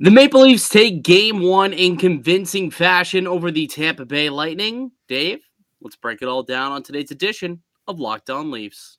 The 0.00 0.10
Maple 0.10 0.40
Leafs 0.40 0.68
take 0.68 1.04
game 1.04 1.40
one 1.40 1.72
in 1.72 1.96
convincing 1.96 2.72
fashion 2.72 3.28
over 3.28 3.52
the 3.52 3.68
Tampa 3.68 4.04
Bay 4.04 4.28
Lightning. 4.28 4.90
Dave, 5.06 5.38
let's 5.80 5.94
break 5.94 6.20
it 6.20 6.26
all 6.26 6.42
down 6.42 6.72
on 6.72 6.82
today's 6.82 7.12
edition 7.12 7.62
of 7.86 8.00
Locked 8.00 8.28
On 8.28 8.50
Leafs. 8.50 8.98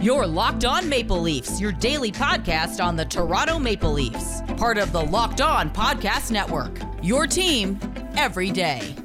Your 0.00 0.26
Locked 0.26 0.64
On 0.64 0.88
Maple 0.88 1.20
Leafs, 1.20 1.60
your 1.60 1.70
daily 1.70 2.10
podcast 2.10 2.84
on 2.84 2.96
the 2.96 3.04
Toronto 3.04 3.60
Maple 3.60 3.92
Leafs, 3.92 4.42
part 4.56 4.76
of 4.76 4.90
the 4.90 5.02
Locked 5.02 5.40
On 5.40 5.70
Podcast 5.70 6.32
Network. 6.32 6.76
Your 7.00 7.28
team 7.28 7.78
every 8.16 8.50
day. 8.50 8.96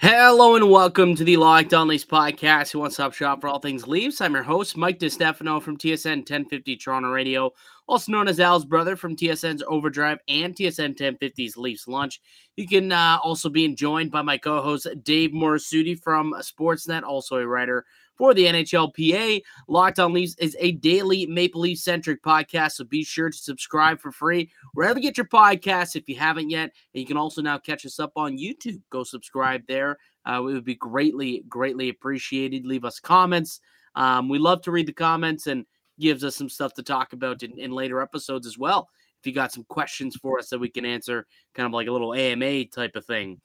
Hello 0.00 0.54
and 0.54 0.70
welcome 0.70 1.16
to 1.16 1.24
the 1.24 1.36
Locked 1.36 1.74
On 1.74 1.88
Leafs 1.88 2.04
podcast, 2.04 2.70
who 2.70 2.78
wants 2.78 2.94
to 2.96 3.10
shop 3.10 3.40
for 3.40 3.48
all 3.48 3.58
things 3.58 3.88
Leafs. 3.88 4.20
I'm 4.20 4.32
your 4.32 4.44
host, 4.44 4.76
Mike 4.76 5.00
DiStefano 5.00 5.60
from 5.60 5.76
TSN 5.76 6.18
1050 6.18 6.76
Toronto 6.76 7.10
Radio, 7.10 7.52
also 7.88 8.12
known 8.12 8.28
as 8.28 8.38
Al's 8.38 8.64
brother 8.64 8.94
from 8.94 9.16
TSN's 9.16 9.64
Overdrive 9.66 10.20
and 10.28 10.54
TSN 10.54 10.96
1050's 10.96 11.56
Leafs 11.56 11.88
Lunch. 11.88 12.20
You 12.54 12.68
can 12.68 12.92
uh, 12.92 13.18
also 13.24 13.48
be 13.48 13.74
joined 13.74 14.12
by 14.12 14.22
my 14.22 14.38
co-host 14.38 14.86
Dave 15.02 15.30
Morisuti 15.30 16.00
from 16.00 16.32
Sportsnet, 16.42 17.02
also 17.02 17.38
a 17.38 17.46
writer 17.46 17.84
for 18.18 18.34
the 18.34 18.44
NHLPA. 18.44 19.40
Locked 19.68 19.98
on 19.98 20.12
Leafs 20.12 20.34
is 20.38 20.56
a 20.58 20.72
daily 20.72 21.26
Maple 21.26 21.62
Leaf 21.62 21.78
centric 21.78 22.22
podcast, 22.22 22.72
so 22.72 22.84
be 22.84 23.04
sure 23.04 23.30
to 23.30 23.36
subscribe 23.36 24.00
for 24.00 24.12
free 24.12 24.50
wherever 24.74 24.98
you 24.98 25.04
get 25.04 25.16
your 25.16 25.26
podcasts 25.26 25.96
if 25.96 26.08
you 26.08 26.16
haven't 26.16 26.50
yet. 26.50 26.72
And 26.92 27.00
you 27.00 27.06
can 27.06 27.16
also 27.16 27.40
now 27.40 27.58
catch 27.58 27.86
us 27.86 27.98
up 27.98 28.12
on 28.16 28.36
YouTube. 28.36 28.82
Go 28.90 29.04
subscribe 29.04 29.62
there. 29.68 29.96
Uh, 30.28 30.40
it 30.40 30.42
would 30.42 30.64
be 30.64 30.74
greatly, 30.74 31.44
greatly 31.48 31.88
appreciated. 31.88 32.66
Leave 32.66 32.84
us 32.84 33.00
comments. 33.00 33.60
Um, 33.94 34.28
we 34.28 34.38
love 34.38 34.60
to 34.62 34.72
read 34.72 34.86
the 34.86 34.92
comments 34.92 35.46
and 35.46 35.64
gives 35.98 36.24
us 36.24 36.36
some 36.36 36.48
stuff 36.48 36.74
to 36.74 36.82
talk 36.82 37.12
about 37.12 37.42
in, 37.42 37.58
in 37.58 37.70
later 37.70 38.02
episodes 38.02 38.46
as 38.46 38.58
well 38.58 38.88
if 39.20 39.26
you 39.26 39.32
got 39.32 39.52
some 39.52 39.64
questions 39.64 40.16
for 40.16 40.38
us 40.38 40.48
that 40.50 40.58
we 40.58 40.68
can 40.68 40.84
answer, 40.84 41.26
kind 41.54 41.66
of 41.66 41.72
like 41.72 41.88
a 41.88 41.92
little 41.92 42.14
AMA 42.14 42.66
type 42.66 42.94
of 42.94 43.04
thing. 43.04 43.40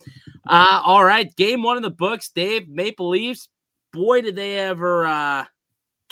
Uh, 0.47 0.81
all 0.83 1.03
right, 1.03 1.35
game 1.35 1.63
one 1.63 1.77
of 1.77 1.83
the 1.83 1.89
books, 1.89 2.29
Dave. 2.29 2.69
Maple 2.69 3.09
Leafs 3.09 3.49
boy, 3.94 4.22
did 4.22 4.36
they 4.36 4.58
ever 4.58 5.05
uh, 5.05 5.45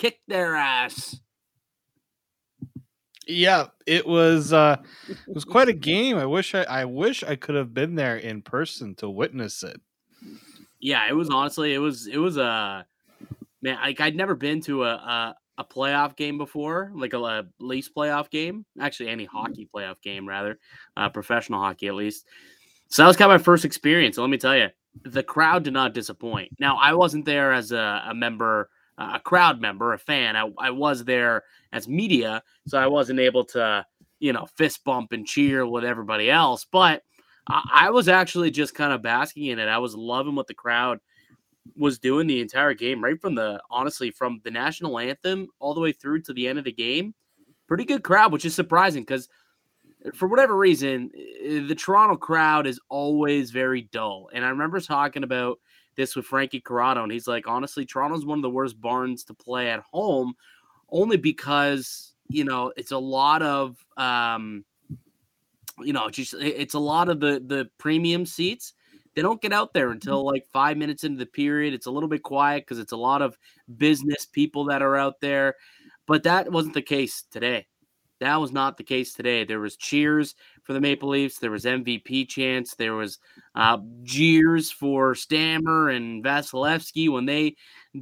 kick 0.01 0.19
their 0.27 0.55
ass. 0.55 1.19
Yeah, 3.27 3.67
it 3.85 4.07
was 4.07 4.51
uh 4.51 4.77
it 5.07 5.17
was 5.27 5.45
quite 5.45 5.69
a 5.69 5.73
game. 5.91 6.17
I 6.17 6.25
wish 6.25 6.55
I 6.55 6.63
I 6.63 6.85
wish 6.85 7.23
I 7.23 7.35
could 7.35 7.55
have 7.55 7.73
been 7.73 7.95
there 7.95 8.17
in 8.17 8.41
person 8.41 8.95
to 8.95 9.09
witness 9.09 9.63
it. 9.63 9.79
Yeah, 10.79 11.07
it 11.07 11.13
was 11.13 11.29
honestly 11.29 11.73
it 11.73 11.77
was 11.77 12.07
it 12.07 12.17
was 12.17 12.37
a 12.37 12.85
man 13.61 13.77
like 13.81 14.01
I'd 14.01 14.15
never 14.15 14.35
been 14.35 14.59
to 14.61 14.85
a 14.85 14.93
a, 14.95 15.35
a 15.59 15.63
playoff 15.63 16.15
game 16.15 16.39
before, 16.39 16.91
like 16.95 17.13
a, 17.13 17.19
a 17.19 17.43
Leafs 17.59 17.89
playoff 17.95 18.31
game. 18.31 18.65
Actually, 18.79 19.09
any 19.09 19.25
hockey 19.25 19.69
playoff 19.73 20.01
game 20.01 20.27
rather, 20.27 20.57
uh, 20.97 21.09
professional 21.09 21.61
hockey 21.61 21.87
at 21.87 21.95
least. 21.95 22.25
So 22.89 23.03
that 23.03 23.07
was 23.07 23.17
kind 23.17 23.31
of 23.31 23.39
my 23.39 23.43
first 23.43 23.63
experience. 23.63 24.17
And 24.17 24.23
let 24.23 24.31
me 24.31 24.37
tell 24.37 24.57
you, 24.57 24.69
the 25.03 25.23
crowd 25.23 25.63
did 25.63 25.73
not 25.73 25.93
disappoint. 25.93 26.51
Now, 26.59 26.77
I 26.77 26.93
wasn't 26.93 27.25
there 27.25 27.53
as 27.53 27.71
a, 27.71 28.03
a 28.07 28.13
member, 28.13 28.69
a 28.97 29.19
crowd 29.19 29.61
member, 29.61 29.93
a 29.93 29.97
fan. 29.97 30.35
I, 30.35 30.51
I 30.57 30.71
was 30.71 31.03
there 31.03 31.43
as 31.71 31.87
media, 31.87 32.43
so 32.67 32.77
I 32.77 32.87
wasn't 32.87 33.19
able 33.19 33.45
to, 33.45 33.85
you 34.19 34.33
know, 34.33 34.47
fist 34.57 34.83
bump 34.83 35.11
and 35.11 35.25
cheer 35.25 35.65
with 35.65 35.83
everybody 35.83 36.29
else. 36.29 36.65
But 36.69 37.03
I, 37.47 37.69
I 37.73 37.89
was 37.89 38.07
actually 38.07 38.51
just 38.51 38.75
kind 38.75 38.93
of 38.93 39.01
basking 39.01 39.45
in 39.45 39.59
it. 39.59 39.67
I 39.67 39.79
was 39.79 39.95
loving 39.95 40.35
what 40.35 40.47
the 40.47 40.53
crowd 40.53 40.99
was 41.75 41.99
doing 41.99 42.27
the 42.27 42.41
entire 42.41 42.73
game, 42.73 43.03
right 43.03 43.19
from 43.19 43.35
the 43.35 43.61
honestly 43.69 44.11
from 44.11 44.41
the 44.43 44.51
national 44.51 44.99
anthem 44.99 45.47
all 45.59 45.73
the 45.73 45.79
way 45.79 45.91
through 45.91 46.21
to 46.23 46.33
the 46.33 46.47
end 46.47 46.59
of 46.59 46.65
the 46.65 46.71
game. 46.71 47.13
Pretty 47.67 47.85
good 47.85 48.03
crowd, 48.03 48.31
which 48.31 48.45
is 48.45 48.53
surprising 48.53 49.03
because 49.03 49.29
for 50.13 50.27
whatever 50.27 50.55
reason, 50.55 51.11
eh, 51.15 51.61
the 51.67 51.75
Toronto 51.75 52.15
crowd 52.15 52.67
is 52.67 52.79
always 52.89 53.51
very 53.51 53.83
dull. 53.91 54.29
And 54.33 54.43
I 54.45 54.49
remember 54.49 54.79
talking 54.79 55.23
about 55.23 55.59
this 55.95 56.15
with 56.15 56.25
Frankie 56.25 56.61
Corrado, 56.61 57.03
and 57.03 57.11
he's 57.11 57.27
like, 57.27 57.47
honestly, 57.47 57.85
Toronto's 57.85 58.25
one 58.25 58.39
of 58.39 58.43
the 58.43 58.49
worst 58.49 58.79
barns 58.79 59.23
to 59.25 59.33
play 59.33 59.69
at 59.69 59.83
home, 59.91 60.33
only 60.89 61.17
because 61.17 62.13
you 62.27 62.45
know 62.45 62.71
it's 62.77 62.91
a 62.91 62.97
lot 62.97 63.41
of 63.41 63.77
um, 63.97 64.63
you 65.83 65.93
know, 65.93 66.09
just 66.09 66.33
it's 66.35 66.73
a 66.73 66.79
lot 66.79 67.09
of 67.09 67.19
the 67.19 67.43
the 67.45 67.69
premium 67.77 68.25
seats. 68.25 68.73
They 69.15 69.21
don't 69.21 69.41
get 69.41 69.53
out 69.53 69.73
there 69.73 69.87
mm-hmm. 69.87 69.93
until 69.93 70.25
like 70.25 70.45
five 70.51 70.77
minutes 70.77 71.03
into 71.03 71.19
the 71.19 71.25
period. 71.25 71.73
It's 71.73 71.85
a 71.85 71.91
little 71.91 72.09
bit 72.09 72.23
quiet 72.23 72.63
because 72.63 72.79
it's 72.79 72.93
a 72.93 72.97
lot 72.97 73.21
of 73.21 73.37
business 73.77 74.25
people 74.25 74.65
that 74.65 74.81
are 74.81 74.95
out 74.95 75.19
there. 75.19 75.55
But 76.07 76.23
that 76.23 76.51
wasn't 76.51 76.73
the 76.73 76.81
case 76.81 77.23
today. 77.29 77.67
That 78.21 78.39
was 78.39 78.51
not 78.51 78.77
the 78.77 78.83
case 78.83 79.13
today. 79.13 79.43
There 79.43 79.59
was 79.59 79.75
cheers 79.75 80.35
for 80.63 80.73
the 80.73 80.79
Maple 80.79 81.09
Leafs. 81.09 81.39
There 81.39 81.49
was 81.49 81.65
MVP 81.65 82.29
chants. 82.29 82.75
There 82.75 82.93
was 82.93 83.17
uh, 83.55 83.79
jeers 84.03 84.71
for 84.71 85.15
Stammer 85.15 85.89
and 85.89 86.23
Vasilevskiy 86.23 87.11
when 87.11 87.25
they 87.25 87.55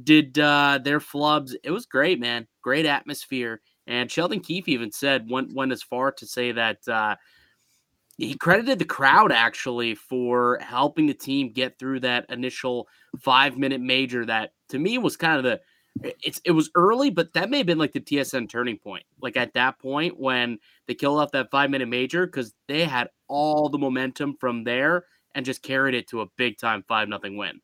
did 0.04 0.38
uh, 0.38 0.78
their 0.84 1.00
flubs. 1.00 1.54
It 1.64 1.70
was 1.70 1.86
great, 1.86 2.20
man. 2.20 2.46
Great 2.62 2.84
atmosphere. 2.84 3.62
And 3.86 4.10
Sheldon 4.10 4.40
Keefe 4.40 4.68
even 4.68 4.92
said 4.92 5.28
went 5.30 5.54
went 5.54 5.72
as 5.72 5.82
far 5.82 6.12
to 6.12 6.26
say 6.26 6.52
that 6.52 6.86
uh, 6.86 7.16
he 8.18 8.36
credited 8.36 8.78
the 8.78 8.84
crowd 8.84 9.32
actually 9.32 9.94
for 9.94 10.58
helping 10.60 11.06
the 11.06 11.14
team 11.14 11.50
get 11.50 11.78
through 11.78 12.00
that 12.00 12.26
initial 12.28 12.88
five 13.18 13.56
minute 13.56 13.80
major. 13.80 14.26
That 14.26 14.52
to 14.68 14.78
me 14.78 14.98
was 14.98 15.16
kind 15.16 15.38
of 15.38 15.44
the 15.44 15.60
it's 16.02 16.40
it 16.44 16.52
was 16.52 16.70
early, 16.74 17.10
but 17.10 17.32
that 17.34 17.50
may 17.50 17.58
have 17.58 17.66
been 17.66 17.78
like 17.78 17.92
the 17.92 18.00
TSN 18.00 18.48
turning 18.48 18.78
point. 18.78 19.04
Like 19.20 19.36
at 19.36 19.54
that 19.54 19.78
point 19.78 20.18
when 20.18 20.58
they 20.86 20.94
killed 20.94 21.20
off 21.20 21.32
that 21.32 21.50
five 21.50 21.70
minute 21.70 21.88
major 21.88 22.26
because 22.26 22.54
they 22.68 22.84
had 22.84 23.08
all 23.28 23.68
the 23.68 23.78
momentum 23.78 24.36
from 24.38 24.64
there 24.64 25.04
and 25.34 25.44
just 25.44 25.62
carried 25.62 25.94
it 25.94 26.08
to 26.08 26.22
a 26.22 26.26
big 26.36 26.58
time 26.58 26.84
five 26.88 27.08
nothing 27.08 27.36
win. 27.36 27.60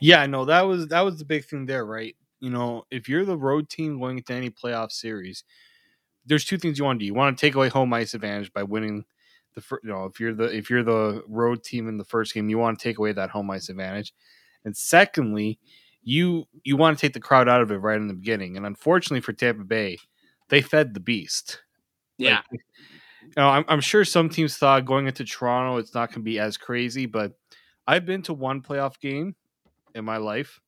Yeah, 0.00 0.26
no, 0.26 0.44
that 0.44 0.62
was 0.62 0.88
that 0.88 1.02
was 1.02 1.18
the 1.18 1.24
big 1.24 1.44
thing 1.44 1.66
there, 1.66 1.86
right? 1.86 2.16
You 2.40 2.50
know, 2.50 2.84
if 2.90 3.08
you're 3.08 3.24
the 3.24 3.38
road 3.38 3.68
team 3.68 3.98
going 3.98 4.18
into 4.18 4.34
any 4.34 4.50
playoff 4.50 4.92
series, 4.92 5.44
there's 6.26 6.44
two 6.44 6.58
things 6.58 6.78
you 6.78 6.84
want 6.84 6.98
to 6.98 7.02
do. 7.02 7.06
You 7.06 7.14
want 7.14 7.36
to 7.36 7.40
take 7.40 7.54
away 7.54 7.68
home 7.68 7.92
ice 7.92 8.14
advantage 8.14 8.52
by 8.52 8.62
winning 8.62 9.04
the 9.54 9.60
first. 9.60 9.84
You 9.84 9.90
know, 9.90 10.04
if 10.04 10.20
you're 10.20 10.34
the 10.34 10.44
if 10.44 10.70
you're 10.70 10.82
the 10.82 11.22
road 11.28 11.62
team 11.62 11.88
in 11.88 11.96
the 11.96 12.04
first 12.04 12.34
game, 12.34 12.48
you 12.48 12.58
want 12.58 12.78
to 12.78 12.82
take 12.82 12.98
away 12.98 13.12
that 13.12 13.30
home 13.30 13.50
ice 13.50 13.68
advantage. 13.68 14.12
And 14.64 14.76
secondly, 14.76 15.58
you 16.04 16.44
you 16.62 16.76
want 16.76 16.96
to 16.96 17.06
take 17.06 17.14
the 17.14 17.20
crowd 17.20 17.48
out 17.48 17.62
of 17.62 17.70
it 17.70 17.76
right 17.76 17.96
in 17.96 18.08
the 18.08 18.14
beginning. 18.14 18.56
And 18.56 18.66
unfortunately 18.66 19.20
for 19.20 19.32
Tampa 19.32 19.64
Bay, 19.64 19.98
they 20.48 20.62
fed 20.62 20.94
the 20.94 21.00
beast. 21.00 21.62
Yeah. 22.18 22.42
Like, 22.50 22.60
you 23.22 23.32
know, 23.36 23.48
I'm, 23.48 23.64
I'm 23.68 23.80
sure 23.80 24.04
some 24.04 24.28
teams 24.28 24.56
thought 24.56 24.84
going 24.84 25.06
into 25.06 25.24
Toronto 25.24 25.78
it's 25.78 25.94
not 25.94 26.10
going 26.10 26.20
to 26.20 26.24
be 26.24 26.38
as 26.38 26.56
crazy, 26.56 27.06
but 27.06 27.32
I've 27.86 28.06
been 28.06 28.22
to 28.22 28.34
one 28.34 28.62
playoff 28.62 29.00
game 29.00 29.34
in 29.94 30.04
my 30.04 30.18
life, 30.18 30.60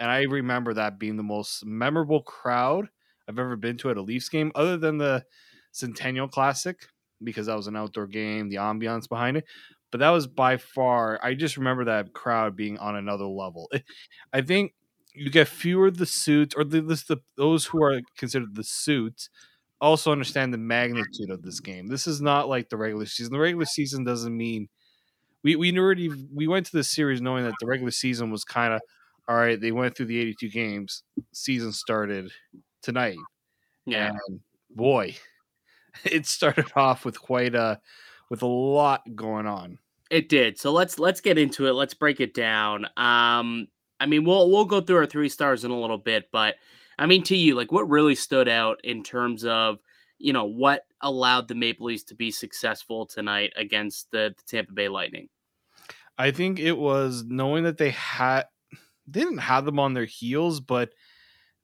and 0.00 0.10
I 0.10 0.22
remember 0.22 0.74
that 0.74 0.98
being 0.98 1.16
the 1.16 1.22
most 1.22 1.64
memorable 1.64 2.22
crowd 2.22 2.88
I've 3.28 3.38
ever 3.38 3.56
been 3.56 3.76
to 3.78 3.90
at 3.90 3.96
a 3.96 4.02
Leafs 4.02 4.28
game, 4.28 4.52
other 4.54 4.76
than 4.76 4.98
the 4.98 5.24
Centennial 5.72 6.28
Classic, 6.28 6.76
because 7.22 7.46
that 7.46 7.56
was 7.56 7.66
an 7.66 7.76
outdoor 7.76 8.06
game, 8.06 8.48
the 8.48 8.56
ambiance 8.56 9.08
behind 9.08 9.36
it 9.36 9.44
but 9.90 10.00
that 10.00 10.10
was 10.10 10.26
by 10.26 10.56
far. 10.56 11.18
I 11.22 11.34
just 11.34 11.56
remember 11.56 11.84
that 11.86 12.12
crowd 12.12 12.56
being 12.56 12.78
on 12.78 12.96
another 12.96 13.26
level. 13.26 13.70
I 14.32 14.42
think 14.42 14.74
you 15.14 15.30
get 15.30 15.48
fewer 15.48 15.90
the 15.90 16.06
suits, 16.06 16.54
or 16.54 16.64
the, 16.64 16.80
the 16.80 17.20
those 17.36 17.66
who 17.66 17.82
are 17.82 18.00
considered 18.16 18.54
the 18.54 18.64
suits 18.64 19.30
also 19.80 20.12
understand 20.12 20.52
the 20.52 20.58
magnitude 20.58 21.30
of 21.30 21.42
this 21.42 21.60
game. 21.60 21.86
This 21.86 22.06
is 22.06 22.20
not 22.20 22.48
like 22.48 22.68
the 22.68 22.76
regular 22.76 23.06
season. 23.06 23.32
The 23.32 23.38
regular 23.38 23.64
season 23.64 24.04
doesn't 24.04 24.36
mean 24.36 24.68
we 25.42 25.56
we 25.56 25.76
already 25.78 26.10
we 26.32 26.46
went 26.46 26.66
to 26.66 26.76
this 26.76 26.90
series 26.90 27.20
knowing 27.20 27.44
that 27.44 27.54
the 27.60 27.66
regular 27.66 27.90
season 27.90 28.30
was 28.30 28.44
kind 28.44 28.74
of 28.74 28.80
all 29.28 29.36
right. 29.36 29.60
They 29.60 29.72
went 29.72 29.96
through 29.96 30.06
the 30.06 30.18
82 30.18 30.48
games. 30.50 31.02
Season 31.32 31.72
started 31.72 32.30
tonight. 32.82 33.18
Yeah, 33.86 34.12
and 34.28 34.40
boy, 34.70 35.16
it 36.04 36.26
started 36.26 36.66
off 36.76 37.04
with 37.04 37.20
quite 37.20 37.54
a 37.54 37.80
with 38.30 38.42
a 38.42 38.46
lot 38.46 39.02
going 39.14 39.46
on. 39.46 39.78
It 40.10 40.28
did. 40.28 40.58
So 40.58 40.72
let's 40.72 40.98
let's 40.98 41.20
get 41.20 41.38
into 41.38 41.66
it. 41.66 41.72
Let's 41.72 41.94
break 41.94 42.20
it 42.20 42.34
down. 42.34 42.86
Um, 42.96 43.68
I 44.00 44.06
mean, 44.06 44.24
we'll 44.24 44.50
we'll 44.50 44.64
go 44.64 44.80
through 44.80 44.96
our 44.96 45.06
three 45.06 45.28
stars 45.28 45.64
in 45.64 45.70
a 45.70 45.78
little 45.78 45.98
bit, 45.98 46.28
but 46.32 46.56
I 46.98 47.06
mean, 47.06 47.22
to 47.24 47.36
you, 47.36 47.54
like, 47.54 47.70
what 47.70 47.88
really 47.88 48.14
stood 48.14 48.48
out 48.48 48.80
in 48.84 49.02
terms 49.02 49.44
of 49.44 49.78
you 50.18 50.32
know 50.32 50.44
what 50.44 50.84
allowed 51.00 51.48
the 51.48 51.54
Maple 51.54 51.86
Leafs 51.86 52.04
to 52.04 52.14
be 52.14 52.30
successful 52.30 53.06
tonight 53.06 53.52
against 53.56 54.10
the, 54.10 54.34
the 54.36 54.42
Tampa 54.46 54.72
Bay 54.72 54.88
Lightning? 54.88 55.28
I 56.16 56.32
think 56.32 56.58
it 56.58 56.76
was 56.76 57.24
knowing 57.24 57.64
that 57.64 57.78
they 57.78 57.90
had 57.90 58.44
they 59.06 59.20
didn't 59.20 59.38
have 59.38 59.64
them 59.64 59.78
on 59.78 59.94
their 59.94 60.04
heels, 60.04 60.60
but 60.60 60.90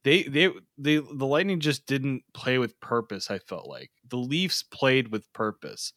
they 0.03 0.23
they 0.23 0.49
they 0.77 0.97
the 0.97 1.25
Lightning 1.25 1.59
just 1.59 1.85
didn't 1.85 2.23
play 2.33 2.57
with 2.57 2.79
purpose. 2.79 3.29
I 3.29 3.39
felt 3.39 3.67
like 3.67 3.91
the 4.07 4.17
Leafs 4.17 4.63
played 4.63 5.11
with 5.11 5.31
purpose. 5.33 5.93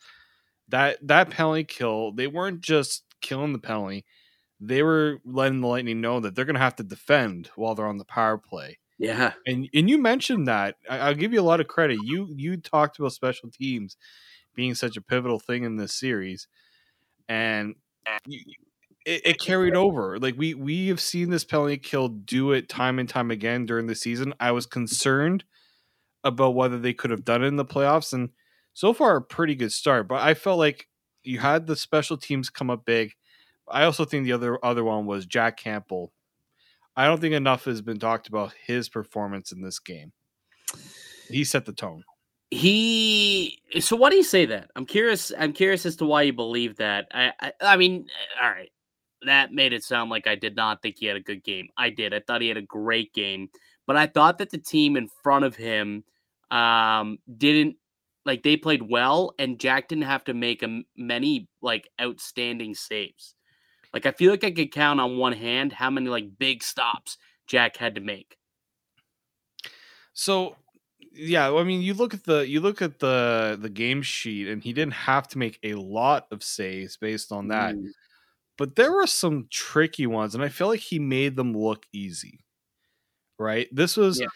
That 0.69 0.99
that 1.07 1.31
penalty 1.31 1.65
kill, 1.65 2.13
they 2.13 2.27
weren't 2.27 2.61
just 2.61 3.05
killing 3.21 3.53
the 3.53 3.59
penalty; 3.59 4.05
they 4.61 4.83
were 4.83 5.19
letting 5.25 5.61
the 5.61 5.67
Lightning 5.67 6.01
know 6.01 6.21
that 6.21 6.35
they're 6.35 6.45
going 6.45 6.55
to 6.55 6.61
have 6.61 6.77
to 6.77 6.83
defend 6.83 7.51
while 7.57 7.75
they're 7.75 7.87
on 7.87 7.99
the 7.99 8.05
power 8.05 8.39
play. 8.39 8.79
Yeah, 8.99 9.33
and 9.47 9.69
and 9.73 9.89
you 9.89 9.97
mentioned 9.99 10.49
that. 10.49 10.77
I, 10.91 11.09
will 11.09 11.15
give 11.15 11.33
you 11.33 11.41
a 11.41 11.43
lot 11.43 11.61
of 11.61 11.69
credit. 11.69 11.99
You 12.03 12.29
you 12.37 12.57
talked 12.57 12.99
about 12.99 13.13
special 13.13 13.51
teams 13.51 13.97
being 14.55 14.75
such 14.75 14.97
a 14.97 15.01
pivotal 15.01 15.39
thing 15.39 15.63
in 15.63 15.77
this 15.77 15.95
series, 15.95 16.49
and 17.29 17.77
you, 18.27 18.41
it, 19.07 19.23
it, 19.25 19.41
carried 19.41 19.77
over. 19.77 20.19
Like 20.19 20.35
we 20.37 20.55
we 20.55 20.89
have 20.89 21.01
seen 21.01 21.31
this 21.31 21.45
penalty 21.45 21.79
kill 21.79 22.09
do 22.09 22.53
it 22.53 22.69
time 22.69 22.99
and 22.99 23.09
time 23.09 23.31
again 23.31 23.67
during 23.67 23.87
the 23.87 23.95
season. 23.95 24.35
I 24.41 24.51
was 24.51 24.67
concerned 24.67 25.45
about 26.25 26.57
whether 26.57 26.79
they 26.79 26.93
could 26.93 27.11
have 27.11 27.25
done 27.25 27.45
it 27.45 27.47
in 27.47 27.57
the 27.57 27.65
playoffs, 27.65 28.13
and 28.13 28.31
so 28.79 28.93
far 28.93 29.17
a 29.17 29.23
pretty 29.23 29.57
good 29.57 29.73
start. 29.73 30.07
But 30.07 30.23
I 30.23 30.35
felt 30.35 30.57
like 30.57 30.87
you 31.25 31.41
had 31.41 31.67
the 31.67 31.75
special 31.75 32.17
teams 32.17 32.49
come 32.49 32.71
up 32.71 32.85
big. 32.85 33.13
I 33.69 33.83
also 33.83 34.05
think 34.05 34.25
the 34.25 34.33
other 34.33 34.65
other 34.65 34.85
one 34.85 35.05
was 35.05 35.27
Jack 35.27 35.57
Campbell. 35.57 36.13
I 36.97 37.07
don't 37.07 37.21
think 37.21 37.35
enough 37.35 37.65
has 37.65 37.83
been 37.83 37.99
talked 37.99 38.29
about 38.29 38.55
his 38.65 38.89
performance 38.89 39.51
in 39.51 39.63
this 39.63 39.81
game. 39.81 40.13
He 41.29 41.43
set 41.43 41.67
the 41.67 41.73
tone. 41.73 42.05
He 42.53 43.61
so 43.81 43.97
why 43.97 44.11
do 44.11 44.17
you 44.17 44.23
say 44.23 44.47
that? 44.47 44.71
I'm 44.77 44.87
curious. 44.87 45.33
I'm 45.37 45.53
curious 45.53 45.85
as 45.85 45.97
to 45.97 46.05
why 46.05 46.23
you 46.23 46.33
believe 46.33 46.77
that. 46.77 47.09
I, 47.13 47.33
I 47.41 47.53
I 47.61 47.77
mean, 47.77 48.07
all 48.41 48.49
right 48.49 48.71
that 49.27 49.53
made 49.53 49.73
it 49.73 49.83
sound 49.83 50.09
like 50.09 50.29
I 50.29 50.37
did 50.37 50.55
not 50.55 50.81
think 50.81 50.97
he 50.97 51.07
had 51.07 51.17
a 51.17 51.21
good 51.21 51.43
game. 51.43 51.67
I 51.77 51.91
did. 51.91 52.15
I 52.15 52.21
thought 52.21 52.41
he 52.41 52.47
had 52.47 52.57
a 52.57 52.63
great 52.63 53.13
game, 53.13 53.49
but 53.85 53.97
I 53.97 54.07
thought 54.07 54.39
that 54.39 54.51
the 54.51 54.59
team 54.59 54.97
in 54.97 55.09
front 55.25 55.45
of 55.45 55.57
him 55.57 56.05
um, 56.53 57.19
didn't 57.37 57.75
like 58.25 58.43
they 58.43 58.57
played 58.57 58.83
well, 58.83 59.35
and 59.39 59.59
Jack 59.59 59.89
didn't 59.89 60.05
have 60.05 60.25
to 60.25 60.35
make 60.35 60.63
a, 60.63 60.83
many 60.97 61.49
like 61.63 61.89
outstanding 62.01 62.75
saves. 62.75 63.35
Like 63.93 64.07
I 64.07 64.13
feel 64.13 64.31
like 64.31 64.45
I 64.45 64.51
could 64.51 64.73
count 64.73 65.01
on 65.01 65.17
one 65.19 65.33
hand 65.33 65.73
how 65.73 65.91
many 65.91 66.09
like 66.09 66.39
big 66.39 66.63
stops 66.63 67.17
Jack 67.47 67.77
had 67.77 67.95
to 67.95 68.01
make. 68.01 68.37
So 70.13 70.57
yeah, 71.13 71.53
I 71.53 71.65
mean, 71.65 71.81
you 71.81 71.95
look 71.95 72.15
at 72.15 72.25
the 72.25 72.47
you 72.47 72.61
look 72.61 72.83
at 72.83 72.99
the 72.99 73.59
the 73.61 73.71
game 73.71 74.03
sheet, 74.03 74.49
and 74.49 74.63
he 74.63 74.73
didn't 74.73 74.95
have 74.95 75.29
to 75.29 75.39
make 75.39 75.59
a 75.63 75.75
lot 75.75 76.27
of 76.31 76.43
saves 76.43 76.97
based 76.97 77.33
on 77.33 77.49
that. 77.49 77.75
Mm 77.75 77.89
but 78.59 78.75
there 78.75 78.93
were 78.93 79.07
some 79.07 79.47
tricky 79.51 80.07
ones, 80.07 80.35
and 80.35 80.45
I 80.45 80.49
feel 80.49 80.67
like 80.67 80.81
he 80.81 80.99
made 80.99 81.37
them 81.37 81.57
look 81.57 81.87
easy. 81.93 82.45
Right? 83.39 83.69
This 83.73 83.97
was. 83.97 84.21
Yeah. 84.21 84.27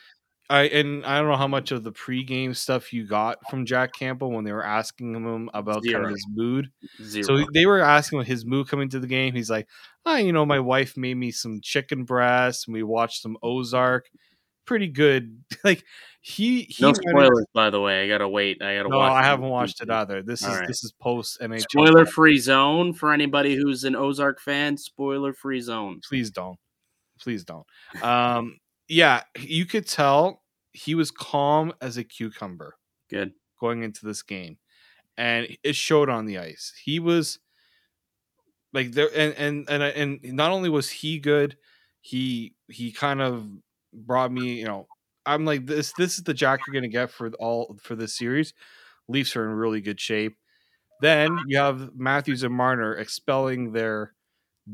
I 0.53 0.65
and 0.65 1.05
I 1.07 1.19
don't 1.19 1.29
know 1.29 1.37
how 1.37 1.49
much 1.49 1.73
of 1.73 1.83
the 1.83 1.93
pregame 1.93 2.55
stuff 2.55 2.93
you 2.93 3.07
got 3.07 3.39
from 3.49 3.65
Jack 3.65 3.95
Campbell 3.95 4.31
when 4.31 4.45
they 4.45 4.53
were 4.53 4.65
asking 4.65 5.15
him 5.15 5.49
about 5.55 5.83
Zero. 5.83 5.95
kind 5.95 6.05
of 6.05 6.11
his 6.11 6.27
mood. 6.29 6.71
Zero. 7.03 7.23
So 7.23 7.47
they 7.55 7.65
were 7.65 7.81
asking 7.81 8.23
his 8.25 8.45
mood 8.45 8.69
coming 8.69 8.91
to 8.91 9.01
the 9.01 9.07
game. 9.07 9.35
He's 9.35 9.49
like, 9.49 9.67
"Ah, 10.05 10.13
oh, 10.13 10.17
you 10.17 10.31
know, 10.31 10.45
my 10.45 10.61
wife 10.61 10.95
made 10.99 11.15
me 11.15 11.31
some 11.31 11.61
chicken 11.63 12.05
breast, 12.05 12.69
and 12.69 12.75
we 12.75 12.83
watched 12.83 13.23
some 13.23 13.39
Ozark. 13.43 14.11
Pretty 14.67 14.89
good." 14.89 15.43
like 15.65 15.85
he, 16.21 16.65
he 16.65 16.85
no 16.85 16.93
spoilers, 16.93 17.47
by 17.55 17.71
the 17.71 17.81
way. 17.81 18.05
I 18.05 18.09
gotta 18.09 18.29
wait. 18.29 18.61
I 18.61 18.77
gotta. 18.77 18.91
No, 18.91 19.01
I 19.01 19.23
haven't 19.23 19.49
watched 19.49 19.81
it 19.81 19.89
either. 19.89 20.23
This 20.23 20.45
All 20.45 20.53
is 20.53 20.59
right. 20.59 20.69
this 20.69 20.85
is 20.85 20.93
post 21.01 21.41
NHL. 21.41 21.63
Spoiler 21.63 22.05
free 22.05 22.37
zone 22.37 22.93
for 22.93 23.11
anybody 23.11 23.55
who's 23.55 23.85
an 23.85 23.97
Ozark 23.97 24.39
fan. 24.39 24.77
Spoiler 24.77 25.33
free 25.33 25.63
zone. 25.63 26.03
Please 26.07 26.31
don't. 26.31 26.59
Please 27.19 27.43
don't. 27.43 27.65
Um, 28.03 28.59
yeah, 28.87 29.23
you 29.39 29.65
could 29.65 29.87
tell 29.87 30.42
he 30.73 30.95
was 30.95 31.11
calm 31.11 31.73
as 31.81 31.97
a 31.97 32.05
cucumber. 32.05 32.77
Good 33.11 33.33
going 33.61 33.83
into 33.83 34.07
this 34.07 34.23
game, 34.23 34.59
and 35.17 35.47
it 35.63 35.77
showed 35.77 36.09
on 36.09 36.27
the 36.27 36.39
ice. 36.39 36.73
He 36.83 36.99
was 36.99 37.39
like 38.73 38.93
there, 38.93 39.09
and 39.15 39.35
and 39.35 39.71
and 39.71 39.83
uh, 39.83 39.87
and 39.87 40.21
not 40.23 40.51
only 40.51 40.69
was 40.69 40.91
he 40.91 41.19
good, 41.19 41.57
he 42.01 42.55
he 42.69 42.93
kind 42.93 43.21
of 43.21 43.47
brought 43.93 44.33
me, 44.33 44.55
you 44.55 44.65
know, 44.65 44.87
I'm 45.27 45.45
like 45.45 45.67
this. 45.67 45.93
This 45.97 46.17
is 46.17 46.25
the 46.25 46.35
Jack 46.35 46.61
you're 46.67 46.73
going 46.73 46.83
to 46.83 46.89
get 46.89 47.11
for 47.11 47.31
all 47.39 47.77
for 47.83 47.95
this 47.95 48.17
series. 48.17 48.55
Leafs 49.09 49.37
are 49.37 49.45
in 49.45 49.55
really 49.55 49.81
good 49.81 50.01
shape. 50.01 50.37
Then 51.01 51.37
you 51.47 51.59
have 51.59 51.91
Matthews 51.97 52.45
and 52.45 52.55
Marner 52.55 52.95
expelling 52.95 53.73
their 53.73 54.15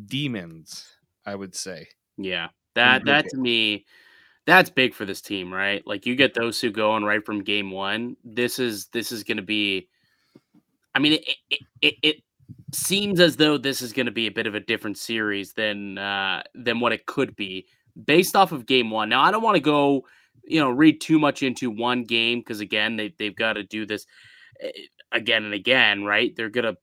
demons. 0.06 0.86
I 1.26 1.34
would 1.34 1.54
say. 1.54 1.88
Yeah, 2.16 2.48
that 2.74 3.04
that 3.04 3.28
to 3.28 3.36
me, 3.36 3.84
that's 4.48 4.70
big 4.70 4.94
for 4.94 5.04
this 5.04 5.20
team, 5.20 5.52
right? 5.52 5.86
Like 5.86 6.06
you 6.06 6.16
get 6.16 6.32
those 6.32 6.58
two 6.58 6.70
going 6.70 7.04
right 7.04 7.24
from 7.24 7.44
game 7.44 7.70
one. 7.70 8.16
This 8.24 8.58
is 8.58 8.86
this 8.86 9.12
is 9.12 9.22
going 9.22 9.36
to 9.36 9.42
be. 9.42 9.88
I 10.94 11.00
mean, 11.00 11.12
it, 11.12 11.28
it, 11.50 11.60
it, 11.82 11.94
it 12.02 12.16
seems 12.72 13.20
as 13.20 13.36
though 13.36 13.58
this 13.58 13.82
is 13.82 13.92
going 13.92 14.06
to 14.06 14.12
be 14.12 14.26
a 14.26 14.30
bit 14.30 14.46
of 14.46 14.54
a 14.54 14.60
different 14.60 14.96
series 14.96 15.52
than 15.52 15.98
uh, 15.98 16.42
than 16.54 16.80
what 16.80 16.94
it 16.94 17.04
could 17.04 17.36
be 17.36 17.66
based 18.06 18.34
off 18.34 18.50
of 18.50 18.64
game 18.64 18.90
one. 18.90 19.10
Now, 19.10 19.20
I 19.20 19.30
don't 19.30 19.42
want 19.42 19.56
to 19.56 19.60
go 19.60 20.06
you 20.44 20.58
know 20.58 20.70
read 20.70 21.02
too 21.02 21.18
much 21.18 21.42
into 21.42 21.70
one 21.70 22.04
game 22.04 22.38
because 22.38 22.60
again 22.60 22.96
they 22.96 23.14
they've 23.18 23.36
got 23.36 23.52
to 23.52 23.64
do 23.64 23.84
this 23.84 24.06
eh, 24.62 24.70
again 25.12 25.44
and 25.44 25.52
again, 25.52 26.04
right? 26.04 26.34
They're 26.34 26.48
gonna 26.48 26.78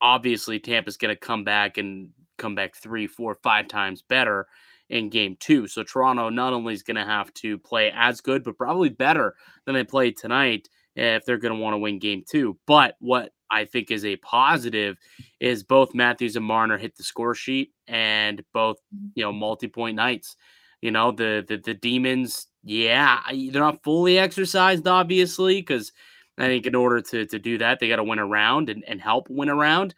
obviously 0.00 0.58
Tampa's 0.58 0.96
gonna 0.96 1.16
come 1.16 1.44
back 1.44 1.76
and 1.76 2.08
come 2.38 2.54
back 2.54 2.76
three, 2.76 3.06
four, 3.06 3.34
five 3.42 3.68
times 3.68 4.00
better 4.00 4.46
in 4.90 5.08
game 5.08 5.36
two. 5.40 5.66
So 5.66 5.82
Toronto 5.82 6.28
not 6.28 6.52
only 6.52 6.74
is 6.74 6.82
gonna 6.82 7.04
have 7.04 7.32
to 7.34 7.58
play 7.58 7.92
as 7.94 8.20
good, 8.20 8.44
but 8.44 8.58
probably 8.58 8.90
better 8.90 9.34
than 9.64 9.74
they 9.74 9.84
played 9.84 10.16
tonight 10.16 10.68
if 10.94 11.24
they're 11.24 11.38
gonna 11.38 11.56
want 11.56 11.74
to 11.74 11.78
win 11.78 11.98
game 11.98 12.22
two. 12.28 12.58
But 12.66 12.96
what 13.00 13.32
I 13.50 13.64
think 13.64 13.90
is 13.90 14.04
a 14.04 14.16
positive 14.16 14.96
is 15.40 15.64
both 15.64 15.94
Matthews 15.94 16.36
and 16.36 16.44
Marner 16.44 16.78
hit 16.78 16.96
the 16.96 17.02
score 17.02 17.34
sheet 17.34 17.72
and 17.88 18.44
both, 18.52 18.76
you 19.14 19.24
know, 19.24 19.32
multi-point 19.32 19.96
nights. 19.96 20.36
You 20.82 20.90
know, 20.90 21.10
the 21.10 21.44
the, 21.46 21.56
the 21.56 21.74
demons 21.74 22.46
yeah, 22.62 23.20
they're 23.30 23.62
not 23.62 23.82
fully 23.82 24.18
exercised, 24.18 24.86
obviously, 24.86 25.60
because 25.60 25.92
I 26.38 26.46
think 26.46 26.66
in 26.66 26.74
order 26.74 27.00
to, 27.00 27.26
to 27.26 27.38
do 27.38 27.58
that, 27.58 27.80
they 27.80 27.88
got 27.88 27.96
to 27.96 28.04
win 28.04 28.18
around 28.18 28.68
and, 28.68 28.84
and 28.86 29.00
help 29.00 29.28
win 29.30 29.48
around. 29.48 29.94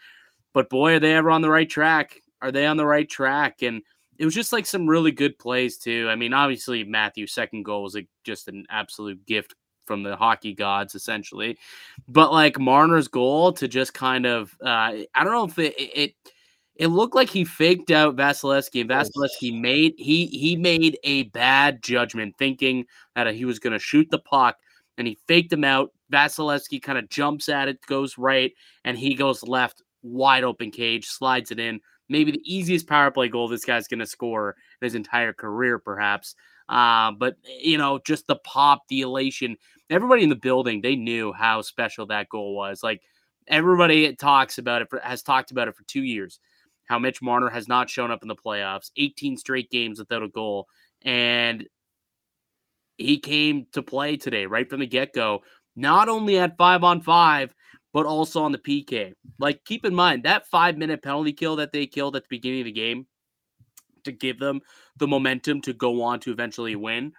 But 0.54 0.70
boy, 0.70 0.94
are 0.94 1.00
they 1.00 1.14
ever 1.14 1.30
on 1.30 1.42
the 1.42 1.50
right 1.50 1.68
track? 1.68 2.20
Are 2.40 2.52
they 2.52 2.66
on 2.66 2.76
the 2.76 2.86
right 2.86 3.08
track? 3.08 3.62
And 3.62 3.82
it 4.18 4.24
was 4.24 4.34
just 4.34 4.52
like 4.52 4.66
some 4.66 4.86
really 4.86 5.12
good 5.12 5.38
plays, 5.38 5.78
too. 5.78 6.08
I 6.10 6.16
mean, 6.16 6.32
obviously, 6.32 6.84
Matthew's 6.84 7.32
second 7.32 7.64
goal 7.64 7.82
was 7.82 7.94
like 7.94 8.08
just 8.24 8.48
an 8.48 8.66
absolute 8.70 9.24
gift 9.26 9.54
from 9.86 10.02
the 10.02 10.16
hockey 10.16 10.54
gods, 10.54 10.94
essentially. 10.94 11.58
But 12.08 12.32
like 12.32 12.58
Marner's 12.58 13.08
goal 13.08 13.52
to 13.54 13.68
just 13.68 13.94
kind 13.94 14.26
of, 14.26 14.56
uh, 14.64 15.04
I 15.14 15.24
don't 15.24 15.32
know 15.32 15.44
if 15.44 15.58
it, 15.58 15.74
it 15.78 16.14
it 16.76 16.86
looked 16.88 17.14
like 17.14 17.28
he 17.28 17.44
faked 17.44 17.90
out 17.90 18.16
Vasilevskiy, 18.16 18.80
and 18.80 18.90
Vasilevskiy 18.90 19.60
made 19.60 19.94
he 19.98 20.26
he 20.26 20.56
made 20.56 20.98
a 21.04 21.24
bad 21.24 21.82
judgment, 21.82 22.34
thinking 22.38 22.86
that 23.14 23.32
he 23.34 23.44
was 23.44 23.58
going 23.58 23.72
to 23.72 23.78
shoot 23.78 24.08
the 24.10 24.18
puck, 24.18 24.56
and 24.96 25.06
he 25.06 25.18
faked 25.28 25.52
him 25.52 25.64
out. 25.64 25.90
Vasilevskiy 26.12 26.82
kind 26.82 26.98
of 26.98 27.08
jumps 27.08 27.48
at 27.48 27.68
it, 27.68 27.78
goes 27.86 28.16
right, 28.18 28.52
and 28.84 28.98
he 28.98 29.14
goes 29.14 29.42
left, 29.42 29.82
wide 30.02 30.44
open 30.44 30.70
cage, 30.70 31.06
slides 31.06 31.50
it 31.50 31.60
in. 31.60 31.80
Maybe 32.12 32.32
the 32.32 32.42
easiest 32.44 32.86
power 32.86 33.10
play 33.10 33.28
goal 33.28 33.48
this 33.48 33.64
guy's 33.64 33.88
going 33.88 34.00
to 34.00 34.06
score 34.06 34.56
in 34.80 34.86
his 34.86 34.94
entire 34.94 35.32
career, 35.32 35.78
perhaps. 35.78 36.34
Uh, 36.68 37.10
but 37.12 37.36
you 37.44 37.78
know, 37.78 37.98
just 38.06 38.26
the 38.26 38.36
pop, 38.36 38.82
the 38.88 39.00
elation. 39.00 39.56
Everybody 39.90 40.22
in 40.22 40.28
the 40.28 40.36
building, 40.36 40.80
they 40.80 40.96
knew 40.96 41.32
how 41.32 41.62
special 41.62 42.06
that 42.06 42.28
goal 42.28 42.54
was. 42.54 42.82
Like 42.82 43.02
everybody 43.48 44.14
talks 44.14 44.58
about 44.58 44.82
it 44.82 44.88
for, 44.88 45.00
has 45.00 45.22
talked 45.22 45.50
about 45.50 45.68
it 45.68 45.74
for 45.74 45.82
two 45.84 46.02
years 46.02 46.38
how 46.92 46.98
Mitch 46.98 47.22
Marner 47.22 47.48
has 47.48 47.68
not 47.68 47.88
shown 47.88 48.10
up 48.10 48.22
in 48.22 48.28
the 48.28 48.36
playoffs, 48.36 48.90
18 48.96 49.36
straight 49.38 49.70
games 49.70 49.98
without 49.98 50.22
a 50.22 50.28
goal. 50.28 50.68
And 51.02 51.66
he 52.98 53.18
came 53.18 53.66
to 53.72 53.82
play 53.82 54.16
today 54.16 54.46
right 54.46 54.68
from 54.68 54.80
the 54.80 54.86
get 54.86 55.14
go, 55.14 55.42
not 55.74 56.08
only 56.08 56.38
at 56.38 56.58
five 56.58 56.84
on 56.84 57.00
five, 57.00 57.54
but 57.92 58.06
also 58.06 58.42
on 58.42 58.52
the 58.52 58.58
PK. 58.58 59.14
Like, 59.38 59.64
keep 59.64 59.84
in 59.84 59.94
mind 59.94 60.24
that 60.24 60.46
five 60.46 60.76
minute 60.76 61.02
penalty 61.02 61.32
kill 61.32 61.56
that 61.56 61.72
they 61.72 61.86
killed 61.86 62.16
at 62.16 62.22
the 62.24 62.28
beginning 62.30 62.60
of 62.60 62.66
the 62.66 62.72
game 62.72 63.06
to 64.04 64.12
give 64.12 64.38
them 64.38 64.60
the 64.96 65.06
momentum 65.06 65.60
to 65.62 65.72
go 65.72 66.02
on 66.02 66.20
to 66.20 66.32
eventually 66.32 66.76
win. 66.76 67.12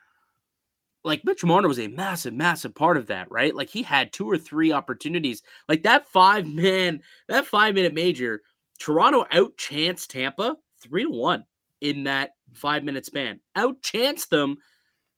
Like, 1.05 1.25
Mitch 1.25 1.43
Marner 1.43 1.67
was 1.67 1.79
a 1.79 1.87
massive, 1.87 2.33
massive 2.33 2.73
part 2.73 2.97
of 2.97 3.07
that, 3.07 3.29
right? 3.29 3.53
Like, 3.53 3.69
he 3.69 3.83
had 3.83 4.13
two 4.13 4.29
or 4.29 4.37
three 4.37 4.71
opportunities. 4.71 5.43
Like, 5.67 5.83
that 5.83 6.07
five 6.07 6.47
man, 6.47 7.01
that 7.27 7.45
five 7.45 7.75
minute 7.75 7.93
major 7.93 8.41
Toronto 8.79 9.25
outchanced 9.31 10.07
Tampa 10.07 10.57
three 10.81 11.03
to 11.03 11.09
one 11.09 11.45
in 11.81 12.05
that 12.05 12.31
five 12.53 12.83
minute 12.83 13.05
span. 13.05 13.39
Outchanced 13.55 14.29
them 14.29 14.57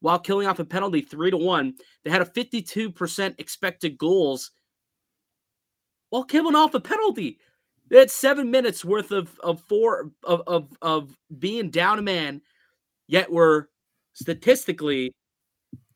while 0.01 0.19
killing 0.19 0.47
off 0.47 0.59
a 0.59 0.65
penalty 0.65 1.01
three 1.01 1.31
to 1.31 1.37
one. 1.37 1.75
They 2.03 2.11
had 2.11 2.21
a 2.21 2.25
52% 2.25 3.39
expected 3.39 3.97
goals 3.97 4.51
while 6.15 6.23
killing 6.23 6.55
off 6.55 6.73
a 6.73 6.79
penalty. 6.79 7.39
Had 7.91 8.09
seven 8.09 8.49
minutes 8.49 8.83
worth 8.83 9.11
of 9.11 9.37
of 9.41 9.61
four 9.61 10.11
of 10.23 10.41
of, 10.47 10.69
of 10.81 11.15
being 11.37 11.69
down 11.69 11.99
a 11.99 12.01
man, 12.01 12.41
yet 13.07 13.31
were 13.31 13.69
statistically 14.13 15.13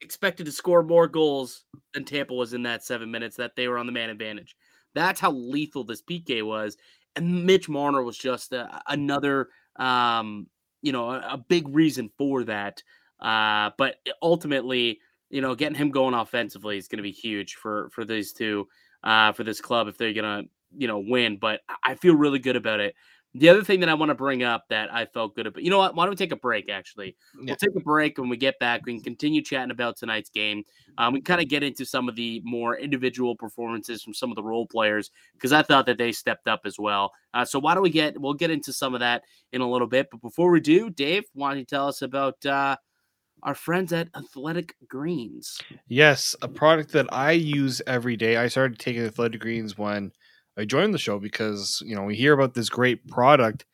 expected 0.01 0.45
to 0.45 0.51
score 0.51 0.83
more 0.83 1.07
goals 1.07 1.63
than 1.93 2.03
Tampa 2.03 2.33
was 2.33 2.53
in 2.53 2.63
that 2.63 2.83
seven 2.83 3.09
minutes 3.09 3.37
that 3.37 3.55
they 3.55 3.67
were 3.67 3.77
on 3.77 3.85
the 3.85 3.91
man 3.91 4.09
advantage. 4.09 4.55
That's 4.93 5.19
how 5.19 5.31
lethal 5.31 5.83
this 5.83 6.01
PK 6.01 6.43
was. 6.45 6.77
And 7.15 7.45
Mitch 7.45 7.67
Marner 7.67 8.03
was 8.03 8.17
just 8.17 8.53
a, 8.53 8.81
another, 8.87 9.49
um, 9.77 10.47
you 10.81 10.91
know, 10.91 11.09
a, 11.09 11.19
a, 11.33 11.37
big 11.37 11.67
reason 11.69 12.09
for 12.17 12.43
that. 12.43 12.83
Uh, 13.19 13.71
but 13.77 13.95
ultimately, 14.21 14.99
you 15.29 15.41
know, 15.41 15.55
getting 15.55 15.77
him 15.77 15.89
going 15.89 16.13
offensively 16.13 16.77
is 16.77 16.87
going 16.87 16.97
to 16.97 17.03
be 17.03 17.11
huge 17.11 17.55
for 17.55 17.89
for 17.89 18.05
these 18.05 18.31
two, 18.31 18.67
uh, 19.03 19.31
for 19.31 19.43
this 19.43 19.61
club 19.61 19.87
if 19.87 19.97
they're 19.97 20.13
to, 20.13 20.43
you 20.77 20.87
know, 20.87 20.99
win. 20.99 21.37
But 21.37 21.61
I 21.83 21.95
feel 21.95 22.15
really 22.15 22.39
good 22.39 22.55
about 22.55 22.79
it. 22.79 22.95
The 23.35 23.49
other 23.49 23.63
thing 23.63 23.81
that 23.81 23.89
I 23.89 23.93
want 23.93 24.09
to 24.09 24.15
bring 24.15 24.41
up 24.41 24.65
that 24.69 24.91
I 24.91 25.05
felt 25.05 25.35
good 25.35 25.45
about, 25.45 25.63
you 25.63 25.69
know 25.69 25.77
what? 25.77 25.93
Why 25.93 26.05
don't 26.05 26.13
we 26.13 26.15
take 26.15 26.31
a 26.31 26.35
break? 26.35 26.67
Actually, 26.67 27.15
yeah. 27.35 27.43
we'll 27.45 27.55
take 27.57 27.75
a 27.75 27.79
break 27.79 28.17
when 28.17 28.27
we 28.27 28.37
get 28.37 28.57
back. 28.57 28.81
We 28.85 28.95
can 28.95 29.03
continue 29.03 29.43
chatting 29.43 29.69
about 29.69 29.97
tonight's 29.97 30.31
game. 30.31 30.63
Um, 30.97 31.13
we 31.13 31.21
kind 31.21 31.39
of 31.39 31.47
get 31.47 31.61
into 31.61 31.85
some 31.85 32.09
of 32.09 32.15
the 32.15 32.41
more 32.43 32.77
individual 32.79 33.35
performances 33.35 34.01
from 34.01 34.15
some 34.15 34.31
of 34.31 34.35
the 34.35 34.41
role 34.41 34.65
players 34.65 35.11
because 35.33 35.53
I 35.53 35.61
thought 35.61 35.85
that 35.85 35.99
they 35.99 36.11
stepped 36.11 36.47
up 36.47 36.61
as 36.65 36.79
well. 36.79 37.11
Uh, 37.35 37.45
so 37.45 37.59
why 37.59 37.75
don't 37.75 37.83
we 37.83 37.91
get? 37.91 38.19
We'll 38.19 38.33
get 38.33 38.49
into 38.49 38.73
some 38.73 38.95
of 38.95 38.99
that 39.01 39.21
in 39.53 39.61
a 39.61 39.69
little 39.69 39.87
bit. 39.87 40.07
But 40.09 40.21
before 40.21 40.49
we 40.49 40.59
do, 40.59 40.89
Dave, 40.89 41.25
why 41.33 41.49
don't 41.51 41.59
you 41.59 41.65
tell 41.65 41.87
us 41.87 42.01
about 42.01 42.43
uh, 42.47 42.77
our 43.43 43.55
friends 43.55 43.93
at 43.93 44.09
Athletic 44.15 44.75
Greens? 44.87 45.59
Yes, 45.87 46.35
a 46.41 46.47
product 46.47 46.91
that 46.93 47.07
I 47.11 47.31
use 47.31 47.81
every 47.87 48.15
day. 48.15 48.37
I 48.37 48.47
started 48.47 48.79
taking 48.79 49.03
Athletic 49.03 49.41
Greens 49.41 49.77
when 49.77 50.11
I 50.57 50.65
joined 50.65 50.93
the 50.93 50.99
show 50.99 51.19
because 51.19 51.81
you 51.85 51.95
know 51.95 52.03
we 52.03 52.15
hear 52.15 52.33
about 52.33 52.53
this 52.53 52.69
great 52.69 53.07
product 53.07 53.65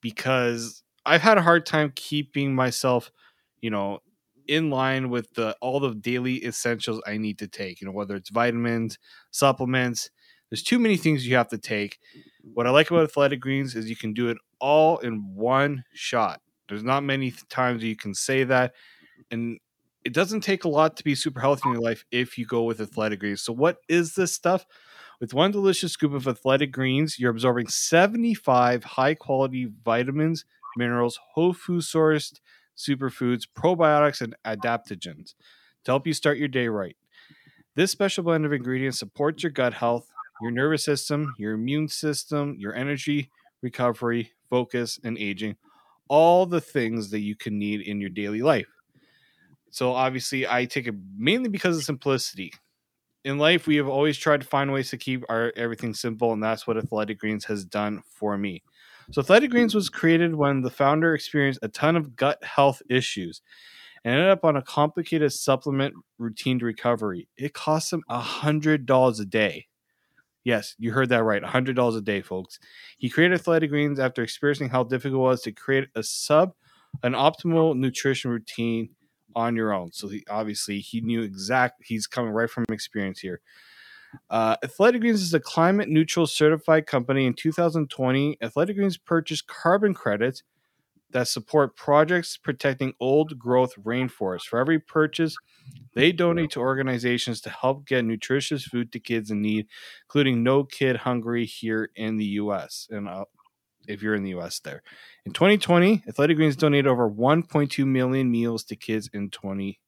because 0.00 0.82
I've 1.06 1.22
had 1.22 1.38
a 1.38 1.42
hard 1.42 1.66
time 1.66 1.92
keeping 1.94 2.54
myself, 2.54 3.10
you 3.60 3.70
know, 3.70 4.00
in 4.46 4.70
line 4.70 5.10
with 5.10 5.32
the 5.34 5.56
all 5.60 5.80
the 5.80 5.94
daily 5.94 6.44
essentials 6.44 7.00
I 7.06 7.16
need 7.16 7.38
to 7.38 7.48
take. 7.48 7.80
You 7.80 7.86
know, 7.86 7.92
whether 7.92 8.16
it's 8.16 8.30
vitamins, 8.30 8.98
supplements. 9.30 10.10
There's 10.50 10.62
too 10.62 10.78
many 10.78 10.96
things 10.96 11.26
you 11.26 11.36
have 11.36 11.48
to 11.48 11.58
take. 11.58 11.98
What 12.52 12.66
I 12.66 12.70
like 12.70 12.90
about 12.90 13.04
Athletic 13.04 13.40
Greens 13.40 13.74
is 13.74 13.88
you 13.88 13.96
can 13.96 14.12
do 14.12 14.28
it 14.28 14.38
all 14.60 14.98
in 14.98 15.34
one 15.34 15.84
shot. 15.94 16.40
There's 16.68 16.84
not 16.84 17.02
many 17.02 17.32
times 17.48 17.82
you 17.82 17.96
can 17.96 18.14
say 18.14 18.44
that, 18.44 18.72
and 19.34 19.58
it 20.04 20.12
doesn't 20.12 20.42
take 20.42 20.64
a 20.64 20.68
lot 20.68 20.96
to 20.96 21.04
be 21.04 21.14
super 21.14 21.40
healthy 21.40 21.62
in 21.66 21.72
your 21.72 21.82
life 21.82 22.04
if 22.10 22.38
you 22.38 22.46
go 22.46 22.62
with 22.62 22.80
Athletic 22.80 23.20
Greens. 23.20 23.42
So, 23.42 23.52
what 23.52 23.78
is 23.88 24.14
this 24.14 24.32
stuff? 24.32 24.64
With 25.20 25.34
one 25.34 25.50
delicious 25.50 25.92
scoop 25.92 26.12
of 26.12 26.26
athletic 26.28 26.72
greens, 26.72 27.18
you're 27.18 27.30
absorbing 27.30 27.68
75 27.68 28.84
high 28.84 29.14
quality 29.14 29.68
vitamins, 29.84 30.44
minerals, 30.76 31.18
whole 31.34 31.52
food 31.52 31.82
sourced 31.82 32.40
superfoods, 32.76 33.44
probiotics, 33.56 34.20
and 34.20 34.34
adaptogens 34.44 35.34
to 35.84 35.92
help 35.92 36.06
you 36.06 36.12
start 36.12 36.38
your 36.38 36.48
day 36.48 36.68
right. 36.68 36.96
This 37.76 37.92
special 37.92 38.24
blend 38.24 38.44
of 38.44 38.52
ingredients 38.52 38.98
supports 38.98 39.42
your 39.42 39.52
gut 39.52 39.74
health, 39.74 40.08
your 40.42 40.50
nervous 40.50 40.84
system, 40.84 41.34
your 41.38 41.54
immune 41.54 41.88
system, 41.88 42.56
your 42.58 42.74
energy, 42.74 43.30
recovery, 43.62 44.32
focus, 44.50 44.98
and 45.04 45.16
aging. 45.16 45.56
All 46.08 46.44
the 46.44 46.60
things 46.60 47.10
that 47.10 47.20
you 47.20 47.34
can 47.34 47.58
need 47.58 47.80
in 47.80 48.00
your 48.00 48.10
daily 48.10 48.42
life. 48.42 48.66
So, 49.74 49.92
obviously, 49.92 50.46
I 50.46 50.66
take 50.66 50.86
it 50.86 50.94
mainly 51.16 51.48
because 51.48 51.76
of 51.76 51.82
simplicity. 51.82 52.52
In 53.24 53.38
life 53.38 53.66
we 53.66 53.74
have 53.76 53.88
always 53.88 54.16
tried 54.16 54.42
to 54.42 54.46
find 54.46 54.72
ways 54.72 54.90
to 54.90 54.96
keep 54.98 55.24
our 55.28 55.52
everything 55.56 55.94
simple 55.94 56.32
and 56.32 56.40
that's 56.42 56.64
what 56.66 56.76
athletic 56.76 57.18
greens 57.18 57.44
has 57.46 57.64
done 57.64 58.02
for 58.06 58.38
me. 58.38 58.62
So 59.10 59.20
athletic 59.20 59.50
greens 59.50 59.74
was 59.74 59.88
created 59.88 60.36
when 60.36 60.60
the 60.60 60.70
founder 60.70 61.12
experienced 61.12 61.58
a 61.62 61.68
ton 61.68 61.96
of 61.96 62.14
gut 62.14 62.44
health 62.44 62.82
issues 62.88 63.42
and 64.04 64.14
ended 64.14 64.30
up 64.30 64.44
on 64.44 64.56
a 64.56 64.62
complicated 64.62 65.32
supplement 65.32 65.94
routine 66.18 66.60
to 66.60 66.66
recovery. 66.66 67.28
It 67.36 67.52
cost 67.54 67.92
him 67.92 68.04
a 68.08 68.20
hundred 68.20 68.86
dollars 68.86 69.18
a 69.18 69.26
day. 69.26 69.66
Yes 70.44 70.76
you 70.78 70.92
heard 70.92 71.08
that 71.08 71.24
right 71.24 71.42
a 71.42 71.48
hundred 71.48 71.74
dollars 71.76 71.96
a 71.96 72.02
day 72.02 72.22
folks. 72.22 72.60
He 72.98 73.10
created 73.10 73.40
athletic 73.40 73.70
greens 73.70 73.98
after 73.98 74.22
experiencing 74.22 74.68
how 74.68 74.84
difficult 74.84 75.20
it 75.20 75.24
was 75.24 75.42
to 75.42 75.52
create 75.52 75.88
a 75.96 76.04
sub 76.04 76.52
an 77.02 77.14
optimal 77.14 77.76
nutrition 77.76 78.30
routine 78.30 78.90
on 79.34 79.56
your 79.56 79.72
own. 79.72 79.92
So 79.92 80.08
he 80.08 80.24
obviously 80.28 80.80
he 80.80 81.00
knew 81.00 81.22
exact. 81.22 81.82
He's 81.84 82.06
coming 82.06 82.32
right 82.32 82.50
from 82.50 82.64
experience 82.70 83.20
here. 83.20 83.40
Uh, 84.30 84.56
Athletic 84.62 85.00
Greens 85.00 85.22
is 85.22 85.34
a 85.34 85.40
climate 85.40 85.88
neutral 85.88 86.26
certified 86.26 86.86
company. 86.86 87.26
In 87.26 87.34
2020, 87.34 88.38
Athletic 88.40 88.76
Greens 88.76 88.96
purchased 88.96 89.46
carbon 89.46 89.94
credits 89.94 90.42
that 91.14 91.28
support 91.28 91.76
projects 91.76 92.36
protecting 92.36 92.92
old 92.98 93.38
growth 93.38 93.72
rainforests. 93.82 94.46
For 94.46 94.58
every 94.58 94.80
purchase, 94.80 95.36
they 95.94 96.10
donate 96.10 96.50
to 96.50 96.60
organizations 96.60 97.40
to 97.42 97.50
help 97.50 97.86
get 97.86 98.04
nutritious 98.04 98.64
food 98.64 98.90
to 98.92 98.98
kids 98.98 99.30
in 99.30 99.40
need, 99.40 99.68
including 100.06 100.42
No 100.42 100.64
Kid 100.64 100.96
Hungry 100.98 101.46
here 101.46 101.88
in 101.94 102.16
the 102.16 102.24
U.S. 102.24 102.88
And 102.90 103.08
uh, 103.08 103.24
if 103.88 104.02
you're 104.02 104.14
in 104.14 104.22
the 104.22 104.30
U.S. 104.30 104.60
there. 104.60 104.82
In 105.24 105.32
2020, 105.32 106.04
Athletic 106.08 106.36
Greens 106.36 106.56
donated 106.56 106.86
over 106.86 107.10
1.2 107.10 107.86
million 107.86 108.30
meals 108.30 108.64
to 108.64 108.76
kids 108.76 109.08
in 109.12 109.30
20 109.30 109.80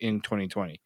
in 0.00 0.20
2020. 0.20 0.80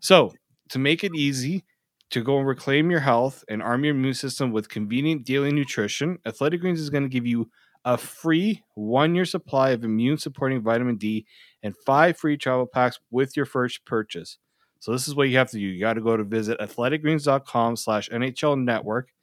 So, 0.00 0.32
to 0.70 0.78
make 0.78 1.04
it 1.04 1.14
easy 1.14 1.64
to 2.10 2.22
go 2.22 2.38
and 2.38 2.46
reclaim 2.46 2.90
your 2.90 3.00
health 3.00 3.44
and 3.48 3.62
arm 3.62 3.84
your 3.84 3.94
immune 3.94 4.14
system 4.14 4.52
with 4.52 4.68
convenient 4.68 5.24
daily 5.24 5.52
nutrition, 5.52 6.18
Athletic 6.26 6.60
Greens 6.60 6.80
is 6.80 6.90
going 6.90 7.02
to 7.02 7.08
give 7.08 7.26
you 7.26 7.50
a 7.84 7.98
free 7.98 8.62
one-year 8.74 9.24
supply 9.24 9.70
of 9.70 9.84
immune-supporting 9.84 10.62
vitamin 10.62 10.96
D 10.96 11.26
and 11.62 11.74
five 11.84 12.16
free 12.16 12.36
travel 12.36 12.66
packs 12.66 12.98
with 13.10 13.36
your 13.36 13.46
first 13.46 13.84
purchase. 13.84 14.38
So 14.84 14.92
this 14.92 15.08
is 15.08 15.14
what 15.14 15.28
you 15.28 15.38
have 15.38 15.50
to 15.50 15.56
do. 15.56 15.62
You 15.62 15.80
got 15.80 15.94
to 15.94 16.02
go 16.02 16.16
to 16.16 16.24
visit 16.24 16.60
athleticgreens.com 16.60 17.76
slash 17.76 18.10
NHL 18.10 18.62
network 18.62 19.13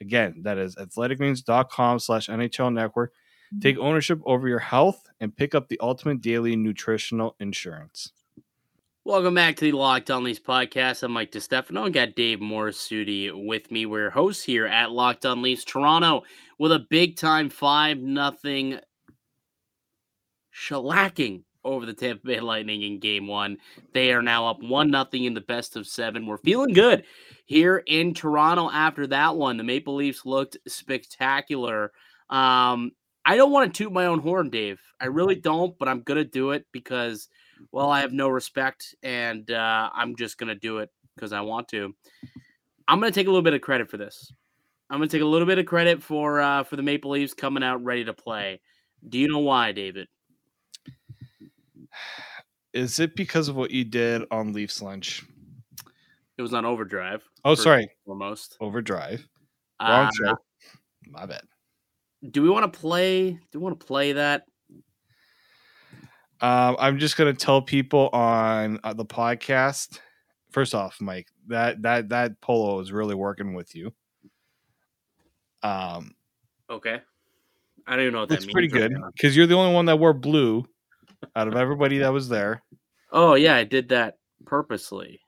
Again, 0.00 0.42
that 0.42 0.58
is 0.58 0.76
athleticgreens.com 0.76 1.98
slash 1.98 2.28
NHL 2.28 2.72
network. 2.72 3.12
Mm-hmm. 3.12 3.60
Take 3.60 3.78
ownership 3.78 4.20
over 4.24 4.48
your 4.48 4.58
health 4.58 5.08
and 5.20 5.34
pick 5.34 5.54
up 5.54 5.68
the 5.68 5.78
ultimate 5.80 6.20
daily 6.20 6.56
nutritional 6.56 7.36
insurance. 7.40 8.12
Welcome 9.06 9.34
back 9.34 9.56
to 9.56 9.66
the 9.66 9.72
Locked 9.72 10.10
On 10.10 10.24
Leafs 10.24 10.40
podcast. 10.40 11.02
I'm 11.02 11.12
Mike 11.12 11.30
DiStefano 11.30 11.84
and 11.84 11.92
got 11.92 12.14
Dave 12.14 12.38
Morisuti 12.38 13.30
with 13.46 13.70
me. 13.70 13.84
We're 13.84 14.08
hosts 14.08 14.42
here 14.42 14.66
at 14.66 14.92
Locked 14.92 15.26
On 15.26 15.42
Leafs 15.42 15.64
Toronto 15.64 16.22
with 16.58 16.72
a 16.72 16.86
big 16.88 17.16
time 17.16 17.50
5 17.50 17.98
nothing 17.98 18.80
shellacking 20.54 21.42
over 21.64 21.86
the 21.86 21.94
Tampa 21.94 22.26
Bay 22.26 22.40
Lightning 22.40 22.82
in 22.82 22.98
game 22.98 23.26
one. 23.26 23.58
They 23.92 24.12
are 24.12 24.22
now 24.22 24.48
up 24.48 24.62
1 24.62 24.90
nothing 24.90 25.24
in 25.24 25.34
the 25.34 25.40
best 25.40 25.76
of 25.76 25.86
seven. 25.86 26.26
We're 26.26 26.38
feeling 26.38 26.72
good 26.72 27.04
here 27.46 27.82
in 27.86 28.14
Toronto 28.14 28.70
after 28.70 29.06
that 29.08 29.36
one. 29.36 29.56
The 29.56 29.64
Maple 29.64 29.94
Leafs 29.94 30.24
looked 30.24 30.56
spectacular. 30.68 31.92
Um, 32.30 32.92
I 33.26 33.36
don't 33.36 33.52
want 33.52 33.72
to 33.72 33.84
toot 33.84 33.92
my 33.92 34.06
own 34.06 34.20
horn, 34.20 34.50
Dave. 34.50 34.80
I 35.00 35.06
really 35.06 35.34
don't, 35.34 35.78
but 35.78 35.88
I'm 35.88 36.02
going 36.02 36.18
to 36.18 36.24
do 36.24 36.50
it 36.50 36.66
because, 36.72 37.28
well, 37.72 37.90
I 37.90 38.00
have 38.00 38.12
no 38.12 38.28
respect 38.28 38.94
and 39.02 39.50
uh, 39.50 39.90
I'm 39.94 40.16
just 40.16 40.38
going 40.38 40.48
to 40.48 40.54
do 40.54 40.78
it 40.78 40.90
because 41.14 41.32
I 41.32 41.40
want 41.40 41.68
to. 41.68 41.94
I'm 42.86 43.00
going 43.00 43.10
to 43.10 43.18
take 43.18 43.26
a 43.26 43.30
little 43.30 43.42
bit 43.42 43.54
of 43.54 43.62
credit 43.62 43.90
for 43.90 43.96
this. 43.96 44.32
I'm 44.90 44.98
going 44.98 45.08
to 45.08 45.16
take 45.16 45.22
a 45.22 45.26
little 45.26 45.46
bit 45.46 45.58
of 45.58 45.66
credit 45.66 46.02
for 46.02 46.40
uh, 46.40 46.62
for 46.64 46.76
the 46.76 46.82
Maple 46.82 47.12
Leafs 47.12 47.34
coming 47.34 47.62
out 47.62 47.82
ready 47.82 48.04
to 48.04 48.12
play. 48.12 48.60
Do 49.08 49.18
you 49.18 49.28
know 49.28 49.38
why, 49.38 49.72
David? 49.72 50.08
Is 52.74 52.98
it 52.98 53.14
because 53.14 53.48
of 53.48 53.54
what 53.54 53.70
you 53.70 53.84
did 53.84 54.24
on 54.32 54.52
Leafs 54.52 54.82
lunch? 54.82 55.22
It 56.36 56.42
was 56.42 56.52
on 56.52 56.64
overdrive. 56.64 57.22
Oh, 57.44 57.54
sorry. 57.54 57.88
Almost 58.04 58.56
overdrive. 58.60 59.24
Wrong 59.80 60.06
uh, 60.06 60.10
show. 60.12 60.36
My 61.06 61.24
bad. 61.24 61.42
Do 62.28 62.42
we 62.42 62.50
want 62.50 62.70
to 62.70 62.78
play? 62.78 63.30
Do 63.30 63.58
we 63.58 63.58
want 63.60 63.78
to 63.78 63.86
play 63.86 64.14
that? 64.14 64.42
Um, 66.40 66.76
I'm 66.80 66.98
just 66.98 67.16
gonna 67.16 67.32
tell 67.32 67.62
people 67.62 68.08
on 68.12 68.80
uh, 68.82 68.92
the 68.92 69.04
podcast. 69.04 70.00
First 70.50 70.74
off, 70.74 71.00
Mike, 71.00 71.28
that 71.46 71.82
that 71.82 72.08
that 72.08 72.40
polo 72.40 72.80
is 72.80 72.90
really 72.90 73.14
working 73.14 73.54
with 73.54 73.76
you. 73.76 73.92
Um. 75.62 76.16
Okay. 76.68 77.00
I 77.86 77.92
don't 77.92 78.00
even 78.00 78.14
know 78.14 78.20
what 78.20 78.30
that 78.30 78.34
means. 78.34 78.44
It's 78.44 78.52
pretty 78.52 78.68
good 78.68 78.94
because 79.14 79.36
you're 79.36 79.46
the 79.46 79.54
only 79.54 79.72
one 79.72 79.84
that 79.86 80.00
wore 80.00 80.12
blue 80.12 80.66
out 81.36 81.48
of 81.48 81.56
everybody 81.56 81.98
that 81.98 82.12
was 82.12 82.28
there. 82.28 82.62
Oh 83.12 83.34
yeah, 83.34 83.56
I 83.56 83.64
did 83.64 83.88
that 83.90 84.18
purposely 84.44 85.20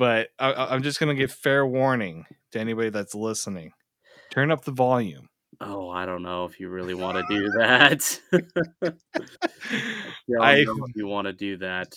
but 0.00 0.30
I, 0.38 0.74
am 0.74 0.82
just 0.82 0.98
gonna 0.98 1.14
give 1.14 1.30
fair 1.30 1.66
warning 1.66 2.24
to 2.52 2.58
anybody 2.58 2.88
that's 2.88 3.14
listening. 3.14 3.72
Turn 4.30 4.50
up 4.50 4.64
the 4.64 4.72
volume. 4.72 5.28
Oh, 5.60 5.90
I 5.90 6.06
don't 6.06 6.22
know 6.22 6.46
if 6.46 6.58
you 6.58 6.70
really 6.70 6.94
want 6.94 7.18
to 7.18 7.24
do 7.28 7.50
that. 7.50 8.18
I, 10.40 10.52
I 10.52 10.64
know 10.64 10.86
if 10.88 10.96
you 10.96 11.06
want 11.06 11.26
to 11.26 11.34
do 11.34 11.58
that. 11.58 11.94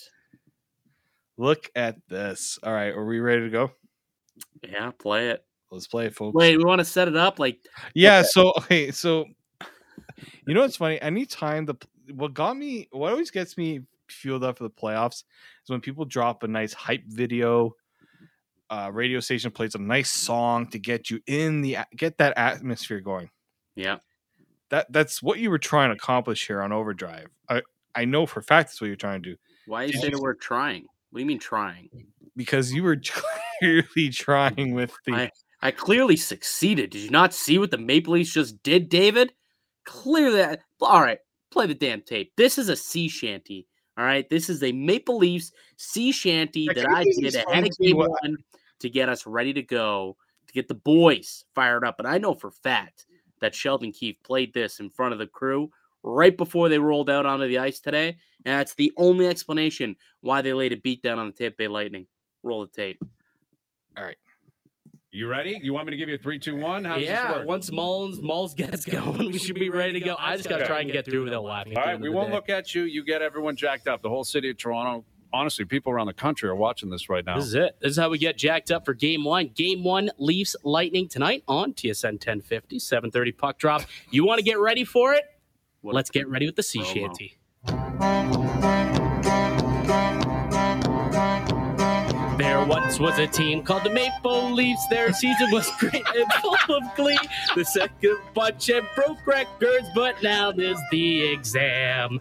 Look 1.38 1.70
at 1.74 1.96
this. 2.10 2.58
All 2.62 2.74
right, 2.74 2.92
are 2.92 3.06
we 3.06 3.20
ready 3.20 3.40
to 3.40 3.48
go? 3.48 3.70
Yeah, 4.62 4.90
play 4.90 5.30
it. 5.30 5.42
Let's 5.70 5.86
play 5.86 6.04
it, 6.04 6.14
folks. 6.14 6.34
Wait, 6.34 6.58
we 6.58 6.64
want 6.64 6.80
to 6.80 6.84
set 6.84 7.08
it 7.08 7.16
up 7.16 7.38
like 7.38 7.58
Yeah, 7.94 8.18
okay. 8.18 8.28
so 8.30 8.52
okay, 8.58 8.90
so 8.90 9.24
you 10.46 10.52
know 10.52 10.60
what's 10.60 10.76
funny? 10.76 11.00
Anytime 11.00 11.64
the 11.64 11.76
what 12.12 12.34
got 12.34 12.56
me 12.56 12.88
what 12.92 13.12
always 13.12 13.30
gets 13.30 13.56
me 13.56 13.80
fueled 14.08 14.44
up 14.44 14.58
for 14.58 14.64
the 14.64 14.70
playoffs 14.70 15.24
is 15.64 15.68
when 15.68 15.80
people 15.80 16.04
drop 16.04 16.42
a 16.42 16.48
nice 16.48 16.72
hype 16.72 17.04
video. 17.06 17.74
Uh, 18.70 18.90
radio 18.92 19.20
station 19.20 19.50
plays 19.50 19.74
a 19.74 19.78
nice 19.78 20.10
song 20.10 20.66
to 20.66 20.78
get 20.78 21.10
you 21.10 21.20
in 21.26 21.60
the 21.60 21.76
get 21.96 22.18
that 22.18 22.32
atmosphere 22.36 23.00
going. 23.00 23.28
Yeah, 23.76 23.98
that 24.70 24.90
that's 24.90 25.22
what 25.22 25.38
you 25.38 25.50
were 25.50 25.58
trying 25.58 25.90
to 25.90 25.94
accomplish 25.94 26.46
here 26.46 26.62
on 26.62 26.72
Overdrive. 26.72 27.28
I 27.48 27.62
I 27.94 28.04
know 28.06 28.26
for 28.26 28.40
a 28.40 28.42
fact 28.42 28.70
that's 28.70 28.80
what 28.80 28.86
you're 28.86 28.96
trying 28.96 29.22
to 29.22 29.30
do. 29.30 29.36
Why 29.66 29.84
you 29.84 29.92
say 29.92 30.10
the 30.10 30.20
word 30.20 30.40
trying? 30.40 30.86
What 31.10 31.18
do 31.18 31.20
you 31.20 31.26
mean 31.26 31.38
trying? 31.38 31.88
Because 32.36 32.72
you 32.72 32.82
were 32.82 33.00
clearly 33.60 34.08
trying 34.10 34.74
with 34.74 34.92
the. 35.06 35.12
I, 35.12 35.30
I 35.62 35.70
clearly 35.70 36.16
succeeded. 36.16 36.90
Did 36.90 37.02
you 37.02 37.10
not 37.10 37.32
see 37.32 37.58
what 37.58 37.70
the 37.70 37.78
Maple 37.78 38.14
Leafs 38.14 38.32
just 38.32 38.62
did, 38.62 38.88
David? 38.88 39.32
Clearly, 39.84 40.58
all 40.80 41.00
right. 41.00 41.18
Play 41.54 41.68
the 41.68 41.74
damn 41.74 42.02
tape. 42.02 42.32
This 42.36 42.58
is 42.58 42.68
a 42.68 42.74
sea 42.74 43.06
shanty. 43.08 43.68
All 43.96 44.04
right, 44.04 44.28
this 44.28 44.50
is 44.50 44.64
a 44.64 44.72
Maple 44.72 45.18
Leafs 45.18 45.52
sea 45.76 46.10
shanty 46.10 46.66
that 46.66 46.84
I 46.90 47.04
did 47.04 47.32
ahead 47.36 47.64
of 47.64 47.78
game 47.78 47.96
one 47.96 48.36
to 48.80 48.90
get 48.90 49.08
us 49.08 49.24
ready 49.24 49.52
to 49.52 49.62
go 49.62 50.16
to 50.48 50.52
get 50.52 50.66
the 50.66 50.74
boys 50.74 51.44
fired 51.54 51.84
up. 51.84 52.00
And 52.00 52.08
I 52.08 52.18
know 52.18 52.34
for 52.34 52.50
fact 52.50 53.06
that 53.40 53.54
Sheldon 53.54 53.92
Keefe 53.92 54.20
played 54.24 54.52
this 54.52 54.80
in 54.80 54.90
front 54.90 55.12
of 55.12 55.20
the 55.20 55.28
crew 55.28 55.70
right 56.02 56.36
before 56.36 56.68
they 56.68 56.80
rolled 56.80 57.08
out 57.08 57.24
onto 57.24 57.46
the 57.46 57.58
ice 57.58 57.78
today. 57.78 58.16
And 58.44 58.58
that's 58.58 58.74
the 58.74 58.92
only 58.96 59.28
explanation 59.28 59.94
why 60.22 60.42
they 60.42 60.54
laid 60.54 60.72
a 60.72 60.76
beat 60.76 61.04
down 61.04 61.20
on 61.20 61.26
the 61.26 61.32
Tampa 61.32 61.54
Bay 61.56 61.68
Lightning. 61.68 62.08
Roll 62.42 62.62
the 62.62 62.72
tape. 62.72 63.00
All 63.96 64.02
right. 64.02 64.16
You 65.14 65.28
ready? 65.28 65.60
You 65.62 65.72
want 65.72 65.86
me 65.86 65.92
to 65.92 65.96
give 65.96 66.08
you 66.08 66.16
a 66.16 66.18
three, 66.18 66.40
two, 66.40 66.56
one? 66.56 66.84
How 66.84 66.96
yeah. 66.96 67.44
Once 67.44 67.70
Mullins 67.70 68.20
Mulls 68.20 68.52
gets 68.52 68.84
going, 68.84 69.30
we 69.30 69.38
should 69.38 69.54
be 69.54 69.70
ready 69.70 69.92
to 69.92 70.00
go. 70.00 70.16
I 70.18 70.36
just 70.36 70.48
got 70.48 70.58
to 70.58 70.66
try 70.66 70.80
and 70.80 70.90
get 70.90 71.04
through 71.04 71.22
without 71.22 71.44
laughing. 71.44 71.78
All 71.78 71.84
right, 71.84 72.00
we 72.00 72.08
won't 72.08 72.30
day. 72.30 72.34
look 72.34 72.48
at 72.48 72.74
you. 72.74 72.82
You 72.82 73.04
get 73.04 73.22
everyone 73.22 73.54
jacked 73.54 73.86
up. 73.86 74.02
The 74.02 74.08
whole 74.08 74.24
city 74.24 74.50
of 74.50 74.58
Toronto. 74.58 75.04
Honestly, 75.32 75.64
people 75.64 75.92
around 75.92 76.08
the 76.08 76.14
country 76.14 76.48
are 76.48 76.56
watching 76.56 76.90
this 76.90 77.08
right 77.08 77.24
now. 77.24 77.36
This 77.36 77.46
is 77.46 77.54
it. 77.54 77.76
This 77.80 77.92
is 77.92 77.96
how 77.96 78.08
we 78.08 78.18
get 78.18 78.36
jacked 78.36 78.72
up 78.72 78.84
for 78.84 78.92
Game 78.92 79.22
One. 79.22 79.52
Game 79.54 79.84
One, 79.84 80.10
Leafs 80.18 80.56
Lightning 80.64 81.06
tonight 81.06 81.44
on 81.46 81.74
TSN 81.74 82.14
1050, 82.14 82.78
7:30 82.78 83.38
puck 83.38 83.58
drop. 83.58 83.82
You 84.10 84.26
want 84.26 84.38
to 84.38 84.44
get 84.44 84.58
ready 84.58 84.84
for 84.84 85.14
it? 85.14 85.22
Let's 85.84 86.10
get 86.10 86.28
ready 86.28 86.46
with 86.46 86.56
the 86.56 86.64
sea 86.64 86.80
oh, 86.80 86.86
promo. 86.86 86.92
shanty. 86.92 88.43
There 92.54 92.64
once 92.66 93.00
was 93.00 93.18
a 93.18 93.26
team 93.26 93.64
called 93.64 93.82
the 93.82 93.90
Maple 93.90 94.52
Leafs. 94.52 94.86
Their 94.86 95.12
season 95.12 95.50
was 95.50 95.68
great 95.80 96.06
and 96.14 96.32
full 96.34 96.76
of 96.76 96.84
glee. 96.94 97.18
The 97.56 97.64
second 97.64 98.16
bunch 98.32 98.68
had 98.68 98.84
broke 98.94 99.26
records, 99.26 99.88
but 99.92 100.22
now 100.22 100.52
there's 100.52 100.78
the 100.92 101.32
exam. 101.32 102.20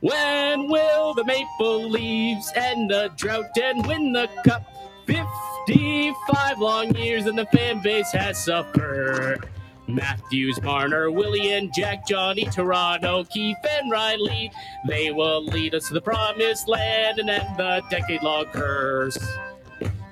When 0.00 0.68
will 0.68 1.14
the 1.14 1.24
Maple 1.24 1.88
Leafs 1.88 2.52
end 2.56 2.90
the 2.90 3.12
drought 3.14 3.56
and 3.56 3.86
win 3.86 4.12
the 4.12 4.28
cup? 4.44 4.64
55 5.06 6.58
long 6.58 6.92
years 6.96 7.26
and 7.26 7.38
the 7.38 7.46
fan 7.46 7.80
base 7.80 8.10
has 8.10 8.36
suffered. 8.44 9.48
Matthews, 9.86 10.60
Marner, 10.60 11.12
Willie, 11.12 11.52
and 11.52 11.72
Jack, 11.72 12.04
Johnny, 12.04 12.46
Toronto, 12.46 13.22
Keith, 13.22 13.56
and 13.70 13.92
Rielly. 13.92 14.50
They 14.88 15.12
will 15.12 15.44
lead 15.44 15.76
us 15.76 15.86
to 15.86 15.94
the 15.94 16.00
promised 16.00 16.66
land 16.66 17.20
and 17.20 17.30
end 17.30 17.56
the 17.56 17.80
decade 17.88 18.24
long 18.24 18.46
curse. 18.46 19.16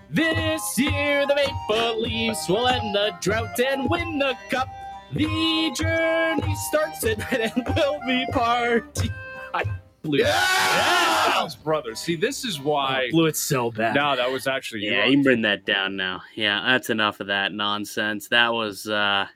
This 0.08 0.78
year, 0.78 1.26
the 1.26 1.34
Maple 1.34 2.00
Leafs 2.00 2.48
will 2.48 2.68
end 2.68 2.94
the 2.94 3.16
drought 3.20 3.58
and 3.58 3.90
win 3.90 4.18
the 4.18 4.36
cup. 4.50 4.68
The 5.12 5.72
journey 5.76 6.54
starts 6.68 7.00
tonight 7.00 7.52
and 7.56 7.74
will 7.74 8.00
be 8.06 8.26
party. 8.32 9.10
I 9.52 9.64
blew 10.02 10.20
yeah! 10.20 11.44
it. 11.44 11.56
brothers. 11.64 11.98
See, 11.98 12.14
this 12.14 12.44
is 12.44 12.60
why 12.60 13.06
I 13.06 13.10
blew 13.10 13.26
it 13.26 13.36
so 13.36 13.70
bad. 13.70 13.96
No, 13.96 14.14
that 14.14 14.30
was 14.30 14.46
actually 14.46 14.84
yeah. 14.84 15.06
You 15.06 15.12
can 15.14 15.22
bring 15.22 15.42
that 15.42 15.66
down 15.66 15.96
now. 15.96 16.22
Yeah, 16.34 16.62
that's 16.64 16.90
enough 16.90 17.20
of 17.20 17.26
that 17.26 17.52
nonsense. 17.52 18.28
That 18.28 18.52
was. 18.52 18.88
uh 18.88 19.26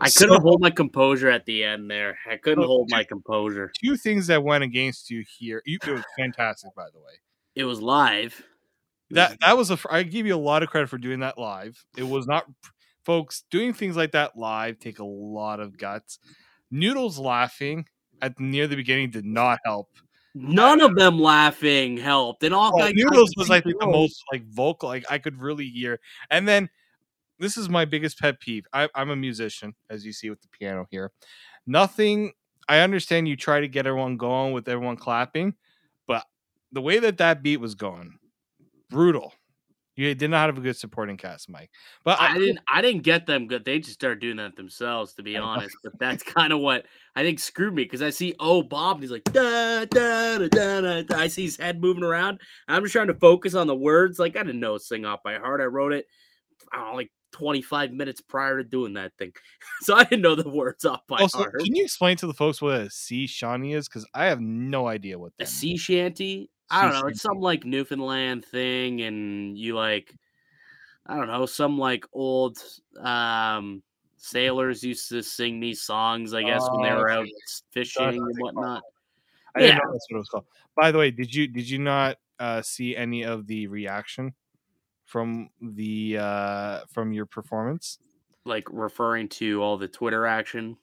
I 0.00 0.10
couldn't 0.10 0.36
so, 0.36 0.40
hold 0.40 0.60
my 0.60 0.70
composure 0.70 1.30
at 1.30 1.46
the 1.46 1.62
end 1.62 1.88
there. 1.88 2.18
I 2.28 2.36
couldn't 2.36 2.64
hold 2.64 2.90
my 2.90 3.04
composure. 3.04 3.70
Two 3.84 3.96
things 3.96 4.26
that 4.26 4.42
went 4.42 4.64
against 4.64 5.10
you 5.10 5.24
here. 5.38 5.62
You, 5.64 5.78
it 5.86 5.92
was 5.92 6.02
fantastic, 6.18 6.74
by 6.74 6.86
the 6.92 6.98
way. 6.98 7.12
It 7.54 7.62
was 7.64 7.80
live. 7.80 8.42
That 9.12 9.38
that 9.40 9.56
was 9.56 9.70
a. 9.70 9.78
I 9.90 10.02
give 10.02 10.26
you 10.26 10.34
a 10.34 10.36
lot 10.36 10.62
of 10.62 10.70
credit 10.70 10.88
for 10.88 10.98
doing 10.98 11.20
that 11.20 11.38
live. 11.38 11.84
It 11.96 12.04
was 12.04 12.26
not, 12.26 12.46
folks. 13.04 13.44
Doing 13.50 13.72
things 13.72 13.96
like 13.96 14.12
that 14.12 14.36
live 14.36 14.78
take 14.78 14.98
a 14.98 15.04
lot 15.04 15.60
of 15.60 15.76
guts. 15.76 16.18
Noodles 16.70 17.18
laughing 17.18 17.86
at 18.22 18.38
near 18.40 18.66
the 18.66 18.76
beginning 18.76 19.10
did 19.10 19.24
not 19.24 19.58
help. 19.64 19.88
None 20.34 20.80
of 20.80 20.94
them 20.96 21.20
laughing 21.20 21.98
helped. 21.98 22.42
And 22.42 22.54
all 22.54 22.72
well, 22.74 22.90
Noodles 22.92 23.34
was 23.36 23.50
I 23.50 23.60
think 23.60 23.78
the 23.78 23.86
most 23.86 24.22
like 24.32 24.44
vocal. 24.46 24.88
Like 24.88 25.04
I 25.10 25.18
could 25.18 25.40
really 25.40 25.66
hear. 25.66 26.00
And 26.30 26.48
then 26.48 26.70
this 27.38 27.56
is 27.58 27.68
my 27.68 27.84
biggest 27.84 28.18
pet 28.18 28.40
peeve. 28.40 28.64
I, 28.72 28.88
I'm 28.94 29.10
a 29.10 29.16
musician, 29.16 29.74
as 29.90 30.06
you 30.06 30.12
see 30.12 30.30
with 30.30 30.40
the 30.40 30.48
piano 30.48 30.86
here. 30.90 31.10
Nothing. 31.66 32.32
I 32.68 32.78
understand 32.78 33.28
you 33.28 33.36
try 33.36 33.60
to 33.60 33.68
get 33.68 33.86
everyone 33.86 34.16
going 34.16 34.52
with 34.52 34.68
everyone 34.68 34.96
clapping, 34.96 35.54
but 36.06 36.24
the 36.70 36.80
way 36.80 36.98
that 37.00 37.18
that 37.18 37.42
beat 37.42 37.58
was 37.58 37.74
going, 37.74 38.18
brutal. 38.92 39.32
You 39.94 40.14
did 40.14 40.30
not 40.30 40.46
have 40.46 40.56
a 40.56 40.62
good 40.62 40.76
supporting 40.76 41.18
cast, 41.18 41.50
Mike. 41.50 41.70
But 42.02 42.18
I, 42.18 42.34
I, 42.34 42.38
didn't. 42.38 42.58
I 42.66 42.80
didn't 42.80 43.02
get 43.02 43.26
them 43.26 43.46
good. 43.46 43.64
They 43.64 43.78
just 43.78 43.92
started 43.92 44.20
doing 44.20 44.38
that 44.38 44.56
themselves, 44.56 45.12
to 45.14 45.22
be 45.22 45.36
honest. 45.36 45.76
But 45.84 45.98
that's 45.98 46.22
kind 46.22 46.52
of 46.52 46.60
what 46.60 46.86
I 47.14 47.22
think 47.22 47.38
screwed 47.38 47.74
me 47.74 47.82
because 47.82 48.00
I 48.00 48.08
see 48.08 48.34
oh 48.40 48.62
Bob, 48.62 48.96
and 48.96 49.02
he's 49.02 49.10
like 49.10 49.24
da, 49.24 49.84
da 49.84 50.38
da 50.38 50.48
da 50.48 51.02
da. 51.02 51.16
I 51.16 51.28
see 51.28 51.44
his 51.44 51.58
head 51.58 51.82
moving 51.82 52.04
around. 52.04 52.40
I'm 52.68 52.82
just 52.82 52.92
trying 52.92 53.08
to 53.08 53.14
focus 53.14 53.54
on 53.54 53.66
the 53.66 53.76
words. 53.76 54.18
Like 54.18 54.36
I 54.36 54.42
didn't 54.42 54.60
know 54.60 54.78
sing 54.78 55.04
off 55.04 55.20
by 55.22 55.34
heart. 55.34 55.60
I 55.60 55.64
wrote 55.64 55.92
it. 55.92 56.06
I 56.72 56.78
don't 56.78 56.90
know, 56.90 56.96
like 56.96 57.10
25 57.32 57.92
minutes 57.92 58.20
prior 58.20 58.58
to 58.58 58.64
doing 58.64 58.94
that 58.94 59.12
thing. 59.18 59.32
So 59.82 59.96
I 59.96 60.04
didn't 60.04 60.22
know 60.22 60.36
the 60.36 60.48
words 60.48 60.84
off 60.84 61.00
by 61.08 61.18
also, 61.18 61.38
heart. 61.38 61.58
Can 61.58 61.74
you 61.74 61.82
explain 61.82 62.16
to 62.18 62.28
the 62.28 62.32
folks 62.32 62.62
what 62.62 62.80
a 62.82 62.88
sea 62.88 63.26
shanty 63.26 63.72
is? 63.72 63.88
Because 63.88 64.06
I 64.14 64.26
have 64.26 64.40
no 64.40 64.86
idea 64.86 65.18
what 65.18 65.32
that 65.38 65.48
a 65.48 65.50
sea 65.50 65.76
shanty. 65.76 66.51
I 66.72 66.82
don't 66.82 67.00
know. 67.00 67.08
It's 67.08 67.22
some 67.22 67.40
like 67.40 67.64
Newfoundland 67.64 68.44
thing, 68.44 69.02
and 69.02 69.56
you 69.58 69.76
like, 69.76 70.14
I 71.06 71.16
don't 71.16 71.28
know, 71.28 71.46
some 71.46 71.78
like 71.78 72.06
old 72.12 72.58
um 73.00 73.82
sailors 74.16 74.82
used 74.82 75.08
to 75.08 75.22
sing 75.22 75.60
these 75.60 75.82
songs. 75.82 76.32
I 76.32 76.42
guess 76.42 76.66
when 76.70 76.82
they 76.82 76.94
were 76.94 77.10
out 77.10 77.26
fishing 77.72 78.04
and 78.04 78.36
whatnot. 78.38 78.82
I 79.54 79.60
yeah. 79.60 79.66
didn't 79.66 79.78
know 79.84 79.92
that's 79.92 80.06
what 80.08 80.16
it 80.16 80.18
was 80.18 80.28
called. 80.28 80.44
By 80.76 80.92
the 80.92 80.98
way, 80.98 81.10
did 81.10 81.34
you 81.34 81.46
did 81.46 81.68
you 81.68 81.78
not 81.78 82.16
uh, 82.38 82.62
see 82.62 82.96
any 82.96 83.24
of 83.24 83.46
the 83.46 83.66
reaction 83.66 84.34
from 85.04 85.50
the 85.60 86.16
uh 86.18 86.80
from 86.90 87.12
your 87.12 87.26
performance? 87.26 87.98
Like 88.44 88.64
referring 88.70 89.28
to 89.30 89.62
all 89.62 89.76
the 89.76 89.88
Twitter 89.88 90.26
action. 90.26 90.78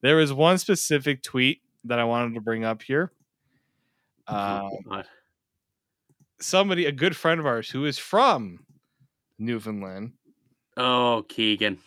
There 0.00 0.16
was 0.16 0.32
one 0.32 0.58
specific 0.58 1.22
tweet 1.22 1.60
that 1.84 1.98
I 1.98 2.04
wanted 2.04 2.34
to 2.34 2.40
bring 2.40 2.64
up 2.64 2.82
here. 2.82 3.12
Um, 4.26 4.70
somebody, 6.40 6.86
a 6.86 6.92
good 6.92 7.16
friend 7.16 7.40
of 7.40 7.46
ours 7.46 7.68
who 7.68 7.84
is 7.84 7.98
from 7.98 8.60
Newfoundland. 9.38 10.12
Oh, 10.76 11.24
Keegan. 11.28 11.78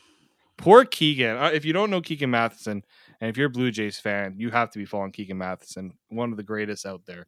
Poor 0.58 0.86
Keegan. 0.86 1.38
Uh, 1.38 1.52
if 1.54 1.66
you 1.66 1.74
don't 1.74 1.90
know 1.90 2.02
Keegan 2.02 2.32
Matheson, 2.32 2.84
and 3.20 3.30
if 3.30 3.38
you're 3.38 3.48
a 3.48 3.52
Blue 3.52 3.72
Jays 3.72 4.00
fan, 4.00 4.36
you 4.38 4.52
have 4.52 4.72
to 4.72 4.80
be 4.80 4.86
following 4.86 5.12
Keegan 5.12 5.38
Matheson, 5.38 5.94
one 6.10 6.32
of 6.32 6.38
the 6.38 6.44
greatest 6.44 6.86
out 6.86 7.06
there. 7.06 7.28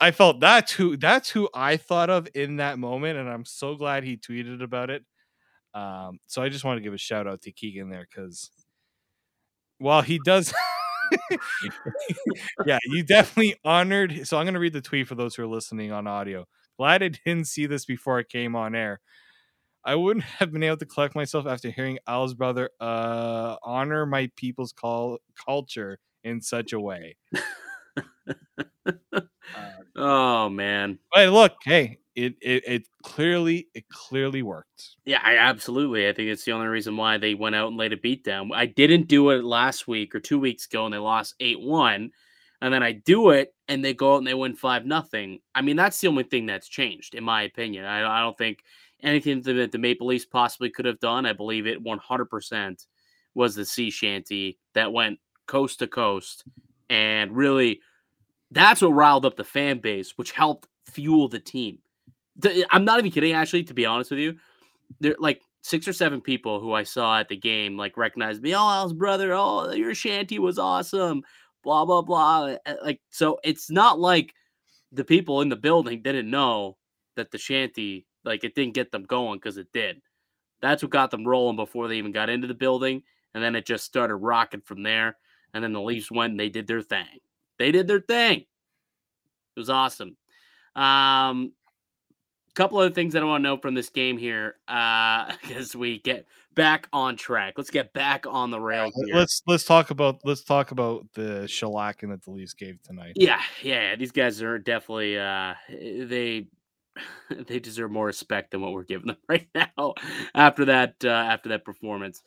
I 0.00 0.12
felt 0.12 0.38
that's 0.38 0.70
who 0.70 0.96
that's 0.96 1.28
who 1.28 1.48
I 1.52 1.76
thought 1.76 2.08
of 2.08 2.28
in 2.34 2.56
that 2.56 2.78
moment, 2.78 3.18
and 3.18 3.28
I'm 3.28 3.44
so 3.44 3.74
glad 3.74 4.04
he 4.04 4.16
tweeted 4.16 4.62
about 4.62 4.90
it. 4.90 5.04
Um, 5.74 6.20
so 6.26 6.40
I 6.40 6.48
just 6.48 6.64
want 6.64 6.78
to 6.78 6.82
give 6.82 6.94
a 6.94 6.98
shout 6.98 7.26
out 7.26 7.42
to 7.42 7.52
Keegan 7.52 7.90
there 7.90 8.06
because 8.08 8.50
while 9.78 10.02
he 10.02 10.20
does, 10.24 10.52
yeah, 12.66 12.78
you 12.86 13.02
definitely 13.02 13.56
honored. 13.64 14.26
So 14.26 14.38
I'm 14.38 14.44
going 14.44 14.54
to 14.54 14.60
read 14.60 14.72
the 14.72 14.80
tweet 14.80 15.08
for 15.08 15.14
those 15.14 15.34
who 15.34 15.42
are 15.42 15.46
listening 15.46 15.92
on 15.92 16.06
audio. 16.06 16.46
Glad 16.78 17.02
I 17.02 17.08
didn't 17.08 17.46
see 17.46 17.66
this 17.66 17.84
before 17.84 18.20
it 18.20 18.28
came 18.28 18.54
on 18.54 18.74
air. 18.74 19.00
I 19.84 19.94
wouldn't 19.94 20.24
have 20.24 20.52
been 20.52 20.62
able 20.62 20.76
to 20.78 20.86
collect 20.86 21.14
myself 21.14 21.46
after 21.46 21.70
hearing 21.70 21.98
Al's 22.06 22.34
brother 22.34 22.70
uh, 22.80 23.56
honor 23.62 24.06
my 24.06 24.30
people's 24.36 24.72
call 24.72 25.18
culture 25.44 25.98
in 26.24 26.40
such 26.40 26.72
a 26.72 26.80
way. 26.80 27.16
oh 29.96 30.48
man! 30.48 30.98
But 31.12 31.28
look, 31.30 31.54
hey, 31.64 31.98
it, 32.18 32.34
it 32.42 32.64
it 32.66 32.82
clearly 33.02 33.68
it 33.74 33.88
clearly 33.88 34.42
worked. 34.42 34.96
Yeah, 35.04 35.20
I 35.24 35.36
absolutely. 35.36 36.08
I 36.08 36.12
think 36.12 36.28
it's 36.28 36.44
the 36.44 36.52
only 36.52 36.66
reason 36.66 36.96
why 36.96 37.18
they 37.18 37.34
went 37.34 37.54
out 37.54 37.68
and 37.68 37.76
laid 37.76 37.92
a 37.92 37.96
beat 37.96 38.24
down. 38.24 38.50
I 38.52 38.66
didn't 38.66 39.08
do 39.08 39.30
it 39.30 39.44
last 39.44 39.86
week 39.88 40.14
or 40.14 40.20
two 40.20 40.38
weeks 40.38 40.66
ago, 40.66 40.84
and 40.84 40.92
they 40.92 40.98
lost 40.98 41.34
eight 41.40 41.60
one, 41.60 42.10
and 42.60 42.74
then 42.74 42.82
I 42.82 42.92
do 42.92 43.30
it 43.30 43.54
and 43.68 43.84
they 43.84 43.94
go 43.94 44.14
out 44.14 44.18
and 44.18 44.26
they 44.26 44.34
win 44.34 44.56
five 44.56 44.84
nothing. 44.84 45.40
I 45.54 45.62
mean, 45.62 45.76
that's 45.76 46.00
the 46.00 46.08
only 46.08 46.24
thing 46.24 46.46
that's 46.46 46.68
changed, 46.68 47.14
in 47.14 47.24
my 47.24 47.42
opinion. 47.42 47.84
I, 47.84 48.18
I 48.18 48.20
don't 48.20 48.36
think 48.36 48.64
anything 49.02 49.42
that 49.42 49.72
the 49.72 49.78
Maple 49.78 50.06
Leafs 50.08 50.26
possibly 50.26 50.70
could 50.70 50.86
have 50.86 51.00
done. 51.00 51.26
I 51.26 51.32
believe 51.32 51.66
it 51.66 51.80
one 51.80 51.98
hundred 51.98 52.26
percent 52.26 52.86
was 53.34 53.54
the 53.54 53.64
sea 53.64 53.90
shanty 53.90 54.58
that 54.74 54.92
went 54.92 55.18
coast 55.46 55.78
to 55.78 55.86
coast 55.86 56.44
and 56.90 57.36
really 57.36 57.80
That's 58.50 58.80
what 58.80 58.94
riled 58.94 59.26
up 59.26 59.36
the 59.36 59.44
fan 59.44 59.78
base, 59.78 60.16
which 60.16 60.32
helped 60.32 60.68
fuel 60.86 61.28
the 61.28 61.38
team. 61.38 61.78
I'm 62.70 62.84
not 62.84 62.98
even 62.98 63.10
kidding, 63.10 63.32
actually, 63.32 63.64
to 63.64 63.74
be 63.74 63.86
honest 63.86 64.10
with 64.10 64.20
you. 64.20 64.36
There 65.00 65.16
like 65.18 65.42
six 65.62 65.86
or 65.86 65.92
seven 65.92 66.20
people 66.20 66.60
who 66.60 66.72
I 66.72 66.82
saw 66.82 67.18
at 67.18 67.28
the 67.28 67.36
game 67.36 67.76
like 67.76 67.96
recognized 67.96 68.42
me. 68.42 68.54
Oh, 68.54 68.58
Al's 68.58 68.92
brother. 68.92 69.32
Oh, 69.32 69.72
your 69.72 69.94
shanty 69.94 70.38
was 70.38 70.58
awesome. 70.58 71.22
Blah 71.62 71.84
blah 71.84 72.02
blah. 72.02 72.56
Like 72.82 73.00
so, 73.10 73.38
it's 73.44 73.70
not 73.70 74.00
like 74.00 74.34
the 74.92 75.04
people 75.04 75.42
in 75.42 75.48
the 75.48 75.56
building 75.56 76.02
didn't 76.02 76.30
know 76.30 76.76
that 77.16 77.30
the 77.30 77.38
shanty 77.38 78.06
like 78.24 78.44
it 78.44 78.54
didn't 78.54 78.74
get 78.74 78.92
them 78.92 79.04
going 79.04 79.38
because 79.38 79.58
it 79.58 79.72
did. 79.72 80.00
That's 80.60 80.82
what 80.82 80.90
got 80.90 81.10
them 81.10 81.26
rolling 81.26 81.56
before 81.56 81.88
they 81.88 81.96
even 81.96 82.12
got 82.12 82.30
into 82.30 82.46
the 82.46 82.54
building, 82.54 83.02
and 83.34 83.42
then 83.42 83.54
it 83.54 83.66
just 83.66 83.84
started 83.84 84.16
rocking 84.16 84.62
from 84.62 84.82
there. 84.82 85.16
And 85.54 85.64
then 85.64 85.72
the 85.72 85.80
Leafs 85.80 86.10
went 86.10 86.32
and 86.32 86.40
they 86.40 86.50
did 86.50 86.66
their 86.66 86.82
thing. 86.82 87.06
They 87.58 87.72
did 87.72 87.88
their 87.88 88.00
thing. 88.00 88.40
It 88.40 89.60
was 89.60 89.70
awesome. 89.70 90.16
Um, 90.76 91.52
couple 92.58 92.80
of 92.80 92.86
other 92.86 92.94
things 92.94 93.12
that 93.12 93.22
I 93.22 93.26
want 93.26 93.42
to 93.42 93.48
know 93.48 93.56
from 93.56 93.74
this 93.74 93.88
game 93.88 94.18
here, 94.18 94.56
uh, 94.66 95.32
as 95.54 95.76
we 95.76 96.00
get 96.00 96.26
back 96.54 96.88
on 96.92 97.16
track. 97.16 97.54
Let's 97.56 97.70
get 97.70 97.92
back 97.92 98.26
on 98.28 98.50
the 98.50 98.60
rails. 98.60 98.92
Here. 99.06 99.14
Let's 99.14 99.42
let's 99.46 99.64
talk 99.64 99.90
about 99.90 100.20
let's 100.24 100.42
talk 100.42 100.72
about 100.72 101.06
the 101.14 101.44
shellacking 101.46 102.10
that 102.10 102.24
the 102.24 102.32
Leafs 102.32 102.54
gave 102.54 102.82
tonight. 102.82 103.12
Yeah, 103.14 103.40
yeah, 103.62 103.94
these 103.94 104.10
guys 104.10 104.42
are 104.42 104.58
definitely 104.58 105.16
uh, 105.16 105.54
they 105.70 106.48
they 107.30 107.60
deserve 107.60 107.92
more 107.92 108.06
respect 108.06 108.50
than 108.50 108.60
what 108.60 108.72
we're 108.72 108.82
giving 108.82 109.06
them 109.08 109.18
right 109.28 109.46
now 109.54 109.94
after 110.34 110.64
that 110.64 110.96
uh, 111.04 111.08
after 111.08 111.50
that 111.50 111.64
performance. 111.64 112.22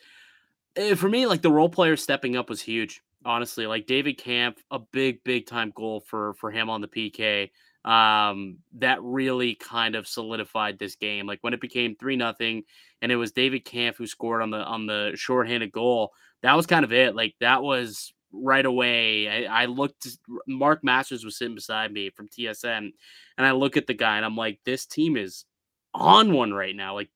Eh, 0.78 0.96
for 0.96 1.10
me, 1.10 1.28
like 1.28 1.42
the 1.42 1.52
role 1.52 1.70
player 1.70 1.98
stepping 1.98 2.38
up 2.38 2.50
was 2.50 2.62
huge. 2.62 3.02
Honestly, 3.24 3.68
like 3.68 3.86
David 3.86 4.18
Kampf, 4.18 4.64
a 4.72 4.80
big 4.80 5.26
big 5.26 5.46
time 5.46 5.74
goal 5.76 6.00
for 6.00 6.34
for 6.36 6.52
him 6.52 6.70
on 6.70 6.80
the 6.80 6.88
PK 6.88 7.50
um, 7.84 8.58
that 8.74 9.02
really 9.02 9.56
kind 9.56 9.96
of 9.96 10.08
solidified 10.08 10.78
this 10.78 10.96
game. 10.96 11.26
Like 11.26 11.40
when 11.42 11.54
it 11.54 11.62
became 11.62 11.96
three 11.96 12.16
nothing, 12.16 12.64
and 13.02 13.12
it 13.12 13.16
was 13.16 13.32
David 13.32 13.66
Kampf 13.66 13.98
who 13.98 14.08
scored 14.08 14.42
on 14.42 14.52
the 14.52 14.60
on 14.60 14.86
the 14.86 15.12
shorthanded 15.16 15.72
goal. 15.72 16.14
That 16.44 16.56
was 16.56 16.68
kind 16.68 16.86
of 16.86 16.94
it. 16.94 17.16
Like 17.16 17.36
that 17.40 17.64
was 17.64 18.14
right 18.32 18.66
away. 18.66 19.48
I, 19.48 19.64
I 19.64 19.66
looked. 19.66 20.08
Mark 20.48 20.84
Masters 20.84 21.26
was 21.26 21.38
sitting 21.38 21.56
beside 21.56 21.92
me 21.92 22.10
from 22.10 22.30
TSN, 22.30 22.92
and 23.38 23.48
I 23.48 23.52
look 23.52 23.78
at 23.78 23.88
the 23.88 23.94
guy 23.94 24.18
and 24.18 24.26
I'm 24.26 24.38
like, 24.38 24.60
this 24.64 24.86
team 24.86 25.18
is 25.18 25.46
on 25.94 26.34
one 26.34 26.54
right 26.54 26.76
now. 26.76 26.94
Like 26.94 27.10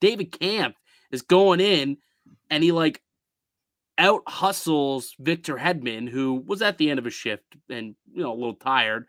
David 0.00 0.32
Kampf 0.38 0.78
is 1.10 1.22
going 1.22 1.60
in, 1.60 1.98
and 2.48 2.64
he 2.64 2.72
like 2.72 3.02
out 3.98 4.22
hustles 4.26 5.14
Victor 5.18 5.56
Hedman, 5.56 6.08
who 6.08 6.42
was 6.46 6.62
at 6.62 6.78
the 6.78 6.88
end 6.88 6.98
of 6.98 7.06
a 7.06 7.10
shift 7.10 7.44
and 7.68 7.94
you 8.14 8.22
know 8.22 8.32
a 8.32 8.34
little 8.34 8.54
tired 8.54 9.06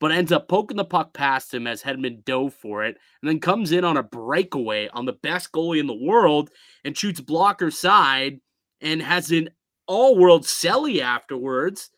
but 0.00 0.10
ends 0.10 0.32
up 0.32 0.48
poking 0.48 0.76
the 0.76 0.84
puck 0.84 1.12
past 1.12 1.54
him 1.54 1.66
as 1.66 1.82
Hedman 1.82 2.24
dove 2.24 2.54
for 2.54 2.84
it, 2.84 2.96
and 3.22 3.28
then 3.28 3.38
comes 3.38 3.70
in 3.70 3.84
on 3.84 3.96
a 3.96 4.02
breakaway 4.02 4.88
on 4.88 5.04
the 5.04 5.12
best 5.12 5.52
goalie 5.52 5.78
in 5.78 5.86
the 5.86 5.94
world 5.94 6.50
and 6.84 6.96
shoots 6.96 7.20
blocker 7.20 7.70
side 7.70 8.40
and 8.80 9.02
has 9.02 9.30
an 9.30 9.50
all 9.86 10.16
world 10.16 10.44
celly 10.44 11.00
afterwards. 11.00 11.90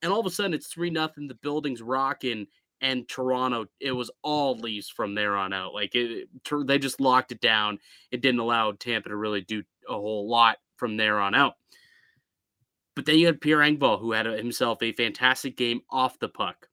And 0.00 0.12
all 0.12 0.20
of 0.20 0.26
a 0.26 0.30
sudden 0.30 0.54
it's 0.54 0.72
3 0.72 0.90
nothing. 0.90 1.28
The 1.28 1.34
building's 1.34 1.82
rocking. 1.82 2.46
And 2.80 3.08
Toronto, 3.08 3.66
it 3.78 3.92
was 3.92 4.10
all 4.22 4.56
Leafs 4.58 4.88
from 4.88 5.14
there 5.14 5.36
on 5.36 5.52
out. 5.52 5.74
Like 5.74 5.94
it, 5.94 6.28
they 6.66 6.78
just 6.78 7.00
locked 7.00 7.30
it 7.30 7.40
down. 7.40 7.78
It 8.10 8.22
didn't 8.22 8.40
allow 8.40 8.72
Tampa 8.72 9.10
to 9.10 9.16
really 9.16 9.42
do 9.42 9.62
a 9.88 9.92
whole 9.92 10.28
lot 10.28 10.58
from 10.76 10.96
there 10.96 11.20
on 11.20 11.34
out. 11.34 11.54
But 12.96 13.06
then 13.06 13.18
you 13.18 13.26
had 13.26 13.40
Pierre 13.40 13.58
Engvall, 13.58 14.00
who 14.00 14.10
had 14.12 14.26
himself 14.26 14.82
a 14.82 14.92
fantastic 14.92 15.56
game 15.56 15.82
off 15.90 16.18
the 16.18 16.28
puck. 16.28 16.68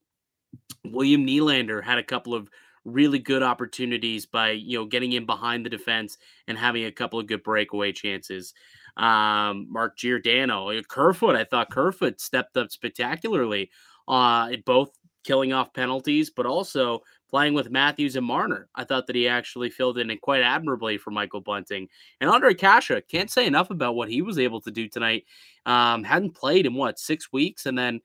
William 0.85 1.25
Nylander 1.25 1.83
had 1.83 1.97
a 1.97 2.03
couple 2.03 2.33
of 2.33 2.49
really 2.85 3.19
good 3.19 3.43
opportunities 3.43 4.25
by 4.25 4.51
you 4.51 4.77
know 4.77 4.85
getting 4.85 5.13
in 5.13 5.25
behind 5.25 5.65
the 5.65 5.69
defense 5.69 6.17
and 6.47 6.57
having 6.57 6.85
a 6.85 6.91
couple 6.91 7.19
of 7.19 7.27
good 7.27 7.43
breakaway 7.43 7.91
chances. 7.91 8.53
Um, 8.97 9.67
Mark 9.69 9.97
Giordano, 9.97 10.69
uh, 10.69 10.81
Kerfoot, 10.87 11.35
I 11.35 11.43
thought 11.43 11.71
Kerfoot 11.71 12.19
stepped 12.19 12.57
up 12.57 12.71
spectacularly, 12.71 13.69
uh, 14.07 14.49
both 14.65 14.91
killing 15.23 15.53
off 15.53 15.73
penalties, 15.73 16.29
but 16.29 16.45
also 16.45 17.01
playing 17.29 17.53
with 17.53 17.69
Matthews 17.69 18.15
and 18.15 18.25
Marner. 18.25 18.67
I 18.75 18.83
thought 18.83 19.07
that 19.07 19.15
he 19.15 19.27
actually 19.27 19.69
filled 19.69 19.97
in 19.99 20.15
quite 20.17 20.41
admirably 20.41 20.97
for 20.97 21.11
Michael 21.11 21.41
Bunting. 21.41 21.87
And 22.19 22.29
Ondrej 22.29 22.57
Kase, 22.57 23.01
can't 23.07 23.29
say 23.29 23.45
enough 23.45 23.69
about 23.69 23.95
what 23.95 24.09
he 24.09 24.21
was 24.21 24.39
able 24.39 24.61
to 24.61 24.71
do 24.71 24.87
tonight. 24.87 25.25
Um, 25.65 26.03
hadn't 26.03 26.35
played 26.35 26.65
in 26.65 26.73
what, 26.73 26.97
six 26.97 27.31
weeks? 27.31 27.67
And 27.67 27.77
then 27.77 28.01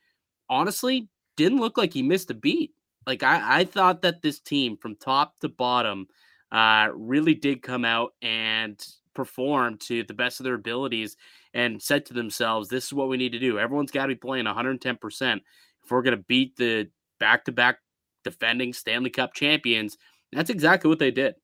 honestly, 0.50 1.08
didn't 1.36 1.60
look 1.60 1.76
like 1.76 1.92
he 1.92 2.02
missed 2.02 2.30
a 2.30 2.34
beat. 2.34 2.72
Like 3.06 3.22
I, 3.22 3.60
I 3.60 3.64
thought 3.64 4.02
that 4.02 4.22
this 4.22 4.40
team 4.40 4.76
from 4.76 4.96
top 4.96 5.38
to 5.40 5.48
bottom 5.48 6.08
uh, 6.52 6.88
really 6.94 7.34
did 7.34 7.62
come 7.62 7.84
out 7.84 8.14
and 8.22 8.82
perform 9.14 9.78
to 9.78 10.02
the 10.04 10.14
best 10.14 10.40
of 10.40 10.44
their 10.44 10.54
abilities 10.54 11.16
and 11.52 11.80
said 11.80 12.06
to 12.06 12.14
themselves, 12.14 12.68
this 12.68 12.86
is 12.86 12.92
what 12.92 13.08
we 13.08 13.16
need 13.16 13.32
to 13.32 13.38
do. 13.38 13.58
Everyone's 13.58 13.90
got 13.90 14.06
to 14.06 14.08
be 14.08 14.14
playing 14.14 14.46
110% 14.46 15.36
if 15.84 15.90
we're 15.90 16.02
going 16.02 16.16
to 16.16 16.24
beat 16.24 16.56
the 16.56 16.88
back 17.20 17.44
to 17.44 17.52
back 17.52 17.78
defending 18.24 18.72
Stanley 18.72 19.10
Cup 19.10 19.34
champions. 19.34 19.98
That's 20.32 20.50
exactly 20.50 20.88
what 20.88 20.98
they 20.98 21.10
did. 21.10 21.34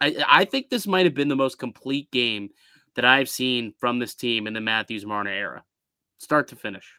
I, 0.00 0.24
I 0.26 0.44
think 0.44 0.70
this 0.70 0.86
might 0.86 1.06
have 1.06 1.14
been 1.14 1.28
the 1.28 1.36
most 1.36 1.58
complete 1.58 2.10
game 2.10 2.50
that 2.94 3.04
I've 3.04 3.28
seen 3.28 3.74
from 3.78 3.98
this 3.98 4.14
team 4.14 4.46
in 4.46 4.54
the 4.54 4.60
Matthews 4.60 5.04
Marner 5.04 5.30
era, 5.30 5.64
start 6.18 6.48
to 6.48 6.56
finish. 6.56 6.92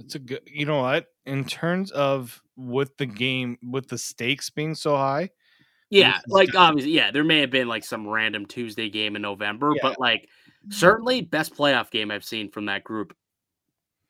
It's 0.00 0.14
a 0.14 0.18
good, 0.18 0.40
you 0.46 0.66
know 0.66 0.80
what? 0.80 1.06
In 1.26 1.44
terms 1.44 1.90
of 1.90 2.42
with 2.56 2.96
the 2.96 3.06
game, 3.06 3.58
with 3.62 3.88
the 3.88 3.98
stakes 3.98 4.50
being 4.50 4.74
so 4.74 4.96
high. 4.96 5.30
Yeah, 5.90 6.18
like 6.28 6.54
obviously, 6.54 6.92
yeah, 6.92 7.10
there 7.10 7.24
may 7.24 7.40
have 7.40 7.50
been 7.50 7.66
like 7.66 7.84
some 7.84 8.08
random 8.08 8.46
Tuesday 8.46 8.88
game 8.88 9.16
in 9.16 9.22
November, 9.22 9.72
yeah. 9.74 9.80
but 9.82 9.98
like 9.98 10.28
certainly 10.68 11.20
best 11.20 11.54
playoff 11.56 11.90
game 11.90 12.12
I've 12.12 12.24
seen 12.24 12.50
from 12.50 12.66
that 12.66 12.84
group 12.84 13.14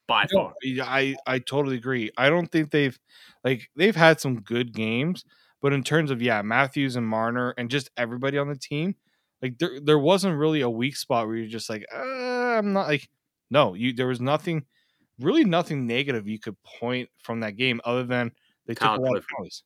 by 0.06 0.26
no, 0.32 0.52
far. 0.52 0.54
I 0.82 1.16
I 1.26 1.38
totally 1.38 1.76
agree. 1.76 2.10
I 2.18 2.28
don't 2.28 2.48
think 2.52 2.70
they've 2.70 2.98
like 3.44 3.70
they've 3.76 3.96
had 3.96 4.20
some 4.20 4.42
good 4.42 4.74
games, 4.74 5.24
but 5.62 5.72
in 5.72 5.82
terms 5.82 6.10
of 6.10 6.20
yeah, 6.20 6.42
Matthews 6.42 6.96
and 6.96 7.06
Marner 7.06 7.54
and 7.56 7.70
just 7.70 7.90
everybody 7.96 8.36
on 8.36 8.48
the 8.48 8.58
team, 8.58 8.96
like 9.40 9.58
there 9.58 9.80
there 9.82 9.98
wasn't 9.98 10.36
really 10.36 10.60
a 10.60 10.68
weak 10.68 10.96
spot 10.96 11.26
where 11.26 11.36
you're 11.36 11.46
just 11.46 11.70
like, 11.70 11.86
uh, 11.94 11.98
I'm 12.58 12.74
not 12.74 12.88
like 12.88 13.08
no, 13.50 13.74
you 13.74 13.94
there 13.94 14.08
was 14.08 14.20
nothing 14.20 14.64
really 15.20 15.44
nothing 15.44 15.86
negative 15.86 16.26
you 16.26 16.38
could 16.38 16.56
point 16.62 17.08
from 17.18 17.40
that 17.40 17.56
game 17.56 17.80
other 17.84 18.04
than 18.04 18.32
they 18.66 18.74
Kyle 18.74 18.96
took 18.96 19.06
a 19.06 19.08
lot 19.08 19.16
of 19.16 19.26
penalties. 19.28 19.62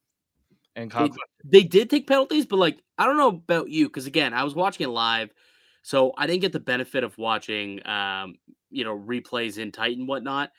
And 0.76 0.90
they, 0.90 1.10
they, 1.44 1.62
did 1.62 1.88
take 1.88 2.08
penalties, 2.08 2.46
but 2.46 2.58
like 2.58 2.82
I 2.98 3.06
don't 3.06 3.16
know 3.16 3.28
about 3.28 3.68
you 3.68 3.86
because 3.86 4.06
again, 4.06 4.34
I 4.34 4.42
was 4.42 4.54
watching 4.54 4.84
it 4.84 4.90
live, 4.90 5.30
so 5.82 6.12
I 6.18 6.26
didn't 6.26 6.40
get 6.40 6.52
the 6.52 6.60
benefit 6.60 7.04
of 7.04 7.16
watching, 7.16 7.86
um, 7.86 8.34
you 8.70 8.82
know, 8.84 8.98
replays 8.98 9.58
in 9.58 9.70
tight 9.70 9.96
and 9.96 10.08
whatnot. 10.08 10.50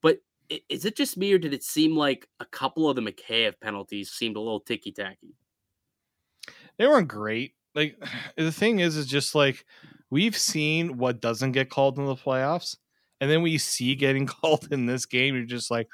But 0.00 0.18
is 0.68 0.84
it 0.84 0.96
just 0.96 1.16
me, 1.16 1.32
or 1.32 1.38
did 1.38 1.54
it 1.54 1.64
seem 1.64 1.96
like 1.96 2.28
a 2.38 2.44
couple 2.44 2.88
of 2.88 2.94
the 2.94 3.02
Mikheyev 3.02 3.54
penalties 3.60 4.10
seemed 4.10 4.36
a 4.36 4.40
little 4.40 4.60
ticky 4.60 4.92
tacky? 4.92 5.34
They 6.76 6.86
weren't 6.86 7.08
great. 7.08 7.54
Like 7.74 7.96
the 8.36 8.52
thing 8.52 8.78
is, 8.78 8.96
is 8.96 9.06
just 9.06 9.34
like 9.34 9.64
we've 10.10 10.36
seen 10.36 10.98
what 10.98 11.20
doesn't 11.20 11.52
get 11.52 11.70
called 11.70 11.98
in 11.98 12.06
the 12.06 12.14
playoffs 12.14 12.76
and 13.24 13.30
then 13.30 13.40
we 13.40 13.56
see 13.56 13.94
getting 13.94 14.26
called 14.42 14.68
in 14.70 14.84
this 14.84 15.06
game, 15.06 15.34
you're 15.34 15.46
just 15.46 15.70
like, 15.70 15.88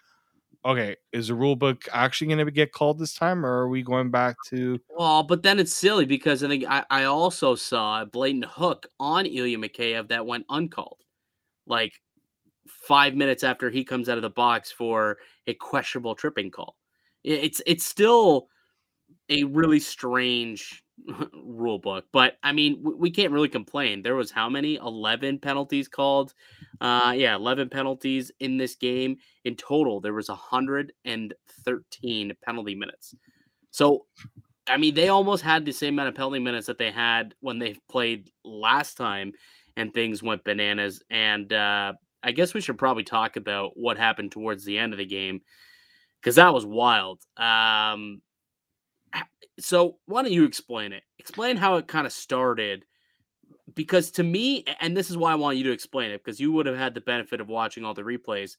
okay, 0.64 0.96
is 1.12 1.28
the 1.28 1.34
rule 1.34 1.54
book 1.54 1.84
actually 1.92 2.26
going 2.26 2.44
to 2.44 2.50
get 2.50 2.72
called 2.72 2.98
this 2.98 3.14
time, 3.14 3.46
or 3.46 3.50
are 3.50 3.68
we 3.68 3.82
going 3.82 4.10
back 4.10 4.34
to? 4.48 4.80
Well, 4.88 5.22
but 5.22 5.44
then 5.44 5.60
it's 5.60 5.72
silly 5.72 6.06
because 6.06 6.42
I 6.42 6.48
think 6.48 6.64
I, 6.66 7.04
also 7.04 7.54
saw 7.54 8.02
a 8.02 8.06
blatant 8.06 8.46
hook 8.46 8.88
on 8.98 9.26
Ilya 9.26 9.58
Mikheyev 9.58 10.08
that 10.08 10.26
went 10.26 10.44
uncalled, 10.50 10.98
like 11.68 11.92
five 12.66 13.14
minutes 13.14 13.44
after 13.44 13.70
he 13.70 13.84
comes 13.84 14.08
out 14.08 14.18
of 14.18 14.22
the 14.22 14.30
box 14.30 14.72
for 14.72 15.18
a 15.46 15.54
questionable 15.54 16.16
tripping 16.16 16.50
call. 16.50 16.74
It's 17.22 17.62
it's 17.64 17.86
still 17.86 18.48
a 19.28 19.44
really 19.44 19.78
strange 19.78 20.82
rule 21.44 21.78
book. 21.78 22.06
But 22.12 22.38
I 22.42 22.52
mean, 22.52 22.82
we 22.82 23.10
can't 23.10 23.32
really 23.32 23.48
complain. 23.48 24.02
There 24.02 24.16
was 24.16 24.30
how 24.30 24.48
many? 24.48 24.76
11 24.76 25.38
penalties 25.38 25.88
called. 25.88 26.34
Uh 26.80 27.14
yeah, 27.16 27.36
11 27.36 27.68
penalties 27.70 28.30
in 28.40 28.56
this 28.56 28.74
game. 28.74 29.16
In 29.44 29.56
total, 29.56 30.00
there 30.00 30.14
was 30.14 30.28
113 30.28 32.32
penalty 32.44 32.74
minutes. 32.74 33.14
So 33.70 34.06
I 34.68 34.76
mean, 34.76 34.94
they 34.94 35.08
almost 35.08 35.42
had 35.42 35.64
the 35.64 35.72
same 35.72 35.94
amount 35.94 36.10
of 36.10 36.14
penalty 36.14 36.38
minutes 36.38 36.66
that 36.66 36.78
they 36.78 36.90
had 36.90 37.34
when 37.40 37.58
they 37.58 37.76
played 37.90 38.30
last 38.44 38.96
time 38.96 39.32
and 39.76 39.92
things 39.92 40.22
went 40.22 40.44
bananas 40.44 41.02
and 41.10 41.52
uh 41.52 41.92
I 42.22 42.32
guess 42.32 42.52
we 42.52 42.60
should 42.60 42.78
probably 42.78 43.04
talk 43.04 43.36
about 43.36 43.72
what 43.76 43.96
happened 43.96 44.32
towards 44.32 44.64
the 44.64 44.76
end 44.76 44.92
of 44.92 44.98
the 44.98 45.06
game 45.06 45.40
because 46.20 46.36
that 46.36 46.52
was 46.52 46.66
wild. 46.66 47.20
Um, 47.36 48.20
Ah, 49.14 49.26
so 49.58 49.98
why 50.06 50.22
don't 50.22 50.32
you 50.32 50.44
explain 50.44 50.92
it? 50.92 51.02
Explain 51.18 51.56
how 51.56 51.76
it 51.76 51.88
kind 51.88 52.06
of 52.06 52.12
started. 52.12 52.84
Because 53.74 54.10
to 54.12 54.22
me, 54.22 54.64
and 54.80 54.96
this 54.96 55.10
is 55.10 55.16
why 55.16 55.32
I 55.32 55.36
want 55.36 55.56
you 55.56 55.64
to 55.64 55.72
explain 55.72 56.10
it, 56.10 56.24
because 56.24 56.40
you 56.40 56.52
would 56.52 56.66
have 56.66 56.76
had 56.76 56.94
the 56.94 57.00
benefit 57.00 57.40
of 57.40 57.48
watching 57.48 57.84
all 57.84 57.94
the 57.94 58.02
replays. 58.02 58.56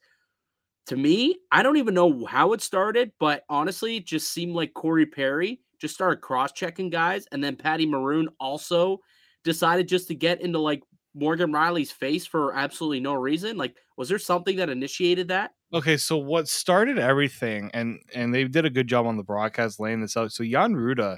to 0.87 0.97
me, 0.97 1.37
I 1.51 1.63
don't 1.63 1.77
even 1.77 1.93
know 1.93 2.25
how 2.25 2.53
it 2.53 2.61
started, 2.61 3.11
but 3.19 3.43
honestly, 3.49 3.97
it 3.97 4.05
just 4.05 4.31
seemed 4.31 4.55
like 4.55 4.73
Corey 4.73 5.05
Perry 5.05 5.61
just 5.79 5.95
started 5.95 6.21
cross 6.21 6.51
checking 6.51 6.89
guys, 6.89 7.25
and 7.31 7.43
then 7.43 7.55
Patty 7.55 7.85
Maroon 7.85 8.29
also 8.39 8.99
decided 9.43 9.87
just 9.87 10.07
to 10.09 10.15
get 10.15 10.41
into 10.41 10.59
like 10.59 10.83
Morgan 11.13 11.51
Rielly's 11.51 11.91
face 11.91 12.25
for 12.25 12.53
absolutely 12.55 12.99
no 12.99 13.13
reason. 13.13 13.57
Like, 13.57 13.75
was 13.97 14.09
there 14.09 14.19
something 14.19 14.57
that 14.57 14.69
initiated 14.69 15.29
that? 15.29 15.51
Okay, 15.73 15.95
so 15.97 16.17
what 16.17 16.47
started 16.49 16.99
everything, 16.99 17.71
and 17.73 17.99
and 18.13 18.33
they 18.33 18.43
did 18.45 18.65
a 18.65 18.69
good 18.69 18.87
job 18.87 19.05
on 19.05 19.17
the 19.17 19.23
broadcast 19.23 19.79
laying 19.79 20.01
this 20.01 20.17
out. 20.17 20.31
So 20.31 20.43
Jan 20.43 20.73
Rutta 20.73 21.17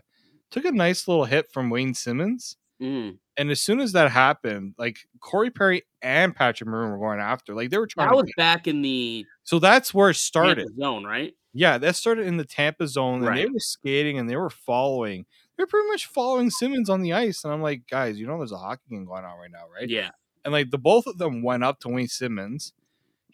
took 0.52 0.66
a 0.66 0.72
nice 0.72 1.08
little 1.08 1.26
hit 1.26 1.52
from 1.52 1.70
Wayne 1.72 1.94
Simmonds, 1.96 2.58
Mm. 2.82 3.18
and 3.38 3.50
as 3.52 3.62
soon 3.62 3.80
as 3.80 3.94
that 3.94 4.12
happened, 4.12 4.76
like 4.78 5.00
Corey 5.22 5.50
Perry 5.50 5.84
and 6.02 6.36
Patrick 6.36 6.70
Maroon 6.70 6.92
were 6.92 7.00
going 7.00 7.20
after, 7.20 7.56
like 7.56 7.70
they 7.72 7.78
were 7.78 7.88
trying. 7.88 8.08
That 8.10 8.12
to 8.16 8.22
was 8.24 8.32
back 8.38 8.68
in 8.68 8.82
the 8.84 9.26
so 9.44 9.58
that's 9.60 9.94
where 9.94 10.10
it 10.10 10.14
Tampa 10.18 10.20
started. 10.20 10.76
zone, 10.78 11.04
right? 11.04 11.34
Yeah, 11.54 11.78
that 11.80 11.96
started 11.96 12.28
in 12.28 12.38
the 12.38 12.46
Tampa 12.46 12.88
zone, 12.88 13.24
and 13.26 13.38
they 13.38 13.46
were 13.46 13.60
skating 13.60 14.18
and 14.20 14.30
they 14.30 14.36
were 14.36 14.50
following. 14.50 15.26
They're 15.56 15.68
pretty 15.68 15.88
much 15.88 16.08
following 16.08 16.50
Simmonds 16.50 16.90
on 16.90 17.02
the 17.02 17.14
ice, 17.14 17.44
and 17.44 17.54
I'm 17.54 17.62
like, 17.62 17.84
guys, 17.90 18.20
you 18.20 18.26
know, 18.28 18.38
there's 18.38 18.52
a 18.52 18.58
hockey 18.58 18.82
game 18.90 19.06
going 19.06 19.24
on 19.26 19.38
right 19.40 19.52
now, 19.52 19.66
right? 19.74 19.88
Yeah. 19.90 20.10
and 20.46 20.52
like 20.52 20.70
the 20.72 20.78
both 20.80 21.08
of 21.08 21.18
them 21.20 21.42
went 21.42 21.64
up 21.64 21.80
to 21.82 21.90
Wayne 21.90 22.08
Simmonds. 22.08 22.74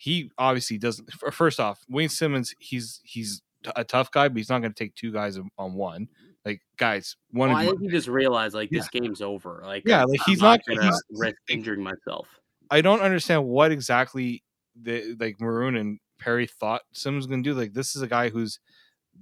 He 0.01 0.31
obviously 0.37 0.77
doesn't. 0.77 1.09
Uh, 1.21 1.29
first 1.29 1.59
off, 1.59 1.81
Wayne 1.89 2.07
Simmonds, 2.07 2.55
he's 2.59 3.01
he's 3.03 3.41
a 3.75 3.83
tough 3.83 4.09
guy, 4.11 4.29
but 4.29 4.37
he's 4.37 4.49
not 4.49 4.59
going 4.61 4.73
to 4.73 4.83
take 4.83 4.95
two 4.95 5.11
guys 5.11 5.37
on- 5.37 5.49
on 5.57 5.73
one. 5.73 6.07
Like 6.45 6.61
guys, 6.77 7.17
one 7.31 7.49
Well, 7.49 7.57
of 7.57 7.61
I 7.61 7.63
you. 7.65 7.69
think 7.71 7.81
he 7.81 7.87
just 7.89 8.07
realized 8.07 8.55
like 8.55 8.69
this 8.69 8.87
game's 8.87 9.21
over. 9.21 9.61
Like, 9.65 9.83
Yeah, 9.85 10.05
like, 10.05 10.21
I'm 10.21 10.31
he's 10.31 10.41
not- 10.41 10.61
gonna 10.65 10.83
he's- 10.83 11.01
risk 11.11 11.35
injuring 11.49 11.83
myself. 11.83 12.29
I 12.71 12.79
don't 12.79 13.01
understand 13.01 13.45
what 13.45 13.73
exactly 13.73 14.41
the 14.81 15.17
like 15.19 15.41
Maroon 15.41 15.75
and 15.75 15.99
Perry 16.17 16.47
thought 16.47 16.83
Simmonds 16.93 17.25
was 17.25 17.27
going 17.29 17.43
to 17.43 17.49
do. 17.49 17.53
Like 17.53 17.73
this 17.73 17.93
is 17.95 18.01
a 18.01 18.07
guy 18.07 18.29
who's 18.29 18.57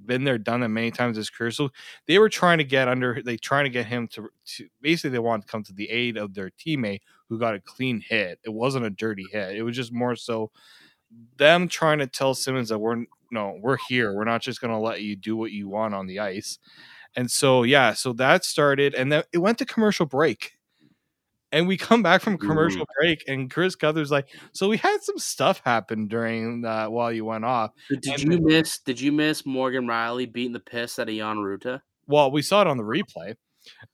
been 0.05 0.23
there, 0.23 0.37
done 0.37 0.63
it 0.63 0.67
many 0.69 0.91
times 0.91 1.17
in 1.17 1.21
his 1.21 1.29
career. 1.29 1.51
So 1.51 1.69
they 2.07 2.19
were 2.19 2.29
trying 2.29 2.59
to 2.59 2.63
get 2.63 2.87
under. 2.87 3.21
They 3.21 3.37
trying 3.37 3.65
to 3.65 3.69
get 3.69 3.85
him 3.85 4.07
to 4.09 4.29
to 4.55 4.67
basically 4.81 5.11
they 5.11 5.19
wanted 5.19 5.45
to 5.45 5.51
come 5.51 5.63
to 5.63 5.73
the 5.73 5.89
aid 5.89 6.17
of 6.17 6.33
their 6.33 6.51
teammate 6.51 7.01
who 7.29 7.39
got 7.39 7.55
a 7.55 7.61
clean 7.61 8.01
hit. 8.07 8.39
It 8.43 8.53
wasn't 8.53 8.85
a 8.85 8.89
dirty 8.89 9.25
hit. 9.31 9.55
It 9.55 9.63
was 9.63 9.75
just 9.75 9.93
more 9.93 10.15
so 10.15 10.51
them 11.37 11.67
trying 11.67 11.99
to 11.99 12.07
tell 12.07 12.33
Simmonds 12.33 12.69
that 12.69 12.79
we're 12.79 13.05
no, 13.31 13.57
we're 13.61 13.77
here. 13.89 14.13
We're 14.13 14.23
not 14.23 14.41
just 14.41 14.61
going 14.61 14.73
to 14.73 14.79
let 14.79 15.01
you 15.01 15.15
do 15.15 15.35
what 15.35 15.51
you 15.51 15.67
want 15.67 15.93
on 15.93 16.07
the 16.07 16.19
ice. 16.19 16.59
And 17.15 17.29
so 17.29 17.63
yeah, 17.63 17.93
so 17.93 18.13
that 18.13 18.45
started, 18.45 18.93
and 18.93 19.11
then 19.11 19.23
it 19.33 19.39
went 19.39 19.57
to 19.59 19.65
commercial 19.65 20.05
break. 20.05 20.56
And 21.51 21.67
we 21.67 21.77
come 21.77 22.03
back 22.03 22.21
from 22.21 22.37
commercial 22.37 22.85
break, 22.99 23.23
and 23.27 23.49
Chris 23.49 23.75
Cuthbert's 23.75 24.11
like, 24.11 24.27
"So 24.51 24.67
we 24.67 24.75
had 24.77 25.01
some 25.01 25.17
stuff 25.17 25.61
happen 25.63 26.07
during 26.07 26.65
uh, 26.65 26.87
while 26.87 27.11
you 27.11 27.23
went 27.23 27.45
off." 27.45 27.71
Did, 27.89 28.05
And 28.05 28.21
you 28.21 28.39
miss? 28.41 28.79
Did 28.79 28.99
you 28.99 29.13
miss 29.13 29.45
Morgan 29.45 29.85
Rielly 29.87 30.31
beating 30.31 30.51
the 30.51 30.59
piss 30.59 30.99
out 30.99 31.07
of 31.07 31.15
Jan 31.15 31.37
Rutta? 31.37 31.81
Well, 32.05 32.31
we 32.31 32.41
saw 32.41 32.61
it 32.61 32.67
on 32.67 32.77
the 32.77 32.83
replay. 32.83 33.35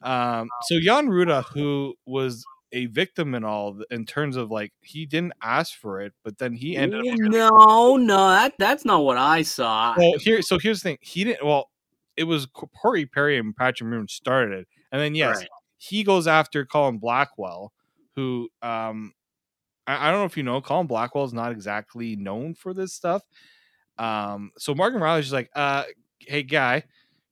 Um, 0.01 0.49
so 0.63 0.79
Jan 0.79 1.07
Rutta, 1.07 1.43
who 1.53 1.95
was 2.05 2.43
a 2.71 2.87
victim 2.87 3.35
in 3.35 3.43
all 3.43 3.79
in 3.91 4.05
terms 4.05 4.35
of 4.35 4.49
like 4.49 4.73
he 4.81 5.05
didn't 5.05 5.33
ask 5.41 5.77
for 5.77 6.01
it, 6.01 6.13
but 6.23 6.39
then 6.39 6.53
he 6.53 6.75
ended 6.75 6.99
up. 7.07 7.17
No, 7.19 7.95
no, 7.97 8.29
that 8.29 8.53
that's 8.57 8.83
not 8.83 9.03
what 9.03 9.17
I 9.17 9.43
saw. 9.43 9.93
Well, 9.97 10.13
here, 10.19 10.41
so 10.41 10.57
here's 10.57 10.81
the 10.81 10.89
thing: 10.89 10.97
he 11.01 11.23
didn't. 11.23 11.45
Well, 11.45 11.69
it 12.17 12.23
was 12.25 12.47
Co- 12.47 12.69
Corey 12.81 13.05
Perry 13.05 13.37
and 13.37 13.55
Patrick 13.55 13.89
Moon 13.89 14.07
started 14.07 14.59
it, 14.59 14.67
and 14.91 14.99
then 14.99 15.15
yes, 15.15 15.37
Right. 15.37 15.47
He 15.83 16.03
goes 16.05 16.27
after 16.27 16.65
Colin 16.65 16.97
Blackwell, 16.97 17.73
who 18.15 18.47
um, 18.61 19.13
I, 19.85 20.07
I 20.07 20.11
don't 20.11 20.21
know 20.21 20.25
if 20.25 20.37
you 20.37 20.43
know, 20.43 20.61
Colin 20.61 20.87
Blackwell 20.87 21.25
is 21.25 21.33
not 21.33 21.51
exactly 21.51 22.15
known 22.15 22.53
for 22.53 22.73
this 22.73 22.93
stuff. 22.93 23.21
Um, 23.97 24.51
so 24.57 24.73
Morgan 24.73 25.01
Rielly's 25.01 25.25
just 25.25 25.33
like, 25.33 25.49
uh, 25.55 25.83
hey 26.19 26.43
guy, 26.43 26.83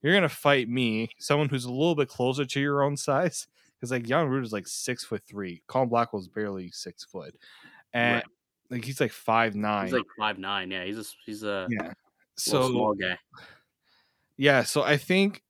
you're 0.02 0.14
gonna 0.14 0.28
fight 0.28 0.68
me, 0.68 1.08
someone 1.18 1.48
who's 1.48 1.64
a 1.64 1.72
little 1.72 1.96
bit 1.96 2.10
closer 2.10 2.44
to 2.44 2.60
your 2.60 2.84
own 2.84 2.98
size, 2.98 3.48
because 3.76 3.90
like 3.90 4.04
Jan 4.04 4.28
Rutta 4.28 4.44
is 4.44 4.52
like 4.52 4.68
six 4.68 5.06
foot 5.06 5.24
three, 5.26 5.64
Colin 5.68 5.88
Blackwell's 5.88 6.28
barely 6.28 6.72
six 6.72 7.06
foot, 7.06 7.34
and 7.94 8.16
Right. 8.16 8.26
like 8.70 8.84
he's 8.84 9.00
like 9.00 9.12
five 9.14 9.56
nine. 9.56 9.86
He's 9.86 9.94
like 9.94 10.04
five 10.20 10.38
nine. 10.38 10.70
Yeah, 10.72 10.84
he's 10.84 11.00
a 11.00 11.06
he's 11.26 11.44
a 11.44 11.68
yeah. 11.70 11.94
So 12.36 12.70
small 12.70 12.96
guy. 12.96 13.18
yeah, 14.36 14.64
so 14.64 14.82
I 14.84 14.98
think 14.98 15.42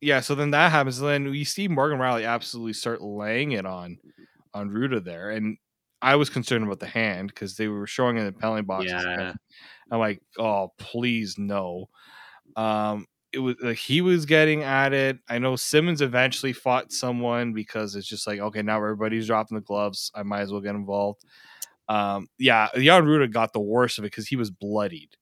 yeah, 0.00 0.20
so 0.20 0.34
then 0.34 0.50
that 0.52 0.70
happens. 0.70 0.98
Then 0.98 1.30
we 1.30 1.44
see 1.44 1.68
Morgan 1.68 1.98
Rielly 1.98 2.26
absolutely 2.26 2.72
start 2.72 3.02
laying 3.02 3.52
it 3.52 3.66
on 3.66 3.98
on 4.54 4.70
Rutta 4.70 5.02
there, 5.02 5.30
and 5.30 5.56
I 6.00 6.16
was 6.16 6.30
concerned 6.30 6.64
about 6.64 6.80
the 6.80 6.86
hand 6.86 7.28
because 7.28 7.56
they 7.56 7.68
were 7.68 7.86
showing 7.86 8.16
in 8.16 8.24
the 8.24 8.32
penalty 8.32 8.62
box. 8.62 8.86
Yeah. 8.86 9.32
I'm 9.90 9.98
like, 9.98 10.22
oh 10.38 10.72
please 10.78 11.36
no. 11.38 11.88
Um, 12.56 13.06
it 13.32 13.38
was 13.40 13.56
like 13.60 13.78
he 13.78 14.00
was 14.00 14.24
getting 14.24 14.62
at 14.62 14.92
it. 14.92 15.18
I 15.28 15.38
know 15.38 15.56
Simmonds 15.56 16.00
eventually 16.00 16.52
fought 16.52 16.92
someone 16.92 17.52
because 17.52 17.94
it's 17.94 18.06
just 18.06 18.26
like 18.26 18.38
okay, 18.40 18.62
now 18.62 18.76
everybody's 18.76 19.26
dropping 19.26 19.56
the 19.56 19.62
gloves. 19.62 20.12
I 20.14 20.22
might 20.22 20.40
as 20.40 20.52
well 20.52 20.60
get 20.60 20.74
involved. 20.74 21.24
Um, 21.88 22.28
yeah, 22.38 22.68
Jan 22.74 23.04
Rutta 23.04 23.30
got 23.30 23.52
the 23.52 23.60
worst 23.60 23.98
of 23.98 24.04
it 24.04 24.08
because 24.12 24.28
he 24.28 24.36
was 24.36 24.50
bloodied. 24.50 25.16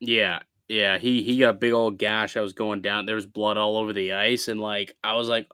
Yeah, 0.00 0.40
yeah. 0.72 0.98
He 0.98 1.22
he 1.22 1.38
got 1.38 1.60
big 1.60 1.72
old 1.72 1.98
gash. 1.98 2.36
I 2.36 2.40
was 2.40 2.54
going 2.54 2.80
down. 2.82 3.06
There 3.06 3.14
was 3.16 3.26
blood 3.26 3.56
all 3.58 3.76
over 3.76 3.92
the 3.92 4.12
ice, 4.14 4.48
and 4.48 4.60
like 4.60 4.94
I 5.04 5.14
was 5.14 5.28
like, 5.28 5.48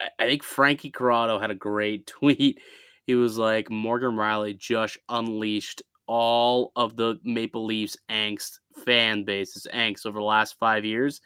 I, 0.00 0.08
I 0.18 0.26
think 0.26 0.42
Frankie 0.42 0.90
Corrado 0.90 1.38
had 1.40 1.50
a 1.50 1.54
great 1.54 2.06
tweet. 2.08 2.60
He 3.06 3.14
was 3.14 3.38
like, 3.38 3.70
Morgan 3.70 4.12
Rielly 4.12 4.56
just 4.56 4.98
unleashed 5.08 5.82
all 6.06 6.72
of 6.76 6.96
the 6.96 7.18
Maple 7.24 7.64
Leafs 7.66 7.96
angst 8.10 8.58
fan 8.84 9.24
base's 9.24 9.66
angst 9.74 10.06
over 10.06 10.18
the 10.18 10.24
last 10.24 10.56
five 10.60 10.84
years, 10.84 11.20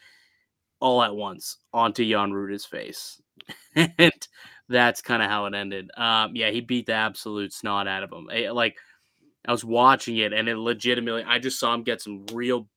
all 0.81 1.03
at 1.03 1.14
once 1.14 1.59
onto 1.72 2.09
Jan 2.09 2.33
Rutta's 2.33 2.64
face, 2.66 3.20
and 3.77 4.12
that's 4.68 5.03
kind 5.03 5.22
of 5.22 5.29
how 5.31 5.46
it 5.46 5.55
ended. 5.55 5.90
Um, 5.96 6.35
yeah, 6.37 6.51
he 6.51 6.61
beat 6.62 6.87
the 6.87 6.94
absolute 6.94 7.53
snot 7.53 7.88
out 7.88 8.05
of 8.05 8.12
him. 8.12 8.29
Eh, 8.33 8.51
Like. 8.51 8.77
I 9.44 9.51
was 9.51 9.64
watching 9.64 10.18
it 10.18 10.33
and 10.33 10.48
it 10.48 10.57
legitimately 10.57 11.25
I 11.25 11.40
just 11.40 11.59
saw 11.59 11.75
him 11.75 11.83
get 11.83 12.01
some 12.01 12.27
real 12.33 12.68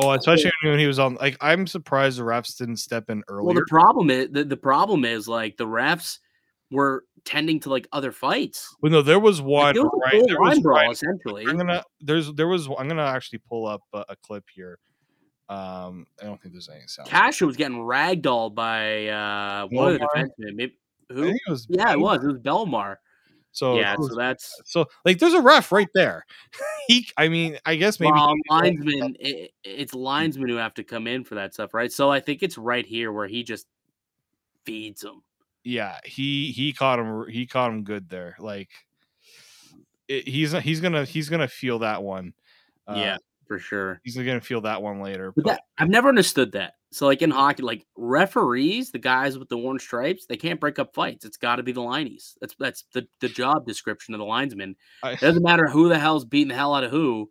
Oh, 0.00 0.12
especially 0.12 0.52
when 0.62 0.78
he 0.78 0.86
was 0.86 0.98
on. 1.00 1.16
Like, 1.16 1.36
I'm 1.40 1.66
surprised 1.66 2.18
the 2.18 2.22
refs 2.22 2.56
didn't 2.56 2.76
step 2.76 3.10
in 3.10 3.24
earlier. 3.28 3.44
well 3.46 3.54
the 3.54 3.66
problem 3.68 4.10
is 4.10 4.28
the, 4.30 4.44
the 4.44 4.56
problem 4.56 5.04
is 5.04 5.26
like 5.26 5.56
the 5.56 5.66
refs 5.66 6.18
were 6.70 7.04
tending 7.24 7.58
to 7.60 7.70
like 7.70 7.88
other 7.92 8.12
fights. 8.12 8.74
Well, 8.80 8.92
no, 8.92 9.02
there 9.02 9.18
was 9.18 9.42
one 9.42 9.74
Like, 9.74 9.76
it 9.76 9.80
was 9.82 10.00
right. 10.04 10.22
There 10.26 10.40
was 10.40 10.60
brawl 10.60 10.78
right- 10.78 10.92
essentially. 10.92 11.46
I'm 11.46 11.56
gonna 11.56 11.82
there's 12.00 12.32
there 12.34 12.46
was 12.46 12.68
I'm 12.78 12.86
gonna 12.88 13.02
actually 13.04 13.40
pull 13.40 13.66
up 13.66 13.82
a, 13.92 14.04
a 14.10 14.16
clip 14.16 14.44
here. 14.54 14.78
Um, 15.48 16.06
I 16.20 16.26
don't 16.26 16.40
think 16.40 16.52
there's 16.54 16.68
any 16.68 16.86
sound. 16.86 17.08
Kasha 17.08 17.46
was 17.46 17.56
getting 17.56 17.78
ragdolled 17.78 18.54
by 18.54 19.08
uh 19.08 19.66
one 19.68 19.94
of 19.94 19.98
the 19.98 20.06
defensemen. 20.14 20.54
Maybe 20.54 20.78
who? 21.10 21.28
it 21.28 21.40
was 21.48 21.66
Yeah, 21.70 21.92
it 21.92 21.98
was. 21.98 22.22
It 22.22 22.26
was 22.28 22.38
Bellemare. 22.38 22.96
So 23.58 23.76
yeah, 23.76 23.96
so 23.96 24.14
that's 24.14 24.62
so 24.64 24.86
like 25.04 25.18
there's 25.18 25.34
a 25.34 25.40
ref 25.40 25.72
right 25.72 25.88
there. 25.92 26.24
he, 26.86 27.08
I 27.16 27.26
mean, 27.26 27.58
I 27.66 27.74
guess 27.74 27.98
maybe 27.98 28.12
well, 28.12 28.36
linesmen. 28.48 29.16
It, 29.18 29.50
it's 29.64 29.94
linesmen 29.94 30.48
who 30.48 30.54
have 30.54 30.74
to 30.74 30.84
come 30.84 31.08
in 31.08 31.24
for 31.24 31.34
that 31.34 31.54
stuff, 31.54 31.74
right? 31.74 31.90
So 31.90 32.08
I 32.08 32.20
think 32.20 32.44
it's 32.44 32.56
right 32.56 32.86
here 32.86 33.10
where 33.10 33.26
he 33.26 33.42
just 33.42 33.66
feeds 34.64 35.02
him. 35.02 35.22
yeah, 35.64 35.98
he 36.04 36.52
he 36.52 36.72
caught 36.72 37.00
him. 37.00 37.26
He 37.28 37.48
caught 37.48 37.72
him 37.72 37.82
good 37.82 38.08
there. 38.08 38.36
Like 38.38 38.70
it, 40.06 40.28
he's 40.28 40.52
he's 40.52 40.80
gonna 40.80 41.04
he's 41.04 41.28
gonna 41.28 41.48
feel 41.48 41.80
that 41.80 42.04
one. 42.04 42.34
Uh, 42.86 42.94
yeah, 42.96 43.16
for 43.48 43.58
sure. 43.58 44.00
he's 44.04 44.16
gonna 44.16 44.40
feel 44.40 44.60
that 44.60 44.80
one 44.80 45.00
later. 45.00 45.32
But 45.34 45.44
But 45.44 45.50
that, 45.52 45.62
I've 45.78 45.88
never 45.88 46.08
understood 46.08 46.52
that. 46.52 46.74
So, 46.92 47.06
like 47.06 47.20
in 47.22 47.30
hockey, 47.30 47.62
like 47.62 47.84
referees, 47.96 48.90
the 48.90 48.98
guys 48.98 49.38
with 49.38 49.48
the 49.48 49.58
orange 49.58 49.82
stripes, 49.82 50.26
they 50.26 50.36
can't 50.36 50.60
break 50.60 50.78
up 50.78 50.94
fights. 50.94 51.24
It's 51.24 51.36
got 51.36 51.56
to 51.56 51.62
be 51.62 51.72
the 51.72 51.80
lineies. 51.80 52.34
That's 52.40 52.54
that's 52.58 52.84
the, 52.92 53.06
the 53.20 53.28
job 53.28 53.66
description 53.66 54.14
of 54.14 54.18
the 54.18 54.24
linesman. 54.26 54.76
I- 55.02 55.12
It 55.12 55.20
doesn't 55.20 55.42
matter 55.42 55.66
who 55.66 55.88
the 55.88 55.98
hell's 55.98 56.24
beating 56.24 56.48
the 56.48 56.54
hell 56.54 56.74
out 56.74 56.84
of 56.84 56.90
who. 56.90 57.30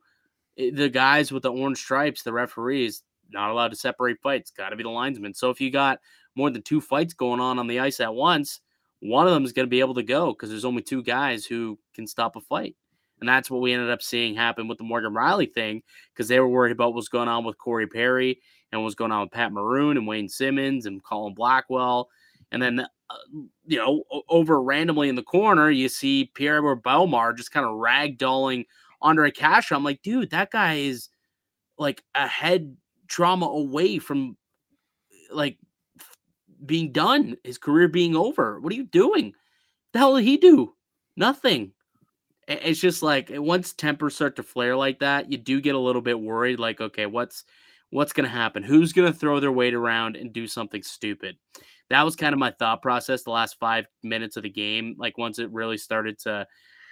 it- 0.57 0.75
the 0.75 0.89
guys 0.89 1.31
with 1.31 1.43
the 1.43 1.51
orange 1.51 1.77
stripes, 1.77 2.23
the 2.23 2.33
referees, 2.33 3.03
not 3.29 3.49
allowed 3.51 3.69
to 3.69 3.75
separate 3.75 4.17
fights. 4.21 4.51
Got 4.51 4.69
to 4.69 4.75
be 4.75 4.83
the 4.83 4.89
linesman. 4.89 5.33
So 5.33 5.49
if 5.49 5.59
you 5.61 5.69
got 5.71 5.99
more 6.35 6.49
than 6.49 6.61
two 6.61 6.81
fights 6.81 7.13
going 7.13 7.39
on 7.39 7.57
on 7.59 7.67
the 7.67 7.79
ice 7.79 7.99
at 7.99 8.13
once, 8.13 8.61
one 8.99 9.27
of 9.27 9.33
them 9.33 9.43
is 9.45 9.53
going 9.53 9.65
to 9.65 9.69
be 9.69 9.79
able 9.79 9.93
to 9.95 10.03
go 10.03 10.33
because 10.33 10.49
there's 10.49 10.65
only 10.65 10.81
two 10.81 11.03
guys 11.03 11.45
who 11.45 11.77
can 11.93 12.05
stop 12.07 12.35
a 12.35 12.41
fight. 12.41 12.75
And 13.19 13.27
that's 13.27 13.49
what 13.49 13.61
we 13.61 13.73
ended 13.73 13.89
up 13.89 14.01
seeing 14.01 14.35
happen 14.35 14.67
with 14.67 14.77
the 14.77 14.83
Morgan 14.83 15.13
Rielly 15.13 15.51
thing 15.51 15.81
because 16.13 16.27
they 16.27 16.39
were 16.39 16.47
worried 16.47 16.71
about 16.71 16.89
what 16.89 16.95
was 16.95 17.09
going 17.09 17.27
on 17.27 17.43
with 17.43 17.57
Corey 17.57 17.87
Perry 17.87 18.39
and 18.71 18.83
what's 18.83 18.95
going 18.95 19.11
on 19.11 19.21
with 19.21 19.31
Pat 19.31 19.51
Maroon 19.51 19.97
and 19.97 20.07
Wayne 20.07 20.29
Simmonds 20.29 20.85
and 20.85 21.03
Colin 21.03 21.33
Blackwell. 21.33 22.09
And 22.51 22.61
then, 22.61 22.81
uh, 22.81 23.15
you 23.65 23.77
know, 23.77 24.03
over 24.29 24.61
randomly 24.61 25.09
in 25.09 25.15
the 25.15 25.23
corner, 25.23 25.69
you 25.69 25.89
see 25.89 26.31
Pierre 26.35 26.61
Bellemare 26.61 27.35
just 27.35 27.51
kind 27.51 27.65
of 27.65 27.73
ragdolling 27.73 28.65
Andre 29.01 29.31
Cash. 29.31 29.71
I'm 29.71 29.83
like, 29.83 30.01
dude, 30.01 30.29
that 30.31 30.51
guy 30.51 30.75
is 30.75 31.09
like 31.77 32.03
a 32.15 32.27
head 32.27 32.75
trauma 33.07 33.47
away 33.47 33.99
from 33.99 34.37
like 35.31 35.57
being 36.65 36.91
done, 36.91 37.37
his 37.43 37.57
career 37.57 37.87
being 37.87 38.15
over. 38.15 38.59
What 38.59 38.71
are 38.73 38.75
you 38.75 38.85
doing? 38.85 39.33
The 39.93 39.99
hell 39.99 40.15
did 40.15 40.25
he 40.25 40.37
do? 40.37 40.73
Nothing. 41.15 41.73
It's 42.47 42.79
just 42.79 43.03
like 43.03 43.29
once 43.31 43.73
tempers 43.73 44.15
start 44.15 44.35
to 44.37 44.43
flare 44.43 44.75
like 44.75 44.99
that, 44.99 45.31
you 45.31 45.37
do 45.37 45.59
get 45.61 45.75
a 45.75 45.79
little 45.79 46.01
bit 46.01 46.19
worried. 46.19 46.59
Like, 46.59 46.79
okay, 46.79 47.05
what's 47.05 47.43
what's 47.89 48.13
going 48.13 48.25
to 48.25 48.35
happen? 48.35 48.63
Who's 48.63 48.93
going 48.93 49.11
to 49.11 49.17
throw 49.17 49.39
their 49.39 49.51
weight 49.51 49.73
around 49.73 50.15
and 50.15 50.33
do 50.33 50.47
something 50.47 50.81
stupid? 50.81 51.37
That 51.89 52.03
was 52.03 52.15
kind 52.15 52.33
of 52.33 52.39
my 52.39 52.51
thought 52.51 52.81
process 52.81 53.23
the 53.23 53.31
last 53.31 53.57
five 53.59 53.85
minutes 54.03 54.37
of 54.37 54.43
the 54.43 54.49
game. 54.49 54.95
Like 54.97 55.17
once 55.17 55.39
it 55.39 55.51
really 55.51 55.77
started 55.77 56.19
to, 56.19 56.47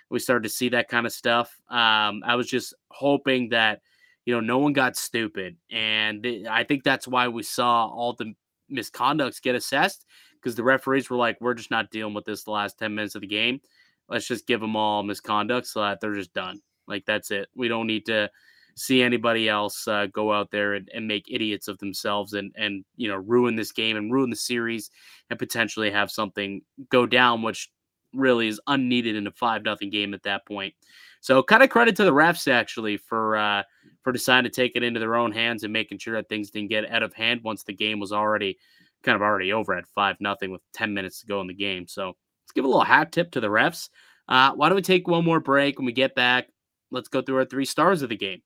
we 0.09 0.19
started 0.19 0.43
to 0.43 0.55
see 0.55 0.69
that 0.69 0.87
kind 0.87 1.05
of 1.05 1.11
stuff. 1.11 1.53
Um, 1.69 2.21
I 2.25 2.35
was 2.35 2.47
just 2.47 2.73
hoping 2.91 3.49
that 3.49 3.81
you 4.25 4.33
know 4.33 4.41
no 4.41 4.57
one 4.57 4.73
got 4.73 4.97
stupid, 4.97 5.57
and 5.71 6.23
th- 6.23 6.47
I 6.47 6.63
think 6.63 6.83
that's 6.83 7.07
why 7.07 7.27
we 7.27 7.43
saw 7.43 7.87
all 7.87 8.13
the 8.13 8.33
misconducts 8.71 9.41
get 9.41 9.55
assessed 9.55 10.05
because 10.45 10.55
the 10.55 10.63
referees 10.63 11.09
were 11.09 11.17
like, 11.17 11.37
we're 11.41 11.53
just 11.53 11.71
not 11.71 11.89
dealing 11.91 12.13
with 12.13 12.25
this 12.25 12.43
the 12.43 12.51
last 12.51 12.77
10 12.77 12.93
minutes 12.93 13.15
of 13.15 13.21
the 13.21 13.27
game. 13.27 13.59
Let's 14.09 14.27
just 14.27 14.47
give 14.47 14.61
them 14.61 14.75
all 14.75 15.03
misconduct 15.03 15.67
so 15.67 15.81
that 15.81 15.99
they're 15.99 16.15
just 16.15 16.33
done. 16.33 16.61
Like, 16.87 17.05
that's 17.05 17.31
it. 17.31 17.47
We 17.55 17.67
don't 17.67 17.87
need 17.87 18.05
to 18.07 18.29
see 18.75 19.01
anybody 19.01 19.49
else 19.49 19.87
uh, 19.87 20.07
go 20.07 20.33
out 20.33 20.51
there 20.51 20.73
and, 20.73 20.89
and 20.93 21.07
make 21.07 21.25
idiots 21.29 21.67
of 21.67 21.77
themselves 21.79 22.33
and, 22.33 22.53
and, 22.57 22.83
you 22.97 23.07
know, 23.07 23.15
ruin 23.15 23.55
this 23.55 23.71
game 23.71 23.97
and 23.97 24.11
ruin 24.11 24.29
the 24.29 24.35
series 24.35 24.91
and 25.29 25.39
potentially 25.39 25.89
have 25.89 26.11
something 26.11 26.61
go 26.89 27.05
down, 27.05 27.41
which 27.41 27.71
really 28.13 28.47
is 28.47 28.61
unneeded 28.67 29.15
in 29.15 29.27
a 29.27 29.31
5 29.31 29.63
nothing 29.63 29.89
game 29.89 30.13
at 30.13 30.23
that 30.23 30.45
point. 30.45 30.73
So, 31.21 31.41
kind 31.41 31.63
of 31.63 31.69
credit 31.69 31.95
to 31.95 32.03
the 32.03 32.13
refs 32.13 32.51
actually 32.51 32.97
for, 32.97 33.37
uh, 33.37 33.63
for 34.03 34.11
deciding 34.11 34.51
to 34.51 34.55
take 34.55 34.73
it 34.75 34.83
into 34.83 34.99
their 34.99 35.15
own 35.15 35.31
hands 35.31 35.63
and 35.63 35.73
making 35.73 35.97
sure 35.97 36.15
that 36.15 36.29
things 36.29 36.51
didn't 36.51 36.69
get 36.69 36.89
out 36.91 37.01
of 37.01 37.13
hand 37.13 37.41
once 37.43 37.63
the 37.63 37.73
game 37.73 37.99
was 37.99 38.11
already 38.11 38.57
kind 39.05 39.15
of 39.15 39.21
already 39.21 39.53
over 39.53 39.73
at 39.73 39.87
five 39.87 40.17
nothing 40.19 40.51
with 40.51 40.61
10 40.73 40.93
minutes 40.93 41.21
to 41.21 41.27
go 41.27 41.39
in 41.39 41.47
the 41.47 41.53
game. 41.53 41.87
So 41.87 42.15
give 42.55 42.65
a 42.65 42.67
little 42.67 42.83
hat 42.83 43.11
tip 43.11 43.31
to 43.31 43.41
the 43.41 43.47
refs. 43.47 43.89
Uh, 44.27 44.53
why 44.53 44.69
don't 44.69 44.75
we 44.75 44.81
take 44.81 45.07
one 45.07 45.23
more 45.23 45.39
break 45.39 45.77
when 45.77 45.85
we 45.85 45.91
get 45.91 46.15
back? 46.15 46.47
Let's 46.91 47.09
go 47.09 47.21
through 47.21 47.37
our 47.37 47.45
three 47.45 47.65
stars 47.65 48.01
of 48.01 48.09
the 48.09 48.17
game. 48.17 48.41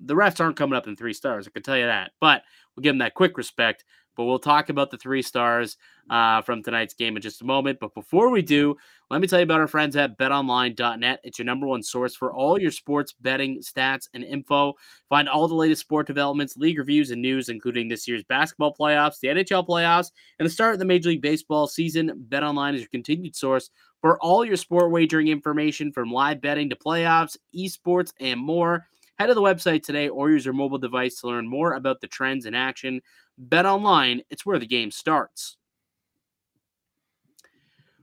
The 0.00 0.14
refs 0.14 0.40
aren't 0.40 0.56
coming 0.56 0.76
up 0.76 0.86
in 0.86 0.96
three 0.96 1.14
stars, 1.14 1.46
I 1.46 1.50
can 1.50 1.62
tell 1.62 1.76
you 1.76 1.86
that, 1.86 2.12
but 2.20 2.42
we'll 2.74 2.82
give 2.82 2.92
them 2.92 2.98
that 2.98 3.14
quick 3.14 3.38
respect. 3.38 3.84
But 4.16 4.24
we'll 4.24 4.38
talk 4.38 4.68
about 4.68 4.90
the 4.90 4.96
three 4.96 5.22
stars 5.22 5.76
uh, 6.10 6.42
from 6.42 6.62
tonight's 6.62 6.94
game 6.94 7.16
in 7.16 7.22
just 7.22 7.42
a 7.42 7.44
moment. 7.44 7.78
But 7.80 7.94
before 7.94 8.30
we 8.30 8.42
do, 8.42 8.76
let 9.10 9.20
me 9.20 9.26
tell 9.26 9.38
you 9.38 9.44
about 9.44 9.60
our 9.60 9.68
friends 9.68 9.94
at 9.96 10.18
betonline.net. 10.18 11.20
It's 11.22 11.38
your 11.38 11.46
number 11.46 11.66
one 11.66 11.82
source 11.82 12.16
for 12.16 12.32
all 12.32 12.60
your 12.60 12.70
sports 12.70 13.12
betting 13.20 13.60
stats 13.60 14.08
and 14.14 14.24
info. 14.24 14.74
Find 15.08 15.28
all 15.28 15.46
the 15.48 15.54
latest 15.54 15.82
sport 15.82 16.06
developments, 16.06 16.56
league 16.56 16.78
reviews, 16.78 17.10
and 17.10 17.22
news, 17.22 17.48
including 17.48 17.88
this 17.88 18.08
year's 18.08 18.24
basketball 18.24 18.74
playoffs, 18.74 19.20
the 19.20 19.28
NHL 19.28 19.66
playoffs, 19.66 20.10
and 20.38 20.46
the 20.46 20.50
start 20.50 20.72
of 20.72 20.78
the 20.78 20.84
Major 20.84 21.10
League 21.10 21.22
Baseball 21.22 21.66
season. 21.66 22.26
BetOnline 22.28 22.74
is 22.74 22.80
your 22.80 22.88
continued 22.88 23.36
source 23.36 23.70
for 24.00 24.20
all 24.20 24.44
your 24.44 24.56
sport 24.56 24.90
wagering 24.90 25.28
information 25.28 25.92
from 25.92 26.12
live 26.12 26.40
betting 26.40 26.70
to 26.70 26.76
playoffs, 26.76 27.36
esports, 27.54 28.12
and 28.20 28.40
more. 28.40 28.86
Head 29.18 29.28
to 29.28 29.34
the 29.34 29.40
website 29.40 29.82
today 29.82 30.10
or 30.10 30.30
use 30.30 30.44
your 30.44 30.52
mobile 30.52 30.76
device 30.76 31.20
to 31.20 31.28
learn 31.28 31.48
more 31.48 31.72
about 31.72 32.02
the 32.02 32.06
trends 32.06 32.44
in 32.44 32.54
action. 32.54 33.00
Bet 33.38 33.64
online, 33.64 34.20
it's 34.28 34.44
where 34.44 34.58
the 34.58 34.66
game 34.66 34.90
starts. 34.90 35.56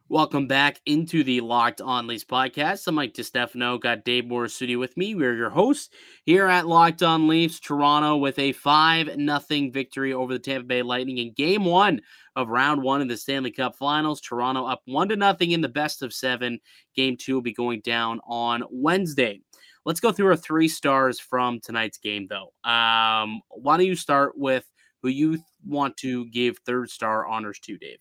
Welcome 0.10 0.47
back 0.47 0.82
into 0.88 1.23
the 1.23 1.41
Locked 1.41 1.82
On 1.82 2.08
Leafs 2.08 2.23
podcast. 2.23 2.88
I'm 2.88 2.95
Mike 2.95 3.13
DiStefano. 3.13 3.80
Got 3.80 4.04
Dave 4.04 4.26
Morisuti 4.26 4.78
with 4.78 4.97
me. 4.97 5.13
We're 5.13 5.36
your 5.36 5.52
hosts 5.52 5.89
here 6.26 6.47
at 6.47 6.67
Locked 6.67 7.04
On 7.04 7.28
Leafs. 7.28 7.60
Toronto 7.60 8.17
with 8.17 8.38
a 8.39 8.52
5 8.52 9.15
0 9.15 9.69
victory 9.71 10.13
over 10.13 10.34
the 10.34 10.39
Tampa 10.39 10.65
Bay 10.65 10.82
Lightning 10.82 11.19
in 11.19 11.34
game 11.34 11.63
one 11.63 12.02
of 12.36 12.49
round 12.49 12.82
one 12.82 13.02
of 13.02 13.08
the 13.08 13.17
Stanley 13.17 13.52
Cup 13.52 13.76
Finals. 13.76 14.19
Toronto 14.19 14.65
up 14.65 14.82
1 14.86 15.10
to 15.10 15.15
nothing 15.15 15.52
in 15.52 15.62
the 15.62 15.69
best 15.69 16.02
of 16.02 16.12
seven. 16.12 16.60
Game 16.95 17.17
two 17.17 17.36
will 17.36 17.41
be 17.41 17.54
going 17.54 17.82
down 17.82 18.19
on 18.28 18.63
Wednesday. 18.71 19.41
Let's 19.86 20.00
go 20.00 20.12
through 20.12 20.28
our 20.28 20.36
three 20.36 20.67
stars 20.67 21.19
from 21.19 21.60
tonight's 21.60 21.98
game, 21.98 22.28
though. 22.30 22.54
Um, 22.69 23.41
why 23.50 23.78
don't 23.78 23.86
you 23.86 23.96
start 23.96 24.38
with 24.38 24.65
who 25.02 25.10
you 25.10 25.39
want 25.65 25.98
to 25.98 26.26
give 26.30 26.58
third 26.60 26.89
star 26.89 27.26
honors 27.28 27.60
to, 27.60 27.78
Dave? 27.78 28.00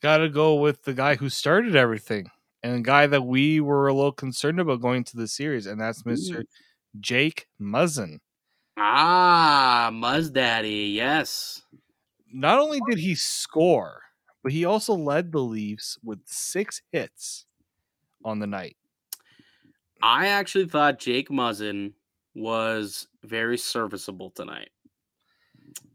Got 0.00 0.18
to 0.18 0.28
go 0.28 0.54
with 0.54 0.84
the 0.84 0.94
guy 0.94 1.16
who 1.16 1.28
started 1.28 1.74
everything 1.74 2.30
and 2.62 2.76
the 2.76 2.82
guy 2.82 3.06
that 3.06 3.22
we 3.22 3.60
were 3.60 3.88
a 3.88 3.94
little 3.94 4.12
concerned 4.12 4.60
about 4.60 4.80
going 4.80 5.04
to 5.04 5.16
the 5.16 5.28
series, 5.28 5.66
and 5.66 5.80
that's 5.80 6.02
Mr. 6.04 6.44
Jake 7.00 7.48
Muzzin. 7.60 8.18
Ah, 8.76 9.90
Muzz 9.92 10.32
Daddy, 10.32 10.92
yes. 10.94 11.62
Not 12.32 12.58
only 12.58 12.80
did 12.88 12.98
he 12.98 13.14
score, 13.14 14.02
but 14.42 14.52
he 14.52 14.64
also 14.64 14.94
led 14.94 15.32
the 15.32 15.40
Leafs 15.40 15.98
with 16.04 16.20
six 16.26 16.82
hits 16.92 17.46
on 18.24 18.38
the 18.38 18.46
night. 18.46 18.76
I 20.06 20.28
actually 20.28 20.66
thought 20.66 21.00
Jake 21.00 21.30
Muzzin 21.30 21.92
was 22.32 23.08
very 23.24 23.58
serviceable 23.58 24.30
tonight. 24.30 24.68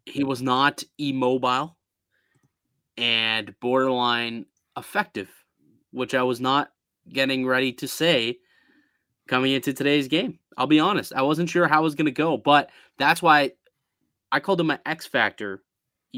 He 0.06 0.26
was 0.26 0.41
not 0.41 0.84
immobile 0.97 1.78
and 2.97 3.58
borderline 3.62 4.47
effective, 4.78 5.30
which 5.91 6.13
I 6.13 6.24
was 6.24 6.41
not 6.41 6.74
getting 7.08 7.47
ready 7.47 7.71
to 7.71 7.88
say 7.88 8.39
coming 9.30 9.54
into 9.54 9.71
today's 9.71 10.10
game. 10.10 10.39
I'll 10.58 10.67
be 10.67 10.82
honest. 10.82 11.13
I 11.15 11.21
wasn't 11.21 11.50
sure 11.50 11.69
how 11.69 11.80
it 11.80 11.84
was 11.84 11.95
going 11.95 12.04
to 12.04 12.12
go, 12.12 12.36
but 12.36 12.69
that's 12.97 13.21
why 13.21 13.54
I 14.30 14.41
called 14.41 14.60
him 14.60 14.67
my 14.67 14.80
X 14.86 15.08
Factor. 15.08 15.63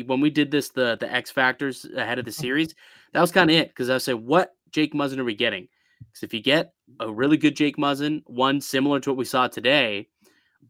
When 0.04 0.20
we 0.20 0.32
did 0.32 0.50
this, 0.50 0.70
the 0.70 0.98
the 1.00 1.14
X 1.14 1.30
Factors 1.30 1.86
ahead 1.96 2.18
of 2.18 2.26
the 2.26 2.32
series, 2.44 2.74
that 3.12 3.22
was 3.22 3.32
kind 3.32 3.52
of 3.52 3.56
it. 3.56 3.68
Because 3.68 3.92
I 3.92 4.00
said, 4.00 4.16
what 4.16 4.56
Jake 4.72 4.96
Muzzin 4.96 5.20
are 5.20 5.24
we 5.24 5.36
getting? 5.36 5.68
Because 6.08 6.24
if 6.24 6.34
you 6.34 6.42
get 6.42 6.74
a 7.00 7.12
really 7.12 7.38
good 7.38 7.56
Jake 7.56 7.78
Muzzin, 7.78 8.22
one 8.26 8.62
similar 8.62 9.00
to 9.00 9.10
what 9.10 9.18
we 9.18 9.26
saw 9.26 9.48
today, 9.48 10.08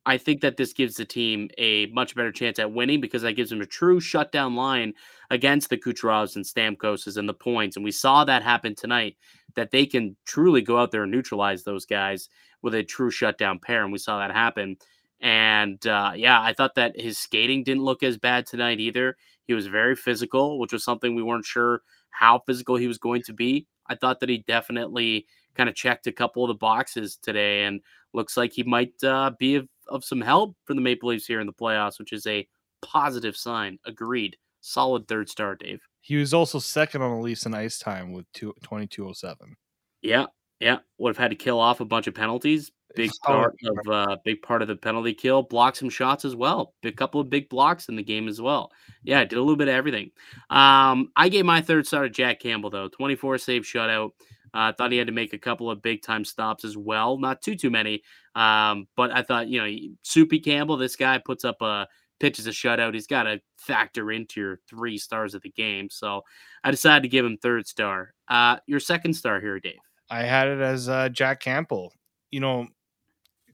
I 0.05 0.17
think 0.17 0.41
that 0.41 0.57
this 0.57 0.73
gives 0.73 0.95
the 0.95 1.05
team 1.05 1.49
a 1.57 1.85
much 1.87 2.15
better 2.15 2.31
chance 2.31 2.59
at 2.59 2.71
winning 2.71 2.99
because 2.99 3.21
that 3.21 3.33
gives 3.33 3.49
them 3.49 3.61
a 3.61 3.65
true 3.65 3.99
shutdown 3.99 4.55
line 4.55 4.93
against 5.29 5.69
the 5.69 5.77
Kucherovs 5.77 6.35
and 6.35 6.45
Stamkoses 6.45 7.17
and 7.17 7.27
the 7.27 7.33
points. 7.33 7.75
And 7.77 7.85
we 7.85 7.91
saw 7.91 8.25
that 8.25 8.43
happen 8.43 8.75
tonight, 8.75 9.15
that 9.55 9.71
they 9.71 9.85
can 9.85 10.15
truly 10.25 10.61
go 10.61 10.77
out 10.77 10.91
there 10.91 11.03
and 11.03 11.11
neutralize 11.11 11.63
those 11.63 11.85
guys 11.85 12.27
with 12.61 12.75
a 12.75 12.83
true 12.83 13.11
shutdown 13.11 13.59
pair. 13.59 13.83
And 13.83 13.93
we 13.93 13.99
saw 13.99 14.19
that 14.19 14.31
happen. 14.31 14.77
And 15.21 15.85
uh, 15.87 16.11
yeah, 16.15 16.41
I 16.41 16.53
thought 16.53 16.75
that 16.75 16.99
his 16.99 17.17
skating 17.17 17.63
didn't 17.63 17.83
look 17.83 18.03
as 18.03 18.17
bad 18.17 18.45
tonight 18.45 18.79
either. 18.79 19.15
He 19.45 19.53
was 19.53 19.67
very 19.67 19.95
physical, 19.95 20.59
which 20.59 20.73
was 20.73 20.83
something 20.83 21.15
we 21.15 21.23
weren't 21.23 21.45
sure 21.45 21.81
how 22.13 22.39
physical 22.45 22.75
he 22.75 22.87
was 22.87 22.97
going 22.97 23.23
to 23.23 23.33
be. 23.33 23.67
I 23.87 23.95
thought 23.95 24.19
that 24.21 24.29
he 24.29 24.39
definitely 24.47 25.25
kind 25.55 25.69
of 25.69 25.75
checked 25.75 26.07
a 26.07 26.11
couple 26.11 26.43
of 26.43 26.47
the 26.47 26.55
boxes 26.55 27.17
today 27.21 27.65
and 27.65 27.81
looks 28.13 28.37
like 28.37 28.53
he 28.53 28.63
might 28.63 28.93
uh, 29.03 29.31
be 29.37 29.55
of, 29.55 29.67
of 29.89 30.05
some 30.05 30.21
help 30.21 30.55
for 30.65 30.73
the 30.73 30.81
Maple 30.81 31.09
Leafs 31.09 31.25
here 31.25 31.41
in 31.41 31.47
the 31.47 31.53
playoffs, 31.53 31.99
which 31.99 32.13
is 32.13 32.25
a 32.27 32.47
positive 32.81 33.35
sign. 33.35 33.77
Agreed. 33.85 34.37
Solid 34.61 35.07
third 35.07 35.29
star, 35.29 35.55
Dave. 35.55 35.81
He 36.01 36.15
was 36.15 36.33
also 36.33 36.59
second 36.59 37.01
on 37.01 37.11
the 37.11 37.21
Leafs 37.21 37.45
in 37.45 37.53
ice 37.53 37.79
time 37.79 38.13
with 38.13 38.25
two, 38.33 38.53
2207. 38.63 39.55
Yeah, 40.01 40.27
yeah. 40.59 40.79
Would 40.97 41.09
have 41.09 41.17
had 41.17 41.31
to 41.31 41.35
kill 41.35 41.59
off 41.59 41.81
a 41.81 41.85
bunch 41.85 42.07
of 42.07 42.13
penalties. 42.13 42.71
Big 42.95 43.11
part 43.23 43.55
of 43.65 43.91
uh, 43.91 44.17
big 44.23 44.41
part 44.41 44.61
of 44.61 44.67
the 44.67 44.75
penalty 44.75 45.13
kill. 45.13 45.43
Block 45.43 45.75
some 45.75 45.89
shots 45.89 46.25
as 46.25 46.35
well. 46.35 46.73
A 46.83 46.91
couple 46.91 47.19
of 47.19 47.29
big 47.29 47.49
blocks 47.49 47.89
in 47.89 47.95
the 47.95 48.03
game 48.03 48.27
as 48.27 48.41
well. 48.41 48.71
Yeah, 49.03 49.23
did 49.23 49.37
a 49.37 49.41
little 49.41 49.55
bit 49.55 49.67
of 49.67 49.73
everything. 49.73 50.11
Um, 50.49 51.11
I 51.15 51.29
gave 51.29 51.45
my 51.45 51.61
third 51.61 51.87
star 51.87 52.03
to 52.03 52.09
Jack 52.09 52.39
Campbell 52.39 52.69
though. 52.69 52.89
24 52.89 53.37
save 53.39 53.63
shutout. 53.63 54.11
I 54.53 54.69
uh, 54.69 54.73
thought 54.73 54.91
he 54.91 54.99
had 54.99 55.07
to 55.07 55.13
make 55.13 55.33
a 55.33 55.39
couple 55.39 55.71
of 55.71 55.81
big 55.81 56.03
time 56.03 56.23
stops 56.23 56.63
as 56.63 56.77
well. 56.77 57.17
Not 57.17 57.41
too 57.41 57.55
too 57.55 57.71
many. 57.71 58.03
Um, 58.35 58.87
but 58.95 59.11
I 59.11 59.23
thought 59.23 59.47
you 59.47 59.59
know 59.59 59.93
Soupy 60.03 60.39
Campbell. 60.39 60.77
This 60.77 60.95
guy 60.95 61.17
puts 61.17 61.43
up 61.43 61.61
a 61.61 61.87
pitches 62.19 62.47
a 62.47 62.51
shutout. 62.51 62.93
He's 62.93 63.07
got 63.07 63.23
to 63.23 63.41
factor 63.57 64.11
into 64.11 64.39
your 64.39 64.59
three 64.69 64.97
stars 64.97 65.33
of 65.33 65.41
the 65.41 65.49
game. 65.49 65.89
So 65.89 66.21
I 66.63 66.71
decided 66.71 67.01
to 67.01 67.09
give 67.09 67.25
him 67.25 67.37
third 67.37 67.67
star. 67.67 68.13
Uh, 68.29 68.57
your 68.65 68.79
second 68.79 69.13
star 69.13 69.41
here, 69.41 69.59
Dave. 69.59 69.79
I 70.09 70.21
had 70.23 70.47
it 70.47 70.61
as 70.61 70.87
uh, 70.87 71.09
Jack 71.09 71.39
Campbell. 71.39 71.91
You 72.31 72.39
know, 72.39 72.67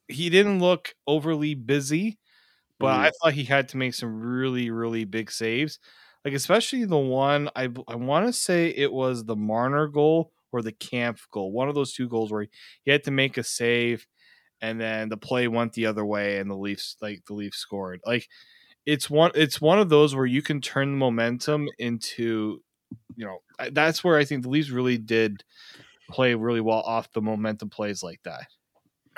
he 0.09 0.29
didn't 0.29 0.59
look 0.59 0.95
overly 1.07 1.55
busy, 1.55 2.19
but 2.79 2.95
Mhm. 2.95 3.05
I 3.07 3.11
thought 3.21 3.33
he 3.33 3.43
had 3.45 3.69
to 3.69 3.77
make 3.77 3.93
some 3.93 4.21
really, 4.21 4.69
really 4.71 5.05
big 5.05 5.31
saves. 5.31 5.79
Like 6.25 6.33
especially 6.33 6.85
the 6.85 6.97
one 6.97 7.49
I 7.55 7.69
I 7.87 7.95
want 7.95 8.27
to 8.27 8.33
say 8.33 8.69
it 8.69 8.91
was 8.93 9.25
the 9.25 9.35
Marner 9.37 9.87
goal 9.87 10.33
or 10.51 10.61
the 10.61 10.71
Kampf 10.73 11.27
goal. 11.31 11.51
One 11.51 11.69
of 11.69 11.75
those 11.75 11.93
two 11.93 12.09
goals 12.09 12.31
where 12.31 12.43
he, 12.43 12.49
he 12.83 12.91
had 12.91 13.03
to 13.05 13.11
make 13.11 13.37
a 13.37 13.43
save, 13.43 14.07
and 14.61 14.81
then 14.81 15.09
the 15.09 15.17
play 15.17 15.47
went 15.49 15.73
the 15.73 15.87
other 15.87 16.05
way, 16.05 16.39
and 16.39 16.49
the 16.51 16.57
Leafs 16.57 16.97
like 17.01 17.23
the 17.27 17.33
Leafs 17.35 17.57
scored. 17.59 18.01
Like 18.05 18.27
it's 18.85 19.09
one 19.09 19.31
it's 19.35 19.61
one 19.61 19.79
of 19.79 19.89
those 19.89 20.15
where 20.15 20.25
you 20.25 20.41
can 20.41 20.61
turn 20.61 20.91
the 20.91 20.97
momentum 20.97 21.69
into 21.79 22.61
you 23.15 23.25
know 23.25 23.39
that's 23.71 24.03
where 24.03 24.17
I 24.17 24.25
think 24.25 24.43
the 24.43 24.49
Leafs 24.49 24.69
really 24.71 24.97
did 24.97 25.43
play 26.11 26.35
really 26.35 26.61
well 26.61 26.81
off 26.81 27.11
the 27.13 27.21
momentum 27.21 27.69
plays 27.69 28.03
like 28.03 28.21
that. 28.23 28.47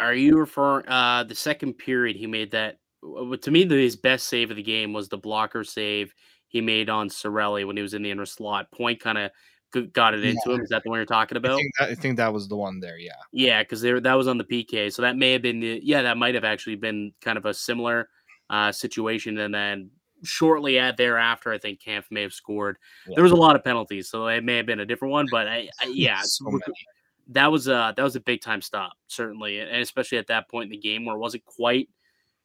Are 0.01 0.13
you 0.13 0.37
referring 0.37 0.87
uh 0.87 1.23
the 1.23 1.35
second 1.35 1.75
period 1.75 2.15
he 2.17 2.27
made 2.27 2.51
that 2.51 2.79
to 3.41 3.51
me 3.51 3.63
the, 3.63 3.75
his 3.75 3.95
best 3.95 4.27
save 4.27 4.49
of 4.51 4.57
the 4.57 4.63
game 4.63 4.91
was 4.93 5.07
the 5.09 5.17
blocker 5.17 5.63
save 5.63 6.13
he 6.49 6.59
made 6.59 6.89
on 6.89 7.07
Cirelli 7.07 7.65
when 7.65 7.77
he 7.77 7.81
was 7.81 7.93
in 7.93 8.01
the 8.03 8.11
inner 8.11 8.25
slot. 8.25 8.69
Point 8.71 8.99
kind 8.99 9.17
of 9.17 9.31
got 9.93 10.13
it 10.13 10.25
into 10.25 10.37
Yeah. 10.47 10.55
him. 10.55 10.61
Is 10.61 10.69
that 10.69 10.83
the 10.83 10.89
one 10.89 10.99
you're 10.99 11.05
talking 11.05 11.37
I 11.37 11.39
about? 11.39 11.55
think, 11.55 11.71
that, 11.79 11.89
I 11.89 11.95
think 11.95 12.17
that 12.17 12.33
was 12.33 12.49
the 12.49 12.57
one 12.57 12.81
there. 12.81 12.97
Yeah. 12.97 13.13
Yeah, 13.31 13.63
because 13.63 13.79
there 13.81 14.01
that 14.01 14.13
was 14.15 14.27
on 14.27 14.37
the 14.37 14.43
PK, 14.43 14.91
so 14.91 15.01
that 15.01 15.15
may 15.15 15.31
have 15.31 15.41
been 15.41 15.61
the 15.61 15.79
yeah 15.81 16.01
that 16.01 16.17
might 16.17 16.35
have 16.35 16.43
actually 16.43 16.75
been 16.75 17.13
kind 17.21 17.37
of 17.37 17.45
a 17.45 17.53
similar 17.53 18.09
uh, 18.49 18.71
situation, 18.71 19.37
and 19.37 19.53
then 19.55 19.89
shortly 20.23 20.77
at 20.77 20.97
thereafter, 20.97 21.53
I 21.53 21.57
think 21.57 21.81
Kampf 21.81 22.11
may 22.11 22.21
have 22.21 22.33
scored. 22.33 22.77
There 23.15 23.23
was 23.23 23.31
a 23.31 23.35
lot 23.37 23.55
of 23.55 23.63
penalties, 23.63 24.09
so 24.09 24.27
it 24.27 24.43
may 24.43 24.57
have 24.57 24.65
been 24.65 24.81
a 24.81 24.85
different 24.85 25.13
one, 25.13 25.27
but 25.31 25.47
I, 25.47 25.69
I, 25.79 25.85
yeah, 25.93 26.19
So. 26.21 26.59
That 27.33 27.51
was 27.51 27.67
a 27.67 27.93
that 27.95 28.03
was 28.03 28.15
a 28.15 28.21
big 28.21 28.41
time 28.41 28.61
stop, 28.61 28.93
certainly, 29.07 29.59
and 29.59 29.81
especially 29.81 30.17
at 30.17 30.27
that 30.27 30.49
point 30.49 30.65
in 30.65 30.71
the 30.71 30.77
game 30.77 31.05
where 31.05 31.15
it 31.15 31.19
wasn't 31.19 31.45
quite 31.45 31.89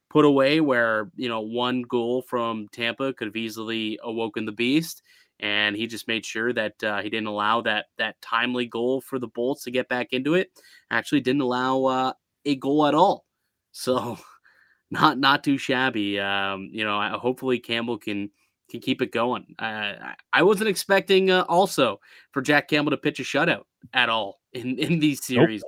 put 0.09 0.25
away, 0.25 0.59
where 0.61 1.11
you 1.15 1.29
know 1.29 1.41
one 1.41 1.81
goal 1.83 2.21
from 2.21 2.67
Tampa 2.71 3.13
could 3.13 3.27
have 3.27 3.35
easily 3.35 3.99
awoken 4.03 4.45
the 4.45 4.51
beast, 4.51 5.03
and 5.39 5.75
he 5.75 5.87
just 5.87 6.07
made 6.07 6.25
sure 6.25 6.53
that 6.53 6.81
uh, 6.83 7.01
he 7.01 7.09
didn't 7.09 7.27
allow 7.27 7.61
that 7.61 7.87
that 7.97 8.19
timely 8.21 8.65
goal 8.65 9.01
for 9.01 9.19
the 9.19 9.27
Bolts 9.27 9.63
to 9.63 9.71
get 9.71 9.89
back 9.89 10.09
into 10.11 10.35
it. 10.35 10.49
Actually, 10.91 11.21
didn't 11.21 11.41
allow 11.41 11.83
uh, 11.85 12.13
a 12.45 12.55
goal 12.55 12.87
at 12.87 12.95
all, 12.95 13.25
so 13.71 14.17
not 14.91 15.17
not 15.17 15.43
too 15.43 15.57
shabby. 15.57 16.19
Um, 16.19 16.69
you 16.71 16.83
know, 16.83 17.01
hopefully 17.19 17.59
Campbell 17.59 17.97
can 17.97 18.31
can 18.69 18.79
keep 18.79 19.01
it 19.01 19.11
going. 19.11 19.55
Uh, 19.59 20.13
I- 20.33 20.43
wasn't 20.43 20.69
expecting 20.69 21.31
uh, 21.31 21.45
also 21.47 21.99
for 22.31 22.41
Jack 22.41 22.67
Campbell 22.67 22.91
to 22.91 22.97
pitch 22.97 23.19
a 23.19 23.23
shutout 23.23 23.63
at 23.93 24.09
all 24.09 24.39
in 24.53 24.77
in 24.79 24.99
these 24.99 25.23
series. 25.23 25.63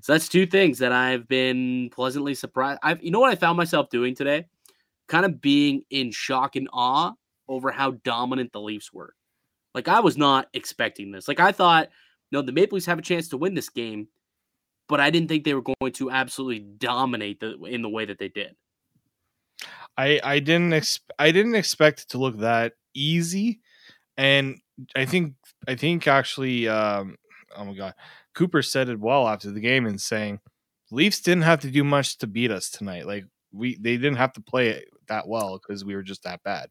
So 0.00 0.12
that's 0.12 0.28
two 0.28 0.46
things 0.46 0.78
that 0.78 0.92
I've 0.92 1.28
been 1.28 1.90
pleasantly 1.90 2.34
surprised. 2.34 2.80
I've 2.82 3.02
you 3.02 3.10
know 3.10 3.20
what 3.20 3.30
I 3.30 3.36
found 3.36 3.56
myself 3.56 3.90
doing 3.90 4.14
today, 4.14 4.46
kind 5.08 5.24
of 5.24 5.40
being 5.40 5.82
in 5.90 6.10
shock 6.10 6.56
and 6.56 6.68
awe 6.72 7.12
over 7.48 7.70
how 7.70 7.92
dominant 8.04 8.52
the 8.52 8.60
Leafs 8.60 8.92
were. 8.92 9.14
Like 9.74 9.88
I 9.88 10.00
was 10.00 10.16
not 10.16 10.48
expecting 10.52 11.10
this. 11.10 11.28
Like 11.28 11.40
I 11.40 11.52
thought, 11.52 11.88
no, 12.30 12.42
the 12.42 12.52
Maple 12.52 12.76
Leafs 12.76 12.86
have 12.86 12.98
a 12.98 13.02
chance 13.02 13.28
to 13.28 13.36
win 13.36 13.54
this 13.54 13.68
game, 13.68 14.08
but 14.88 15.00
I 15.00 15.10
didn't 15.10 15.28
think 15.28 15.44
they 15.44 15.54
were 15.54 15.62
going 15.62 15.92
to 15.92 16.10
absolutely 16.10 16.60
dominate 16.60 17.40
the 17.40 17.62
in 17.64 17.82
the 17.82 17.88
way 17.88 18.04
that 18.04 18.18
they 18.18 18.28
did. 18.28 18.54
I 19.96 20.20
I 20.22 20.38
didn't 20.38 20.72
ex- 20.72 21.00
I 21.18 21.30
didn't 21.30 21.54
expect 21.54 22.02
it 22.02 22.08
to 22.10 22.18
look 22.18 22.38
that 22.38 22.74
easy, 22.94 23.60
and 24.16 24.58
I 24.96 25.04
think 25.04 25.34
I 25.68 25.74
think 25.74 26.06
actually 26.06 26.68
um 26.68 27.16
oh 27.56 27.64
my 27.64 27.74
god 27.74 27.94
Cooper 28.34 28.62
said 28.62 28.88
it 28.88 28.98
well 29.00 29.28
after 29.28 29.50
the 29.50 29.60
game 29.60 29.86
in 29.86 29.98
saying 29.98 30.40
Leafs 30.92 31.20
didn't 31.20 31.44
have 31.44 31.60
to 31.60 31.70
do 31.70 31.82
much 31.82 32.18
to 32.18 32.26
beat 32.26 32.50
us 32.50 32.68
tonight. 32.70 33.06
Like 33.06 33.24
we 33.50 33.76
they 33.76 33.96
didn't 33.96 34.16
have 34.16 34.34
to 34.34 34.42
play 34.42 34.68
it 34.68 34.88
that 35.08 35.26
well 35.26 35.58
because 35.58 35.84
we 35.84 35.94
were 35.94 36.02
just 36.02 36.22
that 36.24 36.42
bad. 36.42 36.68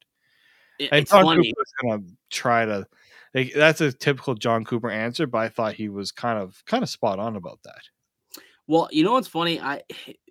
It- 0.80 0.94
I 0.94 0.98
it's 0.98 1.12
thought 1.12 1.24
funny. 1.24 1.50
Cooper 1.50 1.56
was 1.58 1.74
gonna 1.82 2.04
try 2.30 2.66
to 2.66 2.88
like 3.34 3.52
that's 3.54 3.82
a 3.82 3.92
typical 3.92 4.36
Jon 4.36 4.64
Cooper 4.64 4.92
answer, 4.92 5.26
but 5.26 5.40
I 5.40 5.50
thought 5.50 5.74
he 5.74 5.90
was 5.90 6.12
kind 6.12 6.38
of 6.38 6.64
kind 6.66 6.84
of 6.84 6.90
spot 6.90 7.18
on 7.20 7.36
about 7.36 7.60
that. 7.64 7.82
Well, 8.68 8.90
you 8.92 9.04
know 9.04 9.14
what's 9.14 9.28
funny? 9.28 9.60
I 9.60 9.82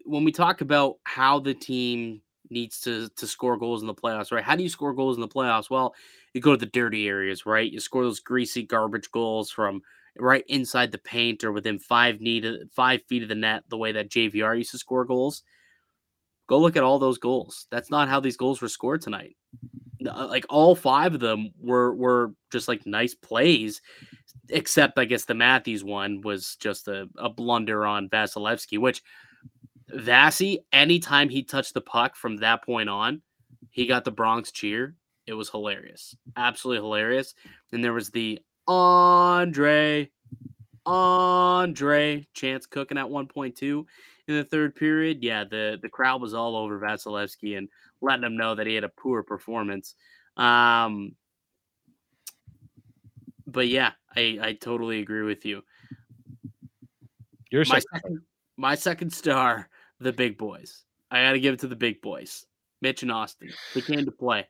when 0.07 0.25
we 0.25 0.33
talk 0.33 0.61
about 0.61 0.97
how 1.05 1.41
the 1.41 1.55
team 1.55 2.23
needs 2.49 2.81
to 2.83 3.09
to 3.17 3.27
score 3.27 3.57
goals 3.57 3.81
in 3.81 3.89
the 3.89 3.95
playoffs, 3.95 4.31
right? 4.31 4.45
How 4.45 4.55
do 4.55 4.63
you 4.63 4.69
score 4.69 4.95
goals 4.95 5.17
in 5.17 5.21
the 5.21 5.29
playoffs? 5.29 5.69
Well, 5.69 5.95
you 6.33 6.41
go 6.41 6.53
to 6.53 6.57
the 6.57 6.67
dirty 6.67 7.09
areas, 7.09 7.45
right? 7.45 7.71
You 7.71 7.81
score 7.81 8.05
those 8.05 8.21
greasy 8.21 8.63
garbage 8.63 9.11
goals 9.11 9.51
from 9.51 9.83
right 10.19 10.45
inside 10.49 10.93
the 10.93 10.99
paint 10.99 11.45
or 11.45 11.53
within 11.53 11.79
five 11.79 12.21
need 12.21 12.47
five 12.75 13.03
feet 13.09 13.23
of 13.23 13.29
the 13.29 13.35
net, 13.35 13.65
the 13.69 13.79
way 13.79 13.93
that 13.93 14.11
JVR 14.11 14.59
used 14.59 14.73
to 14.73 14.79
score 14.79 15.05
goals. 15.05 15.43
Go 16.49 16.59
look 16.59 16.77
at 16.77 16.83
all 16.83 16.99
those 16.99 17.19
goals. 17.19 17.67
That's 17.71 17.91
not 17.91 18.09
how 18.09 18.21
these 18.21 18.37
goals 18.37 18.61
were 18.61 18.69
scored 18.69 19.03
tonight. 19.03 19.37
Uh, 20.05 20.27
Like 20.27 20.47
all 20.49 20.75
five 20.75 21.15
of 21.15 21.21
them 21.21 21.51
were 21.61 21.95
were 21.95 22.35
just 22.51 22.67
like 22.69 22.87
nice 22.87 23.15
plays, 23.15 23.81
except 24.49 24.99
I 24.99 25.05
guess 25.05 25.25
the 25.27 25.35
Matthews 25.35 25.85
one 25.85 26.23
was 26.23 26.57
just 26.57 26.89
a, 26.89 27.09
a 27.17 27.29
blunder 27.29 27.87
on 27.87 28.09
Vasilevskiy, 28.09 28.79
which 28.79 29.03
Vasi, 29.95 30.59
anytime 30.73 31.29
he 31.29 31.43
touched 31.43 31.75
the 31.75 31.81
puck 31.81 32.17
from 32.17 32.39
that 32.39 32.65
point 32.65 32.89
on, 32.89 33.23
he 33.71 33.87
got 33.87 34.05
the 34.05 34.11
Bronx 34.11 34.51
cheer. 34.53 34.95
It 35.27 35.35
was 35.35 35.51
hilarious. 35.51 36.17
Absolutely 36.37 36.83
hilarious. 36.83 37.35
And 37.73 37.85
there 37.85 37.93
was 37.93 38.11
the 38.11 38.41
Andre, 38.71 40.09
Andre 40.87 42.27
chance 42.35 42.67
cooking 42.67 42.99
at 42.99 43.07
1.2 43.07 43.85
in 44.29 44.35
the 44.37 44.45
third 44.45 44.77
period. 44.77 45.25
Yeah, 45.25 45.43
the, 45.43 45.79
the 45.83 45.89
crowd 45.89 46.23
was 46.23 46.35
all 46.35 46.55
over 46.57 46.79
Vasilevskiy 46.79 47.59
and 47.59 47.69
letting 48.01 48.23
him 48.25 48.37
know 48.37 48.55
that 48.55 48.69
he 48.69 48.77
had 48.77 48.85
a 48.85 48.89
poor 48.89 49.25
performance. 49.25 49.97
Um, 50.37 51.17
but 53.45 53.67
yeah, 53.67 53.91
I, 54.15 54.39
I 54.41 54.53
totally 54.53 55.01
agree 55.01 55.23
with 55.23 55.45
you. 55.45 55.63
You're 57.51 57.65
My 57.69 57.81
so- 57.81 57.87
second, 57.93 58.21
my 58.57 58.75
second 58.77 59.13
star, 59.13 59.69
the 59.99 60.13
big 60.13 60.39
boys. 60.39 60.85
I 61.11 61.25
got 61.25 61.33
to 61.33 61.41
give 61.41 61.55
it 61.55 61.61
to 61.61 61.67
the 61.67 61.75
big 61.75 62.01
boys, 62.01 62.47
Mitch 62.81 63.03
and 63.03 63.11
Austin. 63.11 63.51
They 63.75 63.81
came 63.81 64.05
to 64.05 64.13
play, 64.13 64.47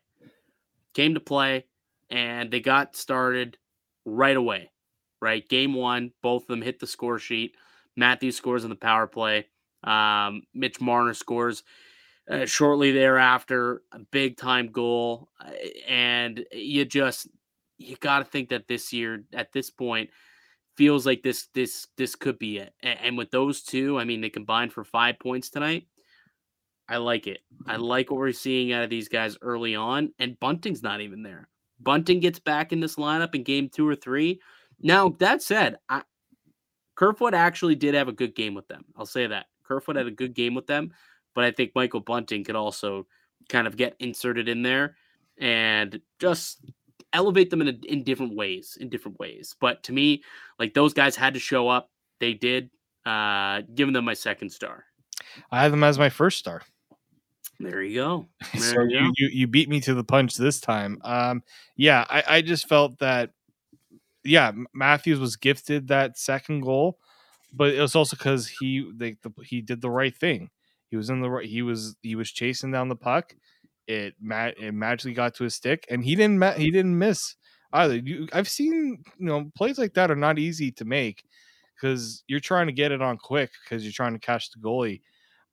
came 0.93 1.15
to 1.15 1.19
play, 1.19 1.65
and 2.11 2.51
they 2.51 2.59
got 2.59 2.95
started 2.95 3.57
right 4.05 4.37
away. 4.37 4.71
Right, 5.21 5.47
game 5.47 5.75
one, 5.75 6.13
both 6.23 6.43
of 6.43 6.47
them 6.47 6.63
hit 6.63 6.79
the 6.79 6.87
score 6.87 7.19
sheet. 7.19 7.55
Matthews 7.95 8.35
scores 8.35 8.63
on 8.63 8.71
the 8.71 8.75
power 8.75 9.05
play. 9.05 9.45
Um, 9.83 10.41
Mitch 10.53 10.81
Marner 10.81 11.13
scores 11.13 11.63
uh, 12.29 12.45
shortly 12.45 12.91
thereafter, 12.91 13.83
a 13.91 13.99
big 13.99 14.37
time 14.37 14.71
goal, 14.71 15.29
uh, 15.39 15.51
and 15.87 16.43
you 16.51 16.85
just 16.85 17.27
you 17.77 17.95
got 17.97 18.19
to 18.19 18.25
think 18.25 18.49
that 18.49 18.67
this 18.67 18.93
year, 18.93 19.23
at 19.33 19.51
this 19.51 19.69
point, 19.69 20.09
feels 20.75 21.05
like 21.05 21.21
this 21.23 21.47
this 21.53 21.87
this 21.97 22.15
could 22.15 22.39
be 22.39 22.57
it. 22.57 22.73
And, 22.81 22.99
and 23.03 23.17
with 23.17 23.31
those 23.31 23.61
two, 23.61 23.99
I 23.99 24.05
mean, 24.05 24.21
they 24.21 24.29
combined 24.29 24.73
for 24.73 24.83
five 24.83 25.19
points 25.19 25.49
tonight. 25.49 25.87
I 26.87 26.97
like 26.97 27.27
it. 27.27 27.39
I 27.67 27.77
like 27.77 28.11
what 28.11 28.19
we're 28.19 28.31
seeing 28.33 28.73
out 28.73 28.83
of 28.83 28.89
these 28.89 29.07
guys 29.07 29.37
early 29.41 29.75
on, 29.75 30.13
and 30.19 30.39
Bunting's 30.39 30.83
not 30.83 31.01
even 31.01 31.23
there. 31.23 31.47
Bunting 31.81 32.19
gets 32.19 32.39
back 32.39 32.71
in 32.71 32.79
this 32.79 32.95
lineup 32.95 33.35
in 33.35 33.43
game 33.43 33.69
two 33.69 33.87
or 33.87 33.95
three. 33.95 34.41
Now 34.81 35.09
that 35.19 35.41
said, 35.41 35.77
I, 35.89 36.03
Kerfoot 36.95 37.33
actually 37.33 37.75
did 37.75 37.93
have 37.95 38.07
a 38.07 38.13
good 38.13 38.35
game 38.35 38.53
with 38.53 38.67
them. 38.67 38.85
I'll 38.95 39.05
say 39.05 39.27
that 39.27 39.47
Kerfoot 39.63 39.95
had 39.95 40.07
a 40.07 40.11
good 40.11 40.33
game 40.33 40.53
with 40.53 40.67
them, 40.67 40.91
but 41.33 41.43
I 41.43 41.51
think 41.51 41.71
Michael 41.75 41.99
Bunting 41.99 42.43
could 42.43 42.55
also 42.55 43.07
kind 43.49 43.67
of 43.67 43.77
get 43.77 43.95
inserted 43.99 44.47
in 44.47 44.61
there 44.61 44.95
and 45.37 45.99
just 46.19 46.59
elevate 47.13 47.49
them 47.49 47.61
in 47.61 47.67
a, 47.69 47.91
in 47.91 48.03
different 48.03 48.35
ways. 48.35 48.77
In 48.79 48.89
different 48.89 49.19
ways, 49.19 49.55
but 49.59 49.83
to 49.83 49.93
me, 49.93 50.23
like 50.59 50.73
those 50.73 50.93
guys 50.93 51.15
had 51.15 51.33
to 51.33 51.39
show 51.39 51.67
up. 51.67 51.89
They 52.19 52.33
did. 52.33 52.69
Uh, 53.03 53.61
giving 53.73 53.93
them 53.93 54.05
my 54.05 54.13
second 54.13 54.51
star. 54.51 54.85
I 55.51 55.63
have 55.63 55.71
them 55.71 55.83
as 55.83 55.97
my 55.97 56.09
first 56.09 56.37
star. 56.37 56.61
There 57.61 57.81
you 57.83 57.95
go. 57.95 58.27
There 58.53 58.61
so 58.61 58.81
you 58.83 58.89
you, 58.89 59.05
go. 59.05 59.11
you 59.17 59.27
you 59.27 59.47
beat 59.47 59.69
me 59.69 59.79
to 59.81 59.93
the 59.93 60.03
punch 60.03 60.35
this 60.35 60.59
time. 60.59 60.99
Um, 61.03 61.43
yeah, 61.75 62.05
I, 62.09 62.23
I 62.27 62.41
just 62.41 62.67
felt 62.67 62.99
that. 62.99 63.31
Yeah, 64.23 64.51
Matthews 64.73 65.19
was 65.19 65.35
gifted 65.35 65.87
that 65.87 66.17
second 66.17 66.61
goal, 66.61 66.99
but 67.53 67.73
it 67.73 67.81
was 67.81 67.95
also 67.95 68.15
because 68.15 68.47
he 68.47 68.91
they, 68.95 69.15
the, 69.23 69.31
he 69.43 69.61
did 69.61 69.81
the 69.81 69.89
right 69.89 70.15
thing. 70.15 70.49
He 70.89 70.97
was 70.97 71.09
in 71.09 71.21
the 71.21 71.29
right. 71.29 71.47
He 71.47 71.61
was 71.61 71.95
he 72.01 72.15
was 72.15 72.31
chasing 72.31 72.71
down 72.71 72.89
the 72.89 72.95
puck. 72.95 73.35
It 73.87 74.15
it 74.21 74.73
magically 74.73 75.13
got 75.13 75.35
to 75.35 75.43
his 75.43 75.55
stick, 75.55 75.85
and 75.89 76.03
he 76.03 76.15
didn't 76.15 76.57
he 76.57 76.71
didn't 76.71 76.97
miss 76.97 77.35
either. 77.73 77.95
You, 77.95 78.27
I've 78.33 78.49
seen 78.49 79.03
you 79.17 79.25
know 79.25 79.51
plays 79.55 79.77
like 79.77 79.93
that 79.95 80.11
are 80.11 80.15
not 80.15 80.37
easy 80.37 80.71
to 80.73 80.85
make 80.85 81.23
because 81.75 82.23
you're 82.27 82.39
trying 82.39 82.67
to 82.67 82.73
get 82.73 82.91
it 82.91 83.01
on 83.01 83.17
quick 83.17 83.49
because 83.63 83.83
you're 83.83 83.91
trying 83.91 84.13
to 84.13 84.19
catch 84.19 84.51
the 84.51 84.59
goalie 84.59 85.01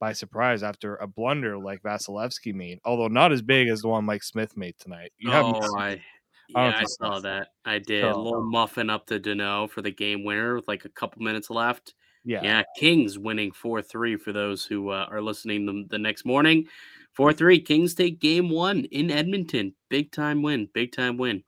by 0.01 0.13
surprise 0.13 0.63
after 0.63 0.97
a 0.97 1.07
blunder 1.07 1.59
like 1.59 1.83
Vasilevskiy 1.83 2.55
made, 2.55 2.79
although 2.85 3.09
not 3.09 3.33
as 3.33 3.43
big 3.43 3.69
as 3.69 3.83
the 3.83 3.89
one 3.89 4.05
Mike 4.05 4.23
Smith 4.23 4.57
made 4.57 4.75
tonight. 4.79 5.13
You 5.19 5.31
Oh, 5.33 5.77
I, 5.77 5.91
I 5.91 6.01
yeah, 6.49 6.65
don't 6.65 6.75
I 6.75 6.85
saw 6.85 7.17
so. 7.17 7.23
that. 7.23 7.49
I 7.65 7.79
did. 7.79 8.05
A 8.05 8.17
little 8.17 8.45
muffin 8.45 8.91
up 8.91 9.07
to 9.07 9.21
Danault 9.21 9.71
for 9.71 9.83
the 9.83 9.91
game 9.91 10.25
winner 10.25 10.55
with 10.57 10.69
like 10.69 10.85
a 10.85 10.89
couple 10.91 11.23
minutes 11.23 11.51
left. 11.51 11.95
yeah. 12.25 12.43
Yeah, 12.43 12.63
Kings 12.77 13.19
winning 13.19 13.53
4 13.53 13.83
3 13.83 14.17
for 14.17 14.33
those 14.33 14.65
who 14.65 14.91
uh, 14.91 15.07
are 15.11 15.21
listening 15.21 15.67
the, 15.67 15.85
the 15.89 15.99
next 15.99 16.25
morning. 16.25 16.67
4 17.15 17.33
3. 17.33 17.61
Kings 17.61 17.95
take 17.95 18.21
game 18.21 18.49
one 18.51 18.85
in 18.87 19.11
Edmonton. 19.11 19.75
Big 19.89 20.13
time 20.13 20.43
win. 20.43 20.69
Big 20.73 20.93
time 20.93 21.19
win. 21.19 21.43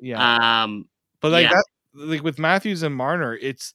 yeah. 0.00 0.62
Um, 0.64 0.88
But 1.20 1.32
like 1.32 1.44
Yeah. 1.44 1.50
that, 1.54 1.64
like 1.94 2.22
with 2.22 2.38
Matthews 2.38 2.82
and 2.82 2.94
Marner, 2.94 3.34
it's 3.34 3.72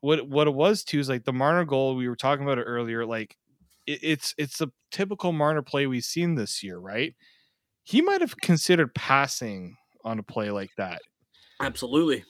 what 0.00 0.26
what 0.28 0.46
it 0.46 0.54
was 0.54 0.84
too 0.84 0.98
is 1.00 1.08
like 1.08 1.24
the 1.24 1.32
Marner 1.32 1.64
goal 1.64 1.96
we 1.96 2.08
were 2.08 2.16
talking 2.16 2.44
about 2.44 2.58
it 2.58 2.62
earlier. 2.64 3.04
Like 3.04 3.36
it, 3.88 4.00
it's 4.02 4.34
it's 4.38 4.60
a 4.60 4.70
typical 4.92 5.32
Marner 5.32 5.62
play 5.62 5.86
we've 5.86 6.04
seen 6.04 6.34
this 6.34 6.62
year, 6.62 6.78
right? 6.78 7.14
He 7.82 8.02
might 8.02 8.20
have 8.20 8.36
considered 8.42 8.94
passing 8.94 9.76
on 10.04 10.18
a 10.18 10.22
play 10.22 10.50
like 10.50 10.70
that, 10.76 11.00
absolutely. 11.60 12.24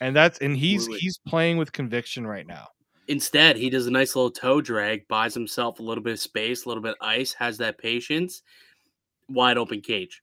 and 0.00 0.16
that's 0.16 0.38
and 0.38 0.56
he's 0.56 0.82
Absolutely. 0.82 1.00
he's 1.00 1.18
playing 1.26 1.58
with 1.58 1.72
conviction 1.72 2.26
right 2.26 2.46
now. 2.46 2.68
Instead, 3.06 3.56
he 3.56 3.68
does 3.68 3.86
a 3.86 3.90
nice 3.90 4.16
little 4.16 4.30
toe 4.30 4.62
drag, 4.62 5.06
buys 5.08 5.34
himself 5.34 5.78
a 5.78 5.82
little 5.82 6.02
bit 6.02 6.14
of 6.14 6.20
space, 6.20 6.64
a 6.64 6.68
little 6.68 6.82
bit 6.82 6.96
of 6.98 7.06
ice, 7.06 7.34
has 7.34 7.58
that 7.58 7.76
patience, 7.76 8.42
wide 9.28 9.58
open 9.58 9.82
cage. 9.82 10.22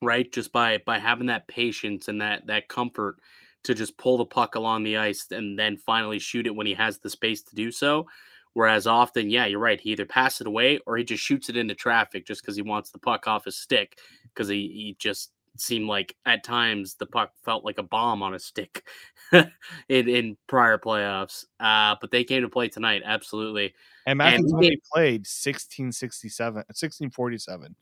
Right? 0.00 0.30
Just 0.32 0.50
by 0.50 0.78
by 0.78 0.98
having 0.98 1.26
that 1.26 1.46
patience 1.46 2.08
and 2.08 2.20
that 2.22 2.46
that 2.46 2.68
comfort 2.68 3.16
to 3.64 3.74
just 3.74 3.96
pull 3.96 4.18
the 4.18 4.26
puck 4.26 4.54
along 4.54 4.82
the 4.82 4.96
ice 4.96 5.26
and 5.30 5.58
then 5.58 5.76
finally 5.76 6.18
shoot 6.18 6.46
it 6.46 6.54
when 6.54 6.66
he 6.66 6.74
has 6.74 6.98
the 6.98 7.10
space 7.10 7.42
to 7.42 7.54
do 7.54 7.70
so. 7.70 8.06
Whereas 8.54 8.86
often, 8.86 9.30
yeah, 9.30 9.46
you're 9.46 9.58
right. 9.58 9.80
He 9.80 9.90
either 9.90 10.06
passes 10.06 10.42
it 10.42 10.46
away 10.46 10.78
or 10.86 10.96
he 10.96 11.04
just 11.04 11.22
shoots 11.22 11.48
it 11.48 11.56
into 11.56 11.74
traffic 11.74 12.26
just 12.26 12.40
because 12.40 12.56
he 12.56 12.62
wants 12.62 12.90
the 12.90 12.98
puck 12.98 13.26
off 13.26 13.44
his 13.44 13.58
stick 13.58 13.98
because 14.32 14.48
he, 14.48 14.68
he 14.68 14.96
just 14.98 15.32
seemed 15.56 15.86
like 15.86 16.16
at 16.26 16.44
times 16.44 16.94
the 16.94 17.06
puck 17.06 17.32
felt 17.44 17.64
like 17.64 17.78
a 17.78 17.82
bomb 17.82 18.22
on 18.22 18.34
a 18.34 18.38
stick 18.38 18.86
in, 19.32 20.08
in 20.08 20.36
prior 20.46 20.78
playoffs. 20.78 21.44
Uh, 21.60 21.96
but 22.00 22.10
they 22.10 22.24
came 22.24 22.42
to 22.42 22.48
play 22.48 22.68
tonight, 22.68 23.02
absolutely. 23.04 23.74
And 24.06 24.18
Matthews 24.18 24.50
he 24.50 24.54
only 24.54 24.82
played 24.92 25.20
1667, 25.20 26.54
1647. 26.54 27.76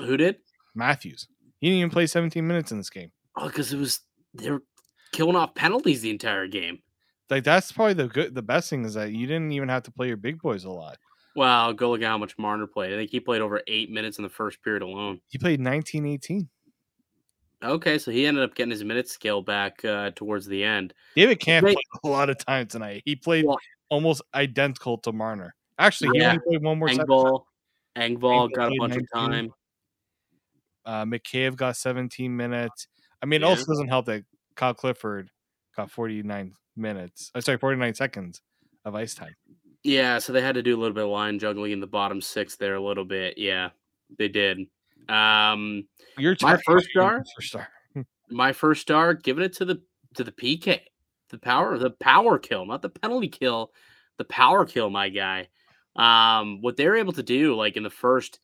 Who 0.00 0.16
did? 0.16 0.36
Matthews. 0.74 1.26
He 1.58 1.68
didn't 1.68 1.78
even 1.78 1.90
play 1.90 2.06
17 2.06 2.46
minutes 2.46 2.70
in 2.70 2.78
this 2.78 2.90
game. 2.90 3.10
Oh, 3.36 3.46
because 3.48 3.72
it 3.72 3.78
was 3.78 4.00
they 4.34 4.50
were 4.50 4.62
killing 5.12 5.36
off 5.36 5.54
penalties 5.54 6.02
the 6.02 6.10
entire 6.10 6.46
game. 6.46 6.80
Like 7.30 7.44
that's 7.44 7.70
probably 7.72 7.94
the 7.94 8.08
good 8.08 8.34
the 8.34 8.42
best 8.42 8.70
thing 8.70 8.84
is 8.84 8.94
that 8.94 9.12
you 9.12 9.26
didn't 9.26 9.52
even 9.52 9.68
have 9.68 9.82
to 9.84 9.90
play 9.90 10.08
your 10.08 10.16
big 10.16 10.40
boys 10.40 10.64
a 10.64 10.70
lot. 10.70 10.96
Well, 11.36 11.72
go 11.72 11.90
look 11.90 12.00
at 12.02 12.06
how 12.08 12.18
much 12.18 12.36
Marner 12.38 12.66
played. 12.66 12.92
I 12.92 12.96
think 12.96 13.10
he 13.10 13.20
played 13.20 13.42
over 13.42 13.60
eight 13.68 13.90
minutes 13.90 14.18
in 14.18 14.24
the 14.24 14.30
first 14.30 14.62
period 14.62 14.82
alone. 14.82 15.20
He 15.28 15.38
played 15.38 15.60
19 15.60 16.06
18. 16.06 16.48
Okay, 17.62 17.98
so 17.98 18.10
he 18.10 18.24
ended 18.24 18.44
up 18.44 18.54
getting 18.54 18.70
his 18.70 18.84
minute 18.84 19.08
scale 19.08 19.42
back 19.42 19.84
uh, 19.84 20.10
towards 20.14 20.46
the 20.46 20.62
end. 20.64 20.94
David 21.16 21.40
Kampf 21.40 21.64
played 21.66 21.76
a 22.04 22.08
lot 22.08 22.30
of 22.30 22.38
time 22.44 22.66
tonight. 22.66 23.02
He 23.04 23.14
played 23.16 23.44
Well- 23.44 23.58
almost 23.90 24.22
identical 24.34 24.98
to 24.98 25.12
Marner. 25.12 25.54
Actually, 25.78 26.10
he 26.14 26.20
Yeah. 26.20 26.30
only 26.30 26.40
played 26.46 26.62
one 26.62 26.78
more. 26.78 26.88
Engvall, 26.88 27.42
Engvall 27.96 28.50
got 28.52 28.72
a 28.72 28.76
bunch 28.78 28.96
of 28.96 29.02
time. 29.12 29.50
Uh, 30.84 31.04
McCabe 31.04 31.56
got 31.56 31.76
17 31.76 32.34
minutes. 32.36 32.86
I 33.22 33.26
mean, 33.26 33.42
it 33.42 33.44
also 33.44 33.64
doesn't 33.66 33.88
help 33.88 34.06
that 34.06 34.24
Kyle 34.54 34.74
Clifford 34.74 35.30
got 35.76 35.90
49 35.90 36.52
minutes. 36.78 37.30
I'm 37.34 37.40
sorry, 37.40 37.58
49 37.58 37.94
seconds 37.94 38.42
of 38.84 38.94
ice 38.94 39.14
time. 39.14 39.34
Yeah, 39.84 40.18
so 40.18 40.32
they 40.32 40.40
had 40.40 40.54
to 40.54 40.62
do 40.62 40.76
a 40.76 40.78
little 40.78 40.94
bit 40.94 41.04
of 41.04 41.10
line 41.10 41.38
juggling 41.38 41.72
in 41.72 41.80
the 41.80 41.86
bottom 41.86 42.20
six 42.20 42.56
there 42.56 42.74
a 42.74 42.82
little 42.82 43.04
bit. 43.04 43.38
Yeah, 43.38 43.70
they 44.18 44.28
did. 44.28 44.66
Um, 45.08 45.86
Your 46.18 46.36
My 46.42 46.58
first 46.66 46.88
star? 46.90 47.24
First 47.36 47.48
star. 47.48 47.68
my 48.30 48.52
first 48.52 48.82
star, 48.82 49.14
giving 49.14 49.44
it 49.44 49.52
to 49.54 49.64
the 49.64 49.80
to 50.14 50.24
the 50.24 50.32
PK, 50.32 50.80
the 51.30 51.38
power, 51.38 51.78
the 51.78 51.90
power 51.90 52.38
kill, 52.38 52.66
not 52.66 52.82
the 52.82 52.88
penalty 52.88 53.28
kill, 53.28 53.72
the 54.16 54.24
power 54.24 54.64
kill, 54.64 54.90
my 54.90 55.08
guy. 55.08 55.48
Um, 55.96 56.60
what 56.62 56.76
they 56.76 56.86
were 56.86 56.96
able 56.96 57.12
to 57.14 57.22
do, 57.22 57.54
like 57.54 57.76
in 57.76 57.82
the 57.82 57.90
first 57.90 58.40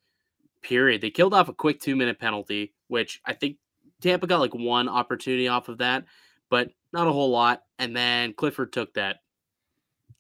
period, 0.63 1.01
they 1.01 1.11
killed 1.11 1.35
off 1.35 1.49
a 1.49 1.55
quick 1.55 1.81
two 1.81 1.97
minute 1.97 2.19
penalty, 2.19 2.75
which 2.89 3.21
I 3.25 3.33
think 3.33 3.57
Tampa 4.01 4.27
got 4.27 4.41
like 4.41 4.55
one 4.55 4.89
opportunity 4.89 5.49
off 5.49 5.69
of 5.69 5.79
that, 5.79 6.05
but 6.55 6.71
not 6.93 7.09
a 7.09 7.13
whole 7.13 7.31
lot. 7.31 7.63
And 7.81 7.97
then 7.97 8.33
Clifford 8.33 8.73
took 8.73 8.95
that 8.95 9.17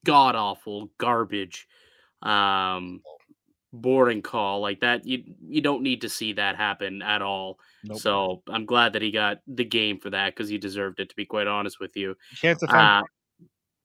god 0.05 0.35
awful 0.35 0.91
garbage 0.99 1.66
um 2.22 3.01
boarding 3.72 4.20
call 4.20 4.61
like 4.61 4.80
that 4.80 5.07
you 5.07 5.22
you 5.41 5.61
don't 5.61 5.82
need 5.82 6.01
to 6.03 6.09
see 6.09 6.32
that 6.35 6.57
happen 6.57 7.01
at 7.03 7.22
all 7.22 7.59
Nope. 7.85 7.99
so 8.01 8.43
I'm 8.49 8.66
glad 8.66 8.93
that 8.95 9.03
he 9.03 9.11
got 9.11 9.39
the 9.47 9.64
game 9.64 9.99
for 10.01 10.11
that 10.11 10.35
because 10.35 10.49
he 10.49 10.59
deserved 10.59 10.99
it. 11.01 11.09
To 11.11 11.16
be 11.16 11.24
quite 11.26 11.47
honest 11.47 11.78
with 11.80 11.97
you, 11.97 12.11
You 12.30 12.37
can't 12.41 12.59
defend. 12.59 12.80
uh, 12.80 13.03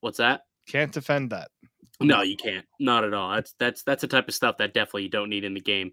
what's 0.01 0.17
that? 0.17 0.41
can't 0.67 0.91
defend 0.91 1.29
that. 1.31 1.49
No, 2.01 2.21
you 2.21 2.37
can't. 2.37 2.65
Not 2.79 3.03
at 3.03 3.13
all. 3.13 3.35
That's 3.35 3.53
that's 3.59 3.83
that's 3.83 4.01
the 4.01 4.07
type 4.07 4.27
of 4.27 4.33
stuff 4.33 4.57
that 4.57 4.73
definitely 4.73 5.03
you 5.03 5.09
don't 5.09 5.29
need 5.29 5.43
in 5.43 5.53
the 5.53 5.59
game. 5.61 5.91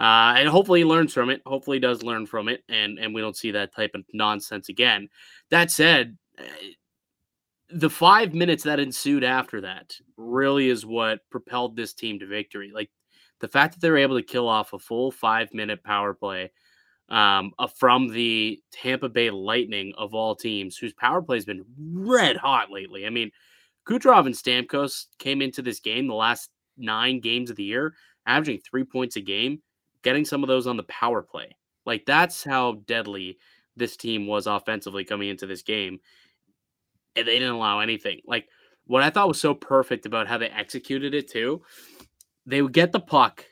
Uh, 0.00 0.34
and 0.38 0.48
hopefully 0.48 0.80
he 0.80 0.84
learns 0.86 1.12
from 1.12 1.28
it. 1.28 1.42
Hopefully 1.44 1.76
he 1.76 1.80
does 1.80 2.02
learn 2.02 2.26
from 2.26 2.48
it, 2.48 2.64
and 2.70 2.98
and 2.98 3.14
we 3.14 3.20
don't 3.20 3.36
see 3.36 3.50
that 3.50 3.74
type 3.74 3.90
of 3.94 4.02
nonsense 4.14 4.70
again. 4.70 5.08
That 5.50 5.70
said, 5.70 6.16
uh, 6.38 6.42
the 7.70 7.90
five 7.90 8.32
minutes 8.32 8.64
that 8.64 8.80
ensued 8.80 9.24
after 9.24 9.60
that 9.60 9.94
really 10.16 10.70
is 10.70 10.86
what 10.86 11.20
propelled 11.30 11.76
this 11.76 11.92
team 11.92 12.18
to 12.18 12.26
victory. 12.26 12.72
Like 12.74 12.90
the 13.40 13.48
fact 13.48 13.74
that 13.74 13.80
they 13.80 13.90
were 13.90 13.98
able 13.98 14.16
to 14.16 14.24
kill 14.24 14.48
off 14.48 14.72
a 14.72 14.78
full 14.78 15.10
five 15.10 15.52
minute 15.52 15.84
power 15.84 16.14
play 16.14 16.50
um, 17.10 17.52
from 17.76 18.08
the 18.08 18.62
Tampa 18.72 19.08
Bay 19.08 19.30
Lightning 19.30 19.92
of 19.98 20.14
all 20.14 20.34
teams, 20.34 20.76
whose 20.76 20.94
power 20.94 21.20
play 21.20 21.36
has 21.36 21.44
been 21.44 21.64
red 21.78 22.36
hot 22.36 22.70
lately. 22.70 23.06
I 23.06 23.10
mean, 23.10 23.30
Kucherov 23.86 24.26
and 24.26 24.34
Stamkos 24.34 25.06
came 25.18 25.42
into 25.42 25.62
this 25.62 25.80
game 25.80 26.06
the 26.06 26.14
last 26.14 26.50
nine 26.76 27.20
games 27.20 27.50
of 27.50 27.56
the 27.56 27.64
year, 27.64 27.94
averaging 28.26 28.60
three 28.60 28.84
points 28.84 29.16
a 29.16 29.20
game, 29.20 29.60
getting 30.02 30.24
some 30.24 30.42
of 30.42 30.48
those 30.48 30.66
on 30.66 30.76
the 30.76 30.82
power 30.84 31.22
play. 31.22 31.56
Like 31.86 32.04
that's 32.06 32.44
how 32.44 32.82
deadly 32.86 33.38
this 33.76 33.96
team 33.96 34.26
was 34.26 34.46
offensively 34.46 35.04
coming 35.04 35.28
into 35.28 35.46
this 35.46 35.62
game. 35.62 36.00
And 37.16 37.26
they 37.26 37.38
didn't 37.38 37.54
allow 37.54 37.80
anything. 37.80 38.20
Like 38.26 38.46
what 38.86 39.02
I 39.02 39.10
thought 39.10 39.28
was 39.28 39.40
so 39.40 39.54
perfect 39.54 40.06
about 40.06 40.28
how 40.28 40.38
they 40.38 40.48
executed 40.48 41.14
it 41.14 41.30
too, 41.30 41.62
they 42.46 42.62
would 42.62 42.72
get 42.72 42.92
the 42.92 43.00
puck 43.00 43.44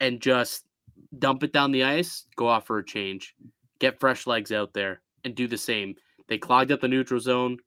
and 0.00 0.20
just 0.20 0.64
dump 1.18 1.42
it 1.42 1.52
down 1.52 1.72
the 1.72 1.84
ice, 1.84 2.26
go 2.36 2.48
off 2.48 2.66
for 2.66 2.78
a 2.78 2.84
change, 2.84 3.34
get 3.78 4.00
fresh 4.00 4.26
legs 4.26 4.52
out 4.52 4.72
there, 4.72 5.00
and 5.24 5.34
do 5.34 5.46
the 5.46 5.58
same. 5.58 5.94
They 6.28 6.38
clogged 6.38 6.72
up 6.72 6.80
the 6.80 6.88
neutral 6.88 7.20
zone, 7.20 7.58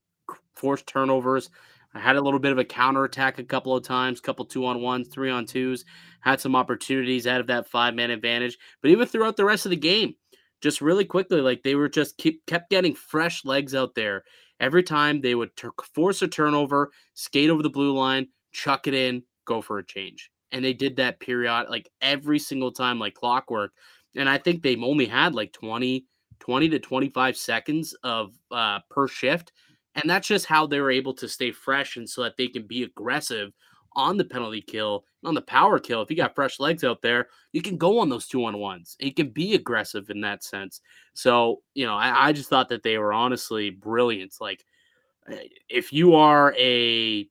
forced 0.55 0.87
turnovers. 0.87 1.49
I 1.95 1.99
had 1.99 2.17
a 2.17 2.21
little 2.21 2.39
bit 2.39 2.51
of 2.51 2.57
a 2.59 2.65
counterattack 2.65 3.39
a 3.39 3.43
couple 3.43 3.73
of 3.75 3.83
times, 3.83 4.19
couple 4.19 4.43
two 4.43 4.65
on 4.65 4.81
ones, 4.81 5.07
three 5.07 5.31
on 5.31 5.45
twos, 5.45 5.85
had 6.19 6.41
some 6.41 6.55
opportunities 6.55 7.25
out 7.25 7.39
of 7.39 7.47
that 7.47 7.69
five 7.69 7.95
man 7.95 8.11
advantage. 8.11 8.57
But 8.81 8.91
even 8.91 9.07
throughout 9.07 9.37
the 9.37 9.45
rest 9.45 9.65
of 9.65 9.69
the 9.69 9.77
game, 9.77 10.15
just 10.61 10.81
really 10.81 11.05
quickly, 11.05 11.39
like 11.39 11.63
they 11.63 11.75
were 11.75 11.87
just 11.87 12.17
keep, 12.17 12.45
kept 12.47 12.69
getting 12.69 12.93
fresh 12.95 13.45
legs 13.45 13.73
out 13.73 13.95
there. 13.95 14.25
Every 14.59 14.83
time 14.83 15.21
they 15.21 15.35
would 15.35 15.55
tur- 15.55 15.71
force 15.93 16.21
a 16.21 16.27
turnover, 16.27 16.91
skate 17.13 17.49
over 17.49 17.63
the 17.63 17.69
blue 17.69 17.93
line, 17.93 18.27
chuck 18.51 18.87
it 18.87 18.93
in, 18.93 19.23
go 19.45 19.61
for 19.61 19.79
a 19.79 19.85
change. 19.85 20.29
And 20.51 20.63
they 20.63 20.73
did 20.73 20.97
that 20.97 21.21
period, 21.21 21.67
like 21.69 21.89
every 22.01 22.39
single 22.39 22.71
time, 22.71 22.99
like 22.99 23.13
clockwork. 23.13 23.71
And 24.15 24.27
I 24.27 24.37
think 24.37 24.63
they 24.63 24.75
only 24.77 25.05
had 25.05 25.33
like 25.33 25.53
20, 25.53 26.05
20 26.39 26.69
to 26.69 26.79
25 26.79 27.37
seconds 27.37 27.95
of 28.03 28.33
uh, 28.51 28.79
per 28.89 29.07
shift. 29.07 29.53
And 29.95 30.09
that's 30.09 30.27
just 30.27 30.45
how 30.45 30.67
they 30.67 30.79
were 30.79 30.91
able 30.91 31.13
to 31.15 31.27
stay 31.27 31.51
fresh 31.51 31.97
and 31.97 32.09
so 32.09 32.23
that 32.23 32.37
they 32.37 32.47
can 32.47 32.67
be 32.67 32.83
aggressive 32.83 33.53
on 33.95 34.17
the 34.17 34.25
penalty 34.25 34.61
kill, 34.61 35.05
on 35.23 35.33
the 35.33 35.41
power 35.41 35.79
kill. 35.79 36.01
If 36.01 36.09
you 36.09 36.17
got 36.17 36.35
fresh 36.35 36.59
legs 36.59 36.83
out 36.83 37.01
there, 37.01 37.29
you 37.53 37.61
can 37.61 37.77
go 37.77 37.99
on 37.99 38.09
those 38.09 38.27
two 38.27 38.43
on 38.45 38.57
ones. 38.57 38.97
It 38.99 39.15
can 39.15 39.29
be 39.29 39.55
aggressive 39.55 40.09
in 40.09 40.21
that 40.21 40.43
sense. 40.43 40.81
So, 41.13 41.61
you 41.73 41.85
know, 41.85 41.95
I, 41.95 42.27
I 42.27 42.33
just 42.33 42.49
thought 42.49 42.69
that 42.69 42.83
they 42.83 42.97
were 42.97 43.13
honestly 43.13 43.69
brilliant. 43.69 44.35
Like, 44.41 44.65
eh, 45.29 45.47
if 45.69 45.93
you 45.93 46.15
are 46.15 46.53
a 46.57 47.29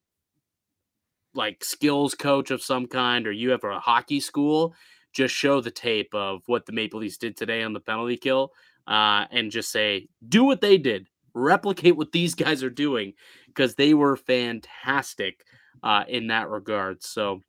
like 1.34 1.62
skills 1.64 2.14
coach 2.14 2.50
of 2.50 2.62
some 2.62 2.86
kind 2.86 3.26
or 3.26 3.32
you 3.32 3.50
have 3.50 3.64
a 3.64 3.80
hockey 3.80 4.20
school, 4.20 4.74
just 5.12 5.34
show 5.34 5.60
the 5.60 5.70
tape 5.70 6.14
of 6.14 6.42
what 6.46 6.64
the 6.64 6.72
Maple 6.72 7.00
Leafs 7.00 7.18
did 7.18 7.36
today 7.36 7.62
on 7.62 7.72
the 7.72 7.80
penalty 7.80 8.16
kill 8.16 8.52
uh, 8.86 9.26
and 9.30 9.50
just 9.50 9.70
say, 9.70 10.08
do 10.28 10.44
what 10.44 10.60
they 10.60 10.78
did, 10.78 11.08
replicate 11.34 11.96
what 11.96 12.12
these 12.12 12.34
guys 12.34 12.62
are 12.62 12.70
doing 12.70 13.12
because 13.46 13.74
they 13.74 13.94
were 13.94 14.16
fantastic 14.16 15.44
uh, 15.82 16.04
in 16.08 16.28
that 16.28 16.48
regard. 16.48 17.02
So 17.02 17.42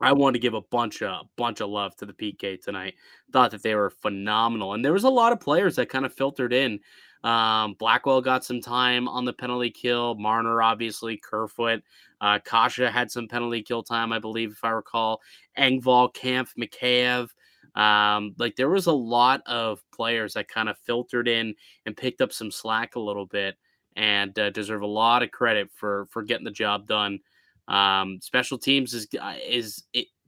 I 0.00 0.12
want 0.12 0.34
to 0.34 0.40
give 0.40 0.54
a 0.54 0.60
bunch 0.60 1.02
of 1.02 1.26
bunch 1.36 1.60
of 1.60 1.70
love 1.70 1.94
to 1.96 2.06
the 2.06 2.12
PK 2.12 2.60
tonight. 2.60 2.94
Thought 3.32 3.50
that 3.52 3.62
they 3.62 3.74
were 3.74 3.90
phenomenal, 3.90 4.74
and 4.74 4.84
there 4.84 4.92
was 4.92 5.04
a 5.04 5.10
lot 5.10 5.32
of 5.32 5.40
players 5.40 5.76
that 5.76 5.88
kind 5.88 6.06
of 6.06 6.12
filtered 6.12 6.52
in. 6.52 6.80
Um, 7.22 7.74
Blackwell 7.78 8.20
got 8.20 8.44
some 8.44 8.60
time 8.60 9.08
on 9.08 9.24
the 9.24 9.32
penalty 9.32 9.70
kill. 9.70 10.14
Marner, 10.16 10.60
obviously, 10.60 11.16
Kerfoot, 11.16 11.82
uh, 12.20 12.38
Kase 12.44 12.90
had 12.92 13.10
some 13.10 13.28
penalty 13.28 13.62
kill 13.62 13.82
time, 13.82 14.12
I 14.12 14.18
believe, 14.18 14.52
if 14.52 14.62
I 14.62 14.70
recall. 14.70 15.22
Engvall, 15.58 16.12
Kampf, 16.12 16.52
Mikheyev. 16.58 17.30
Um, 17.74 18.34
like 18.38 18.56
there 18.56 18.68
was 18.68 18.86
a 18.86 18.92
lot 18.92 19.42
of 19.46 19.82
players 19.92 20.34
that 20.34 20.48
kind 20.48 20.68
of 20.68 20.78
filtered 20.78 21.28
in 21.28 21.54
and 21.86 21.96
picked 21.96 22.20
up 22.20 22.32
some 22.32 22.50
slack 22.50 22.94
a 22.94 23.00
little 23.00 23.26
bit, 23.26 23.56
and 23.96 24.38
uh, 24.38 24.50
deserve 24.50 24.82
a 24.82 24.86
lot 24.86 25.22
of 25.22 25.30
credit 25.30 25.70
for 25.74 26.06
for 26.06 26.22
getting 26.22 26.44
the 26.44 26.50
job 26.50 26.86
done. 26.86 27.20
Um, 27.66 28.20
special 28.20 28.58
teams 28.58 28.94
is 28.94 29.08
uh, 29.20 29.36
is 29.44 29.84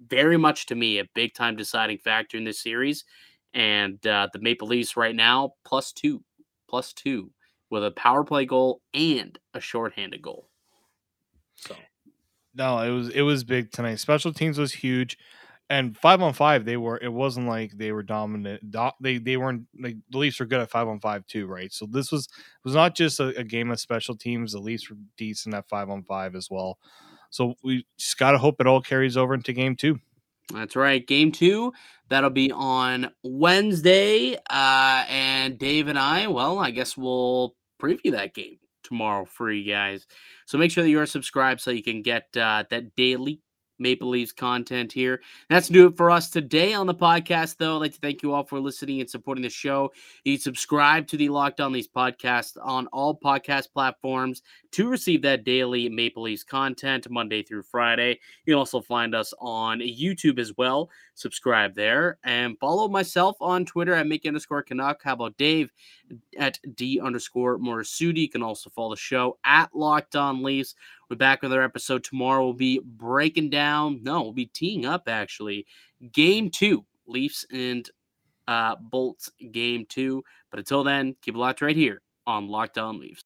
very 0.08 0.36
much 0.36 0.66
to 0.66 0.74
me 0.74 0.98
a 0.98 1.08
big 1.14 1.34
time 1.34 1.56
deciding 1.56 1.98
factor 1.98 2.36
in 2.36 2.44
this 2.44 2.60
series, 2.60 3.04
and 3.54 4.04
uh, 4.06 4.28
the 4.32 4.40
Maple 4.40 4.68
Leafs 4.68 4.96
right 4.96 5.14
now 5.14 5.54
plus 5.64 5.92
two, 5.92 6.22
plus 6.68 6.92
two 6.92 7.30
with 7.70 7.84
a 7.84 7.90
power 7.90 8.24
play 8.24 8.46
goal 8.46 8.80
and 8.94 9.38
a 9.54 9.60
shorthanded 9.60 10.22
goal. 10.22 10.48
So 11.56 11.76
No, 12.54 12.78
it 12.78 12.90
was 12.90 13.08
it 13.10 13.22
was 13.22 13.44
big 13.44 13.70
tonight. 13.72 13.96
Special 13.96 14.32
teams 14.32 14.58
was 14.58 14.72
huge, 14.72 15.18
and 15.68 15.96
five 15.96 16.22
on 16.22 16.32
five 16.32 16.64
they 16.64 16.76
were. 16.76 16.98
It 16.98 17.12
wasn't 17.12 17.48
like 17.48 17.76
they 17.76 17.92
were 17.92 18.02
dominant. 18.02 18.70
Do, 18.70 18.90
they 19.00 19.18
they 19.18 19.36
weren't 19.36 19.66
like 19.78 19.96
the 20.10 20.18
Leafs 20.18 20.40
were 20.40 20.46
good 20.46 20.60
at 20.60 20.70
five 20.70 20.88
on 20.88 21.00
five 21.00 21.26
too, 21.26 21.46
right? 21.46 21.72
So 21.72 21.86
this 21.86 22.12
was 22.12 22.28
was 22.64 22.74
not 22.74 22.94
just 22.94 23.20
a, 23.20 23.28
a 23.38 23.44
game 23.44 23.70
of 23.70 23.80
special 23.80 24.16
teams. 24.16 24.52
The 24.52 24.60
Leafs 24.60 24.88
were 24.88 24.96
decent 25.16 25.54
at 25.54 25.68
five 25.68 25.90
on 25.90 26.02
five 26.04 26.34
as 26.34 26.48
well. 26.50 26.78
So 27.30 27.54
we 27.62 27.86
just 27.98 28.18
gotta 28.18 28.38
hope 28.38 28.60
it 28.60 28.66
all 28.66 28.80
carries 28.80 29.16
over 29.16 29.34
into 29.34 29.52
game 29.52 29.76
two. 29.76 29.98
That's 30.52 30.76
right. 30.76 31.04
Game 31.04 31.32
two, 31.32 31.72
that'll 32.08 32.30
be 32.30 32.52
on 32.52 33.10
Wednesday. 33.24 34.36
Uh, 34.48 35.04
and 35.08 35.58
Dave 35.58 35.88
and 35.88 35.98
I, 35.98 36.28
well, 36.28 36.60
I 36.60 36.70
guess 36.70 36.96
we'll 36.96 37.56
preview 37.82 38.12
that 38.12 38.32
game 38.32 38.58
tomorrow 38.84 39.24
for 39.24 39.50
you 39.50 39.70
guys. 39.70 40.06
So 40.46 40.56
make 40.56 40.70
sure 40.70 40.84
that 40.84 40.90
you 40.90 41.00
are 41.00 41.06
subscribed 41.06 41.60
so 41.60 41.72
you 41.72 41.82
can 41.82 42.02
get 42.02 42.28
uh, 42.36 42.62
that 42.70 42.94
daily 42.94 43.40
Maple 43.78 44.08
Leafs 44.08 44.32
content 44.32 44.92
here. 44.92 45.20
That's 45.48 45.70
it 45.70 45.96
for 45.96 46.10
us 46.10 46.30
today 46.30 46.74
on 46.74 46.86
the 46.86 46.94
podcast, 46.94 47.56
though. 47.58 47.76
I'd 47.76 47.80
like 47.80 47.92
to 47.92 47.98
thank 47.98 48.22
you 48.22 48.32
all 48.32 48.44
for 48.44 48.60
listening 48.60 49.00
and 49.00 49.10
supporting 49.10 49.42
the 49.42 49.50
show. 49.50 49.92
You 50.24 50.38
subscribe 50.38 51.06
to 51.08 51.16
the 51.16 51.28
Locked 51.28 51.60
On 51.60 51.72
Leafs 51.72 51.88
podcast 51.88 52.56
on 52.62 52.86
all 52.88 53.18
podcast 53.18 53.72
platforms 53.72 54.42
to 54.72 54.88
receive 54.88 55.22
that 55.22 55.44
daily 55.44 55.88
Maple 55.88 56.24
Leafs 56.24 56.44
content 56.44 57.08
Monday 57.10 57.42
through 57.42 57.62
Friday. 57.62 58.20
You 58.44 58.52
can 58.52 58.58
also 58.58 58.80
find 58.80 59.14
us 59.14 59.32
on 59.40 59.80
YouTube 59.80 60.38
as 60.38 60.56
well. 60.56 60.90
Subscribe 61.14 61.74
there 61.74 62.18
and 62.24 62.58
follow 62.58 62.88
myself 62.88 63.36
on 63.40 63.64
Twitter 63.64 63.94
at 63.94 64.06
make 64.06 64.26
underscore 64.26 64.62
Canuck. 64.62 65.02
How 65.02 65.14
about 65.14 65.36
Dave 65.38 65.72
at 66.38 66.58
D 66.74 67.00
underscore 67.00 67.58
Morisuti? 67.58 68.18
You 68.18 68.28
can 68.28 68.42
also 68.42 68.68
follow 68.70 68.90
the 68.90 68.96
show 68.96 69.38
at 69.44 69.74
Locked 69.74 70.16
On 70.16 70.42
Leafs. 70.42 70.74
We're 71.08 71.16
back 71.16 71.42
with 71.42 71.52
our 71.52 71.62
episode 71.62 72.02
tomorrow. 72.02 72.44
We'll 72.44 72.54
be 72.54 72.80
breaking 72.84 73.50
down, 73.50 74.02
no, 74.02 74.22
we'll 74.22 74.32
be 74.32 74.46
teeing 74.46 74.84
up 74.86 75.04
actually 75.06 75.64
game 76.10 76.50
two, 76.50 76.84
Leafs 77.06 77.46
and 77.52 77.88
uh, 78.48 78.74
Bolts 78.80 79.30
game 79.52 79.86
two. 79.88 80.24
But 80.50 80.58
until 80.58 80.82
then, 80.82 81.14
keep 81.22 81.36
it 81.36 81.38
locked 81.38 81.62
right 81.62 81.76
here 81.76 82.02
on 82.26 82.48
Locked 82.48 82.76
On 82.76 82.98
Leafs. 82.98 83.14